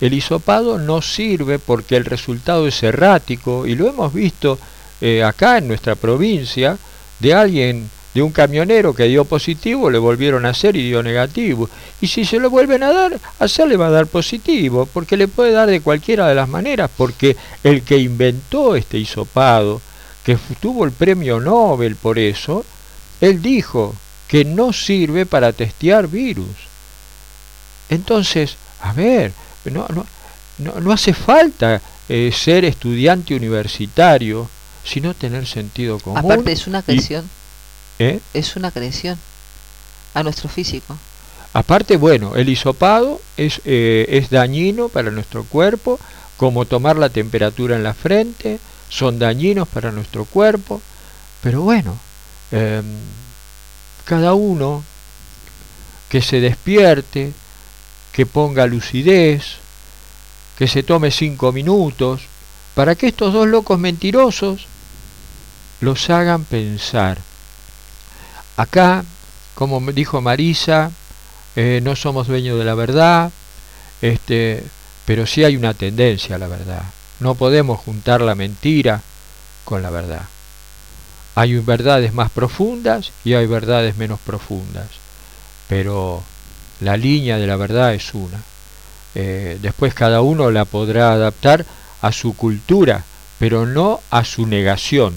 El 0.00 0.14
hisopado 0.14 0.78
no 0.78 1.02
sirve 1.02 1.58
porque 1.58 1.96
el 1.96 2.04
resultado 2.04 2.68
es 2.68 2.82
errático 2.82 3.66
y 3.66 3.74
lo 3.74 3.88
hemos 3.88 4.12
visto 4.12 4.58
eh, 5.00 5.22
acá 5.24 5.58
en 5.58 5.68
nuestra 5.68 5.96
provincia 5.96 6.78
de 7.18 7.34
alguien, 7.34 7.90
de 8.14 8.22
un 8.22 8.30
camionero 8.30 8.94
que 8.94 9.04
dio 9.04 9.24
positivo, 9.24 9.90
le 9.90 9.98
volvieron 9.98 10.46
a 10.46 10.50
hacer 10.50 10.76
y 10.76 10.86
dio 10.86 11.02
negativo. 11.02 11.68
Y 12.00 12.06
si 12.06 12.24
se 12.24 12.38
lo 12.38 12.48
vuelven 12.50 12.82
a 12.82 12.92
dar, 12.92 13.20
hacer 13.38 13.68
le 13.68 13.76
va 13.76 13.88
a 13.88 13.90
dar 13.90 14.06
positivo, 14.06 14.86
porque 14.86 15.16
le 15.16 15.28
puede 15.28 15.52
dar 15.52 15.68
de 15.68 15.80
cualquiera 15.80 16.28
de 16.28 16.34
las 16.34 16.48
maneras, 16.48 16.90
porque 16.96 17.36
el 17.64 17.82
que 17.82 17.98
inventó 17.98 18.76
este 18.76 18.98
hisopado, 18.98 19.80
que 20.24 20.38
tuvo 20.60 20.84
el 20.84 20.92
premio 20.92 21.40
Nobel 21.40 21.96
por 21.96 22.18
eso, 22.18 22.64
él 23.20 23.42
dijo 23.42 23.94
que 24.28 24.44
no 24.44 24.72
sirve 24.72 25.26
para 25.26 25.52
testear 25.52 26.06
virus. 26.06 26.68
Entonces, 27.88 28.56
a 28.80 28.92
ver, 28.92 29.32
no, 29.70 29.86
no, 29.88 30.80
no, 30.80 30.92
hace 30.92 31.14
falta 31.14 31.80
eh, 32.08 32.32
ser 32.32 32.64
estudiante 32.64 33.34
universitario, 33.34 34.48
sino 34.84 35.14
tener 35.14 35.46
sentido 35.46 35.98
común. 35.98 36.18
Aparte 36.18 36.52
es 36.52 36.66
una 36.66 36.82
creación. 36.82 37.28
¿Eh? 37.98 38.20
Es 38.34 38.56
una 38.56 38.70
creación 38.70 39.18
a 40.14 40.22
nuestro 40.22 40.48
físico. 40.48 40.96
Aparte, 41.52 41.96
bueno, 41.96 42.36
el 42.36 42.48
hisopado 42.48 43.20
es, 43.36 43.60
eh, 43.64 44.06
es 44.10 44.30
dañino 44.30 44.88
para 44.88 45.10
nuestro 45.10 45.44
cuerpo, 45.44 45.98
como 46.36 46.66
tomar 46.66 46.96
la 46.96 47.08
temperatura 47.08 47.76
en 47.76 47.82
la 47.82 47.94
frente, 47.94 48.60
son 48.88 49.18
dañinos 49.18 49.68
para 49.68 49.90
nuestro 49.90 50.24
cuerpo, 50.24 50.80
pero 51.42 51.62
bueno, 51.62 51.98
em, 52.50 52.84
cada 54.04 54.34
uno 54.34 54.84
que 56.08 56.22
se 56.22 56.40
despierte, 56.40 57.32
que 58.18 58.26
ponga 58.26 58.66
lucidez, 58.66 59.58
que 60.58 60.66
se 60.66 60.82
tome 60.82 61.12
cinco 61.12 61.52
minutos, 61.52 62.22
para 62.74 62.96
que 62.96 63.06
estos 63.06 63.32
dos 63.32 63.46
locos 63.46 63.78
mentirosos 63.78 64.66
los 65.80 66.10
hagan 66.10 66.42
pensar. 66.42 67.18
Acá, 68.56 69.04
como 69.54 69.80
dijo 69.92 70.20
Marisa, 70.20 70.90
eh, 71.54 71.78
no 71.84 71.94
somos 71.94 72.26
dueños 72.26 72.58
de 72.58 72.64
la 72.64 72.74
verdad, 72.74 73.30
este, 74.02 74.64
pero 75.04 75.24
sí 75.24 75.44
hay 75.44 75.56
una 75.56 75.74
tendencia 75.74 76.34
a 76.34 76.38
la 76.40 76.48
verdad. 76.48 76.82
No 77.20 77.36
podemos 77.36 77.78
juntar 77.78 78.20
la 78.20 78.34
mentira 78.34 79.00
con 79.64 79.80
la 79.80 79.90
verdad. 79.90 80.26
Hay 81.36 81.56
verdades 81.58 82.12
más 82.14 82.32
profundas 82.32 83.12
y 83.24 83.34
hay 83.34 83.46
verdades 83.46 83.96
menos 83.96 84.18
profundas, 84.18 84.88
pero 85.68 86.24
la 86.80 86.96
línea 86.96 87.38
de 87.38 87.46
la 87.46 87.56
verdad 87.56 87.94
es 87.94 88.14
una. 88.14 88.42
Eh, 89.14 89.58
después 89.60 89.94
cada 89.94 90.22
uno 90.22 90.50
la 90.50 90.64
podrá 90.64 91.12
adaptar 91.12 91.64
a 92.02 92.12
su 92.12 92.36
cultura, 92.36 93.04
pero 93.38 93.66
no 93.66 94.00
a 94.10 94.24
su 94.24 94.46
negación. 94.46 95.14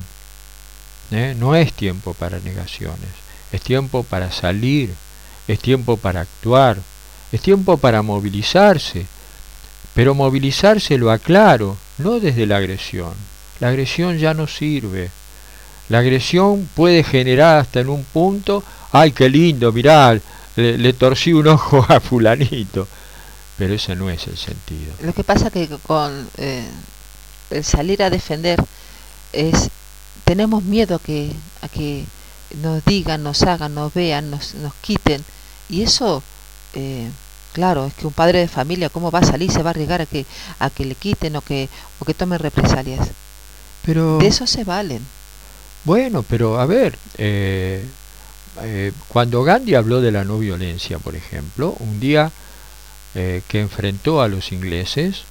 ¿eh? 1.12 1.36
No 1.38 1.55
es 1.55 1.74
tiempo 1.74 2.14
para 2.14 2.39
negaciones, 2.39 3.09
es 3.51 3.62
tiempo 3.62 4.03
para 4.03 4.32
salir, 4.32 4.93
es 5.47 5.59
tiempo 5.59 5.97
para 5.97 6.22
actuar, 6.22 6.78
es 7.32 7.41
tiempo 7.41 7.78
para 7.78 8.01
movilizarse, 8.01 9.05
pero 9.93 10.16
movilizarse 10.16 10.97
lo 10.97 11.12
aclaro, 11.12 11.78
no 11.97 12.20
desde 12.20 12.45
la 12.45 12.57
agresión. 12.57 13.14
La 13.59 13.70
agresión 13.70 14.18
ya 14.18 14.34
no 14.34 14.47
sirve. 14.47 15.12
La 15.89 15.99
agresión 15.99 16.68
puede 16.74 17.03
generar 17.03 17.59
hasta 17.59 17.82
en 17.82 17.89
un 17.89 18.03
punto, 18.05 18.64
ay, 18.91 19.12
qué 19.12 19.30
lindo, 19.30 19.72
mirá, 19.72 20.18
le, 20.55 20.93
torcí 20.93 21.33
un 21.33 21.47
ojo 21.47 21.85
a 21.87 21.99
fulanito. 21.99 22.87
Pero 23.57 23.75
ese 23.75 23.95
no 23.95 24.09
es 24.09 24.25
el 24.27 24.37
sentido. 24.37 24.93
Lo 25.01 25.13
que 25.13 25.23
pasa 25.23 25.51
que 25.51 25.67
con 25.85 26.27
eh, 26.37 26.65
el 27.51 27.63
salir 27.63 28.01
a 28.01 28.09
defender 28.09 28.63
es 29.33 29.69
tenemos 30.23 30.63
miedo 30.63 30.95
a 30.95 30.99
que, 30.99 31.31
a 31.61 31.67
que 31.67 32.05
nos 32.61 32.83
digan, 32.85 33.23
nos 33.23 33.43
hagan, 33.43 33.75
nos 33.75 33.93
vean, 33.93 34.31
nos, 34.31 34.55
nos 34.55 34.73
quiten. 34.75 35.23
Y 35.69 35.83
eso, 35.83 36.23
eh, 36.73 37.09
claro, 37.53 37.85
es 37.85 37.93
que 37.93 38.07
un 38.07 38.13
padre 38.13 38.39
de 38.39 38.47
familia, 38.47 38.89
¿cómo 38.89 39.11
va 39.11 39.19
a 39.19 39.25
salir? 39.25 39.51
Se 39.51 39.63
va 39.63 39.69
a 39.69 39.71
arriesgar 39.71 40.01
a 40.01 40.05
que, 40.05 40.25
a 40.59 40.69
que 40.69 40.85
le 40.85 40.95
quiten 40.95 41.35
o 41.35 41.41
que, 41.41 41.69
o 41.99 42.05
que 42.05 42.13
tomen 42.13 42.39
represalias. 42.39 43.09
Pero, 43.85 44.17
de 44.17 44.27
eso 44.27 44.47
se 44.47 44.63
valen. 44.63 45.05
Bueno, 45.83 46.23
pero 46.23 46.59
a 46.59 46.65
ver, 46.65 46.97
eh, 47.17 47.85
eh, 48.61 48.91
cuando 49.07 49.43
Gandhi 49.43 49.75
habló 49.75 50.01
de 50.01 50.11
la 50.11 50.23
no 50.23 50.37
violencia, 50.37 50.99
por 50.99 51.15
ejemplo, 51.15 51.75
un 51.79 51.99
día 51.99 52.31
eh, 53.15 53.41
que 53.47 53.61
enfrentó 53.61 54.21
a 54.21 54.27
los 54.27 54.51
ingleses, 54.51 55.23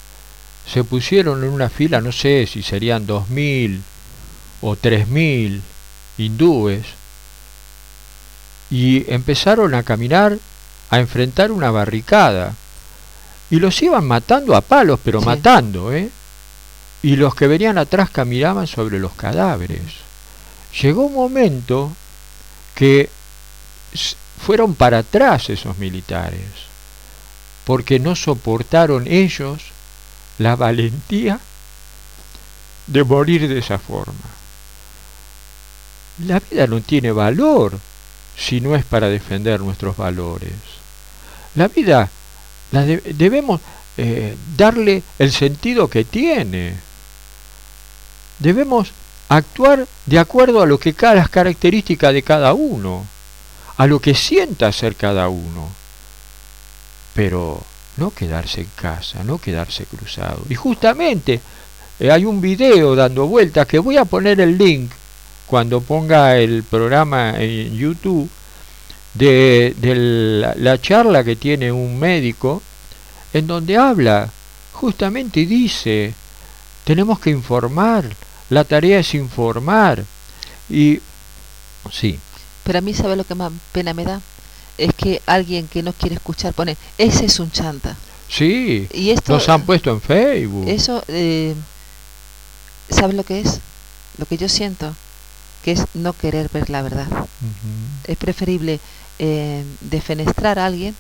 se 0.66 0.84
pusieron 0.84 1.42
en 1.42 1.50
una 1.50 1.68
fila, 1.68 2.00
no 2.00 2.12
sé 2.12 2.46
si 2.46 2.62
serían 2.62 3.06
dos 3.06 3.28
mil 3.28 3.82
o 4.60 4.76
tres 4.76 5.08
mil 5.08 5.62
hindúes, 6.18 6.86
y 8.70 9.10
empezaron 9.12 9.74
a 9.74 9.82
caminar 9.82 10.38
a 10.90 10.98
enfrentar 10.98 11.50
una 11.52 11.70
barricada. 11.70 12.54
Y 13.50 13.56
los 13.56 13.82
iban 13.82 14.06
matando 14.06 14.54
a 14.54 14.60
palos, 14.60 15.00
pero 15.02 15.20
matando, 15.20 15.92
¿eh? 15.92 16.08
Y 17.02 17.16
los 17.16 17.34
que 17.34 17.48
venían 17.48 17.78
atrás 17.78 18.10
caminaban 18.10 18.68
sobre 18.68 19.00
los 19.00 19.12
cadáveres. 19.12 19.82
Llegó 20.80 21.06
un 21.06 21.14
momento 21.14 21.92
que 22.74 23.10
fueron 24.40 24.74
para 24.74 24.98
atrás 24.98 25.50
esos 25.50 25.78
militares, 25.78 26.46
porque 27.64 27.98
no 27.98 28.16
soportaron 28.16 29.06
ellos 29.06 29.60
la 30.38 30.56
valentía 30.56 31.38
de 32.86 33.04
morir 33.04 33.48
de 33.48 33.58
esa 33.58 33.78
forma. 33.78 34.14
La 36.26 36.40
vida 36.40 36.66
no 36.66 36.80
tiene 36.80 37.12
valor 37.12 37.78
si 38.36 38.60
no 38.60 38.74
es 38.74 38.84
para 38.84 39.08
defender 39.08 39.60
nuestros 39.60 39.96
valores. 39.96 40.52
La 41.54 41.68
vida 41.68 42.10
la 42.72 42.84
debemos 42.84 43.60
eh, 43.96 44.36
darle 44.56 45.02
el 45.18 45.32
sentido 45.32 45.88
que 45.88 46.04
tiene. 46.04 46.76
Debemos 48.38 48.92
actuar 49.30 49.86
de 50.06 50.18
acuerdo 50.18 50.60
a 50.60 50.66
lo 50.66 50.78
que 50.78 50.92
cada 50.92 51.14
las 51.14 51.28
características 51.28 52.12
de 52.12 52.22
cada 52.22 52.52
uno, 52.52 53.06
a 53.76 53.86
lo 53.86 54.00
que 54.00 54.14
sienta 54.14 54.72
ser 54.72 54.96
cada 54.96 55.28
uno. 55.28 55.68
Pero 57.14 57.62
no 57.96 58.10
quedarse 58.10 58.62
en 58.62 58.68
casa, 58.74 59.22
no 59.22 59.38
quedarse 59.38 59.84
cruzado. 59.84 60.42
Y 60.48 60.56
justamente 60.56 61.40
eh, 62.00 62.10
hay 62.10 62.24
un 62.24 62.40
video 62.40 62.96
dando 62.96 63.28
vueltas 63.28 63.68
que 63.68 63.78
voy 63.78 63.96
a 63.96 64.04
poner 64.04 64.40
el 64.40 64.58
link 64.58 64.90
cuando 65.46 65.80
ponga 65.80 66.36
el 66.36 66.64
programa 66.64 67.40
en 67.40 67.76
YouTube 67.76 68.28
de, 69.14 69.74
de 69.76 70.54
la 70.56 70.80
charla 70.80 71.22
que 71.22 71.36
tiene 71.36 71.70
un 71.70 71.98
médico 71.98 72.62
en 73.32 73.46
donde 73.46 73.76
habla 73.76 74.28
justamente 74.72 75.40
y 75.40 75.46
dice 75.46 76.14
tenemos 76.84 77.18
que 77.18 77.30
informar 77.30 78.04
la 78.50 78.64
tarea 78.64 78.98
es 78.98 79.14
informar. 79.14 80.04
Y 80.68 81.00
sí. 81.90 82.18
Pero 82.64 82.78
a 82.78 82.82
mí, 82.82 82.92
¿sabe 82.92 83.16
lo 83.16 83.24
que 83.24 83.34
más 83.34 83.52
pena 83.72 83.94
me 83.94 84.04
da? 84.04 84.20
Es 84.76 84.92
que 84.94 85.22
alguien 85.26 85.66
que 85.68 85.82
no 85.82 85.92
quiere 85.92 86.16
escuchar 86.16 86.52
pone, 86.52 86.76
ese 86.98 87.24
es 87.24 87.40
un 87.40 87.50
chanta. 87.50 87.96
Sí, 88.28 88.86
y 88.92 89.10
esto, 89.10 89.32
nos 89.32 89.48
han 89.48 89.62
puesto 89.62 89.90
en 89.90 90.00
Facebook. 90.00 90.68
Eso, 90.68 91.02
eh, 91.08 91.54
¿sabe 92.88 93.14
lo 93.14 93.24
que 93.24 93.40
es? 93.40 93.60
Lo 94.18 94.26
que 94.26 94.36
yo 94.36 94.48
siento, 94.48 94.94
que 95.64 95.72
es 95.72 95.84
no 95.94 96.12
querer 96.12 96.48
ver 96.52 96.70
la 96.70 96.82
verdad. 96.82 97.08
Es 98.06 98.16
preferible 98.16 98.78
eh, 99.18 99.64
defenestrar 99.80 100.58
a 100.58 100.66
alguien 100.66 100.94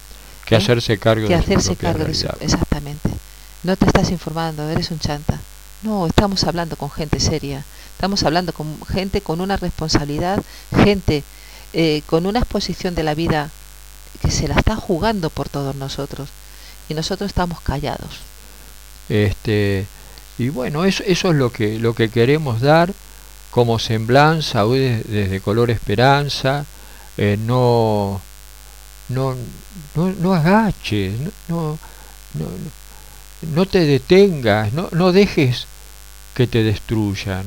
que 0.44 0.56
hacerse 0.56 0.98
cargo 0.98 1.28
que 1.28 1.34
de 1.34 1.40
hacerse 1.40 1.76
cargo 1.76 2.04
de 2.04 2.12
eso. 2.12 2.28
Exactamente. 2.40 3.10
No 3.62 3.76
te 3.76 3.86
estás 3.86 4.10
informando, 4.10 4.68
eres 4.68 4.90
un 4.90 4.98
chanta. 4.98 5.38
No, 5.82 6.06
estamos 6.06 6.44
hablando 6.44 6.76
con 6.76 6.90
gente 6.90 7.20
seria, 7.20 7.64
estamos 7.92 8.22
hablando 8.22 8.52
con 8.52 8.84
gente 8.86 9.20
con 9.22 9.40
una 9.40 9.56
responsabilidad, 9.56 10.42
gente 10.84 11.24
eh, 11.72 12.02
con 12.06 12.26
una 12.26 12.40
exposición 12.40 12.94
de 12.94 13.02
la 13.02 13.14
vida 13.14 13.50
que 14.20 14.30
se 14.30 14.48
la 14.48 14.56
está 14.56 14.76
jugando 14.76 15.30
por 15.30 15.48
todos 15.48 15.74
nosotros 15.76 16.28
y 16.88 16.94
nosotros 16.94 17.28
estamos 17.28 17.60
callados. 17.60 18.20
Este 19.08 19.86
y 20.38 20.48
bueno, 20.48 20.84
eso, 20.84 21.02
eso 21.06 21.30
es 21.30 21.36
lo 21.36 21.50
que 21.50 21.78
lo 21.78 21.94
que 21.94 22.10
queremos 22.10 22.60
dar 22.60 22.92
como 23.50 23.78
semblanza 23.78 24.64
hoy 24.64 24.80
desde, 24.80 25.40
Color 25.40 25.70
Esperanza, 25.70 26.64
eh, 27.16 27.36
no, 27.38 28.20
no, 29.08 29.34
no, 29.94 30.12
no 30.12 30.34
agaches, 30.34 31.12
no, 31.20 31.30
no, 31.48 31.78
no, 32.34 32.46
te 33.66 33.86
detengas, 33.86 34.72
no, 34.72 34.88
no 34.92 35.12
dejes 35.12 35.66
que 36.34 36.46
te 36.46 36.62
destruyan. 36.62 37.44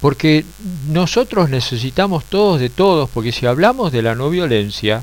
Porque 0.00 0.44
nosotros 0.88 1.48
necesitamos 1.48 2.24
todos 2.24 2.60
de 2.60 2.68
todos, 2.68 3.08
porque 3.10 3.32
si 3.32 3.46
hablamos 3.46 3.90
de 3.90 4.02
la 4.02 4.14
no 4.14 4.28
violencia, 4.28 5.02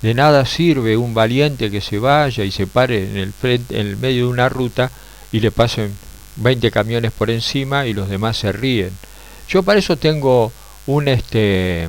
de 0.00 0.14
nada 0.14 0.46
sirve 0.46 0.96
un 0.96 1.12
valiente 1.12 1.70
que 1.70 1.80
se 1.80 1.98
vaya 1.98 2.44
y 2.44 2.50
se 2.50 2.66
pare 2.66 3.10
en 3.10 3.16
el, 3.16 3.32
frente, 3.32 3.78
en 3.78 3.88
el 3.88 3.96
medio 3.96 4.26
de 4.26 4.32
una 4.32 4.48
ruta 4.48 4.90
y 5.32 5.40
le 5.40 5.50
pasen 5.50 5.92
20 6.36 6.70
camiones 6.70 7.12
por 7.12 7.30
encima 7.30 7.86
y 7.86 7.94
los 7.94 8.08
demás 8.08 8.38
se 8.38 8.52
ríen. 8.52 8.92
Yo 9.48 9.62
para 9.62 9.78
eso 9.78 9.96
tengo 9.96 10.52
un 10.86 11.08
este 11.08 11.88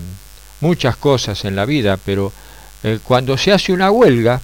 muchas 0.62 0.98
cosas 0.98 1.46
en 1.46 1.56
la 1.56 1.66
vida, 1.66 1.98
pero 1.98 2.34
eh, 2.84 3.00
cuando 3.04 3.38
se 3.38 3.52
hace 3.52 3.72
una 3.72 3.92
huelga 3.92 4.42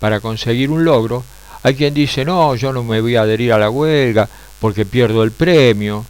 para 0.00 0.20
conseguir 0.20 0.70
un 0.70 0.84
logro, 0.84 1.24
hay 1.62 1.74
quien 1.74 1.94
dice, 1.94 2.24
"No, 2.24 2.54
yo 2.56 2.72
no 2.72 2.82
me 2.82 3.00
voy 3.00 3.16
a 3.16 3.22
adherir 3.22 3.52
a 3.52 3.58
la 3.58 3.70
huelga 3.70 4.28
porque 4.62 4.86
pierdo 4.86 5.24
el 5.24 5.32
premio. 5.32 6.06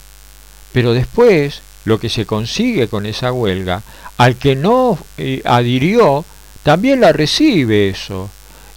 Pero 0.72 0.92
después, 0.92 1.62
lo 1.86 1.98
que 1.98 2.10
se 2.10 2.26
consigue 2.26 2.86
con 2.86 3.06
esa 3.06 3.32
huelga, 3.32 3.82
al 4.18 4.36
que 4.36 4.54
no 4.54 4.98
eh, 5.16 5.40
adhirió, 5.46 6.22
también 6.62 7.00
la 7.00 7.14
recibe 7.14 7.88
eso. 7.88 8.28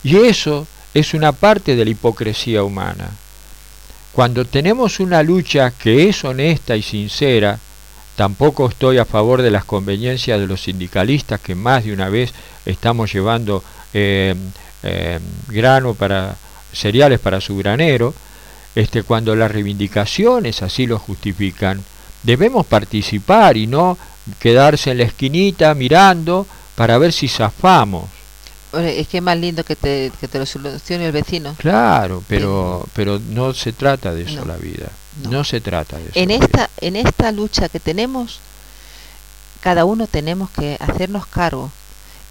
Y 0.01 0.15
eso 0.15 0.65
es 0.93 1.13
una 1.13 1.33
parte 1.33 1.75
de 1.75 1.83
la 1.83 1.91
hipocresía 1.91 2.63
humana. 2.63 3.11
Cuando 4.13 4.45
tenemos 4.45 5.01
una 5.01 5.21
lucha 5.21 5.71
que 5.71 6.07
es 6.07 6.23
honesta 6.23 6.77
y 6.77 6.81
sincera, 6.81 7.59
tampoco 8.15 8.69
estoy 8.69 8.97
a 8.97 9.03
favor 9.03 9.41
de 9.41 9.51
las 9.51 9.65
conveniencias 9.65 10.39
de 10.39 10.47
los 10.47 10.63
sindicalistas 10.63 11.41
que 11.41 11.53
más 11.53 11.83
de 11.83 11.91
una 11.91 12.07
vez 12.07 12.33
estamos 12.65 13.11
llevando 13.11 13.61
eh, 13.93 14.35
eh, 14.83 15.19
grano 15.49 15.95
para 15.95 16.37
cereales 16.75 17.19
para 17.19 17.41
su 17.41 17.57
granero, 17.57 18.13
este, 18.75 19.03
cuando 19.03 19.35
las 19.35 19.51
reivindicaciones 19.51 20.61
así 20.61 20.85
lo 20.85 20.99
justifican, 20.99 21.83
debemos 22.23 22.65
participar 22.65 23.57
y 23.57 23.67
no 23.67 23.97
quedarse 24.39 24.91
en 24.91 24.97
la 24.97 25.03
esquinita 25.05 25.73
mirando 25.73 26.45
para 26.75 26.97
ver 26.97 27.13
si 27.13 27.27
zafamos. 27.27 28.09
Es 28.73 29.07
que 29.07 29.17
es 29.17 29.23
más 29.23 29.37
lindo 29.37 29.63
que 29.63 29.77
te, 29.77 30.11
que 30.19 30.27
te 30.27 30.37
lo 30.37 30.45
solucione 30.45 31.05
el 31.05 31.13
vecino. 31.13 31.55
Claro, 31.57 32.21
pero, 32.27 32.85
pero 32.93 33.19
no 33.19 33.53
se 33.53 33.71
trata 33.71 34.13
de 34.13 34.23
eso 34.23 34.43
la 34.43 34.57
vida. 34.57 34.89
No. 35.29 35.45
se 35.45 35.61
trata 35.61 35.97
de 35.97 36.03
eso. 36.03 36.11
En 36.15 36.29
esta, 36.29 36.69
en 36.81 36.97
esta 36.97 37.31
lucha 37.31 37.69
que 37.69 37.79
tenemos, 37.79 38.39
cada 39.61 39.85
uno 39.85 40.07
tenemos 40.07 40.49
que 40.49 40.75
hacernos 40.81 41.25
cargo. 41.25 41.71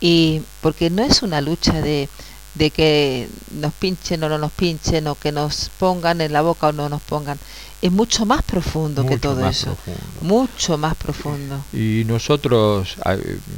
Y 0.03 0.43
porque 0.61 0.91
no 0.91 1.03
es 1.03 1.23
una 1.23 1.41
lucha 1.41 1.81
de, 1.81 2.11
de 2.55 2.71
que 2.71 3.29
nos 3.53 3.73
pinchen 3.75 4.23
o 4.23 4.29
no 4.29 4.39
nos 4.39 4.53
pinchen, 4.53 5.07
o 5.09 5.15
que 5.17 5.33
nos 5.33 5.71
pongan 5.79 6.21
en 6.21 6.33
la 6.33 6.43
boca 6.43 6.69
o 6.69 6.73
no 6.73 6.89
nos 6.89 7.03
pongan. 7.03 7.39
Es 7.83 7.93
mucho 7.93 8.25
más 8.25 8.43
profundo 8.43 9.05
que 9.05 9.19
todo 9.19 9.47
eso. 9.47 9.77
Mucho 10.23 10.79
más 10.79 10.95
profundo. 10.95 11.61
Y 11.73 12.05
nosotros 12.07 12.97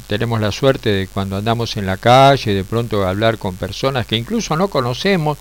tenemos 0.08 0.40
la 0.40 0.50
suerte 0.50 0.90
de 0.90 1.06
cuando 1.06 1.36
andamos 1.36 1.76
en 1.76 1.86
la 1.86 1.96
calle, 1.96 2.52
de 2.52 2.64
pronto 2.64 3.06
hablar 3.06 3.38
con 3.38 3.54
personas 3.54 4.06
que 4.06 4.16
incluso 4.16 4.56
no 4.56 4.68
conocemos 4.68 5.38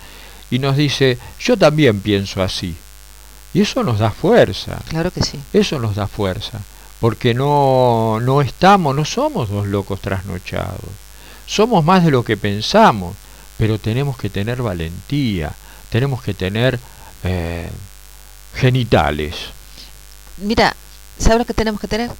y 0.50 0.60
nos 0.60 0.76
dice, 0.76 1.18
yo 1.40 1.56
también 1.56 2.00
pienso 2.00 2.42
así. 2.42 2.76
Y 3.54 3.62
eso 3.62 3.82
nos 3.82 3.98
da 3.98 4.10
fuerza. 4.10 4.78
Claro 4.88 5.10
que 5.10 5.22
sí. 5.22 5.40
Eso 5.52 5.80
nos 5.80 5.96
da 5.96 6.06
fuerza. 6.06 6.60
Porque 7.00 7.34
no, 7.34 8.20
no 8.20 8.40
estamos, 8.40 8.94
no 8.94 9.04
somos 9.04 9.48
dos 9.48 9.66
locos 9.66 10.00
trasnochados. 10.00 10.90
Somos 11.46 11.84
más 11.84 12.04
de 12.04 12.10
lo 12.10 12.22
que 12.22 12.36
pensamos 12.36 13.16
pero 13.58 13.78
tenemos 13.78 14.16
que 14.16 14.30
tener 14.30 14.62
valentía, 14.62 15.52
tenemos 15.90 16.22
que 16.22 16.34
tener 16.34 16.78
eh, 17.24 17.70
genitales. 18.54 19.34
Mira, 20.38 20.74
¿sabes 21.18 21.38
lo 21.38 21.44
que 21.44 21.54
tenemos 21.54 21.80
que 21.80 21.88
tener? 21.88 22.10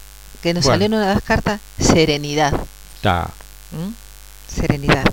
Que 0.43 0.55
nos 0.55 0.65
salió 0.65 0.87
en 0.87 0.95
una 0.95 1.09
de 1.09 1.15
las 1.15 1.23
cartas, 1.23 1.61
serenidad. 1.79 2.59
Está. 2.97 3.31
¿Mm? 3.73 3.93
Serenidad. 4.53 5.05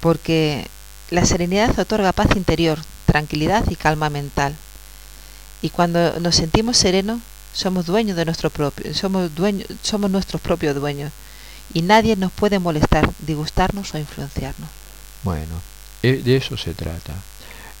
Porque 0.00 0.66
la 1.10 1.24
serenidad 1.24 1.78
otorga 1.78 2.12
paz 2.12 2.36
interior, 2.36 2.78
tranquilidad 3.06 3.64
y 3.70 3.76
calma 3.76 4.10
mental. 4.10 4.54
Y 5.62 5.70
cuando 5.70 6.18
nos 6.20 6.36
sentimos 6.36 6.76
serenos, 6.76 7.20
somos 7.52 7.86
dueños 7.86 8.16
de 8.16 8.24
nuestro 8.24 8.50
propio, 8.50 8.94
somos 8.94 9.34
dueños, 9.34 9.66
somos 9.82 10.10
nuestros 10.10 10.40
propios 10.40 10.76
dueños. 10.76 11.12
Y 11.74 11.82
nadie 11.82 12.16
nos 12.16 12.32
puede 12.32 12.58
molestar, 12.58 13.10
disgustarnos 13.20 13.92
o 13.94 13.98
influenciarnos. 13.98 14.68
Bueno, 15.22 15.60
e, 16.02 16.16
de 16.16 16.36
eso 16.36 16.56
se 16.56 16.74
trata. 16.74 17.14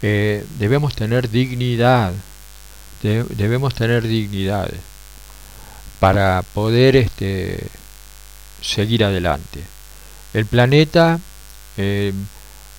Eh, 0.02 0.44
debemos 0.58 0.94
tener 0.94 1.28
dignidad, 1.30 2.12
debemos 3.02 3.74
tener 3.74 4.06
dignidad 4.06 4.70
para 6.00 6.42
poder 6.54 6.96
este, 6.96 7.66
seguir 8.60 9.04
adelante. 9.04 9.60
El 10.34 10.46
planeta, 10.46 11.18
eh, 11.76 12.12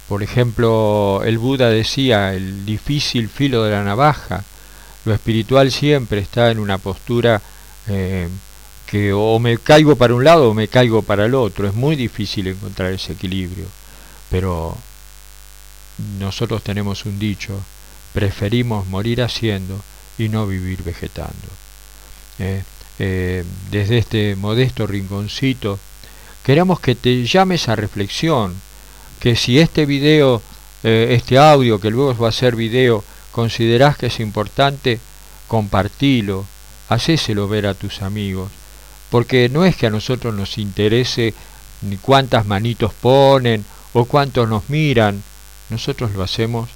por 0.07 0.24
ejemplo, 0.24 1.22
el 1.26 1.38
Buda 1.38 1.70
decía, 1.70 2.34
el 2.34 2.66
difícil 2.66 3.30
filo 3.30 3.64
de 3.64 3.72
la 3.72 3.84
navaja, 3.84 4.43
lo 5.05 5.14
espiritual 5.14 5.72
siempre 5.72 6.20
está 6.20 6.51
en 6.51 6.60
una 6.60 6.78
postura 6.78 7.41
eh, 7.88 8.28
que 8.86 9.14
o 9.14 9.39
me 9.39 9.57
caigo 9.57 9.95
para 9.95 10.14
un 10.14 10.24
lado 10.24 10.49
o 10.49 10.53
me 10.53 10.68
caigo 10.68 11.01
para 11.01 11.26
el 11.26 11.36
otro. 11.36 11.68
Es 11.68 11.74
muy 11.74 11.95
difícil 11.95 12.47
encontrar 12.47 12.91
ese 12.93 13.14
equilibrio. 13.14 13.66
Pero 14.30 14.78
nosotros 16.20 16.64
tenemos 16.64 17.06
un 17.06 17.20
dicho, 17.20 17.60
preferimos 18.14 18.88
morir 18.88 19.22
haciendo 19.22 19.82
y 20.18 20.30
no 20.30 20.48
vivir 20.48 20.84
vegetando. 20.84 21.48
Eh, 22.40 22.64
eh, 23.00 23.44
desde 23.72 23.98
este 23.98 24.36
modesto 24.36 24.88
rinconcito, 24.88 25.80
queremos 26.44 26.80
que 26.80 26.96
te 26.96 27.26
llames 27.26 27.70
a 27.70 27.76
reflexión, 27.76 28.56
que 29.20 29.36
si 29.36 29.60
este 29.60 29.86
video, 29.86 30.42
eh, 30.84 31.10
este 31.12 31.38
audio, 31.38 31.80
que 31.80 31.90
luego 31.90 32.16
va 32.18 32.30
a 32.30 32.34
ser 32.34 32.56
video, 32.56 33.04
considerás 33.32 33.98
que 33.98 34.08
es 34.08 34.20
importante, 34.20 35.00
compartilo, 35.48 36.46
hacéselo 36.90 37.48
ver 37.48 37.68
a 37.68 37.74
tus 37.74 38.02
amigos, 38.02 38.52
porque 39.10 39.50
no 39.50 39.66
es 39.66 39.76
que 39.76 39.88
a 39.88 39.92
nosotros 39.92 40.34
nos 40.34 40.58
interese 40.58 41.34
ni 41.82 41.98
cuántas 41.98 42.46
manitos 42.46 42.94
ponen 42.94 43.66
o 43.94 44.06
cuántos 44.06 44.48
nos 44.48 44.70
miran, 44.70 45.24
nosotros 45.70 46.12
lo 46.12 46.24
hacemos 46.24 46.70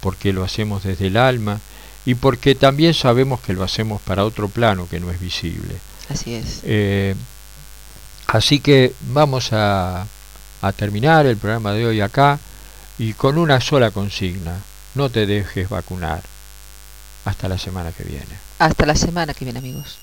porque 0.00 0.32
lo 0.32 0.44
hacemos 0.44 0.84
desde 0.84 1.08
el 1.08 1.16
alma 1.16 1.60
y 2.06 2.14
porque 2.14 2.54
también 2.54 2.94
sabemos 2.94 3.40
que 3.40 3.52
lo 3.52 3.62
hacemos 3.62 4.00
para 4.00 4.24
otro 4.24 4.48
plano 4.48 4.88
que 4.88 5.00
no 5.00 5.10
es 5.10 5.20
visible. 5.20 5.76
Así 6.08 6.34
es. 6.34 6.60
Eh, 6.64 7.14
así 8.26 8.60
que 8.60 8.94
vamos 9.12 9.52
a, 9.52 10.06
a 10.62 10.72
terminar 10.72 11.26
el 11.26 11.36
programa 11.36 11.72
de 11.72 11.86
hoy 11.86 12.00
acá 12.00 12.38
y 12.98 13.12
con 13.12 13.38
una 13.38 13.60
sola 13.60 13.90
consigna, 13.90 14.58
no 14.94 15.10
te 15.10 15.26
dejes 15.26 15.68
vacunar. 15.68 16.22
Hasta 17.24 17.48
la 17.48 17.58
semana 17.58 17.92
que 17.92 18.02
viene. 18.04 18.38
Hasta 18.58 18.86
la 18.86 18.96
semana 18.96 19.34
que 19.34 19.44
viene 19.44 19.58
amigos. 19.58 19.98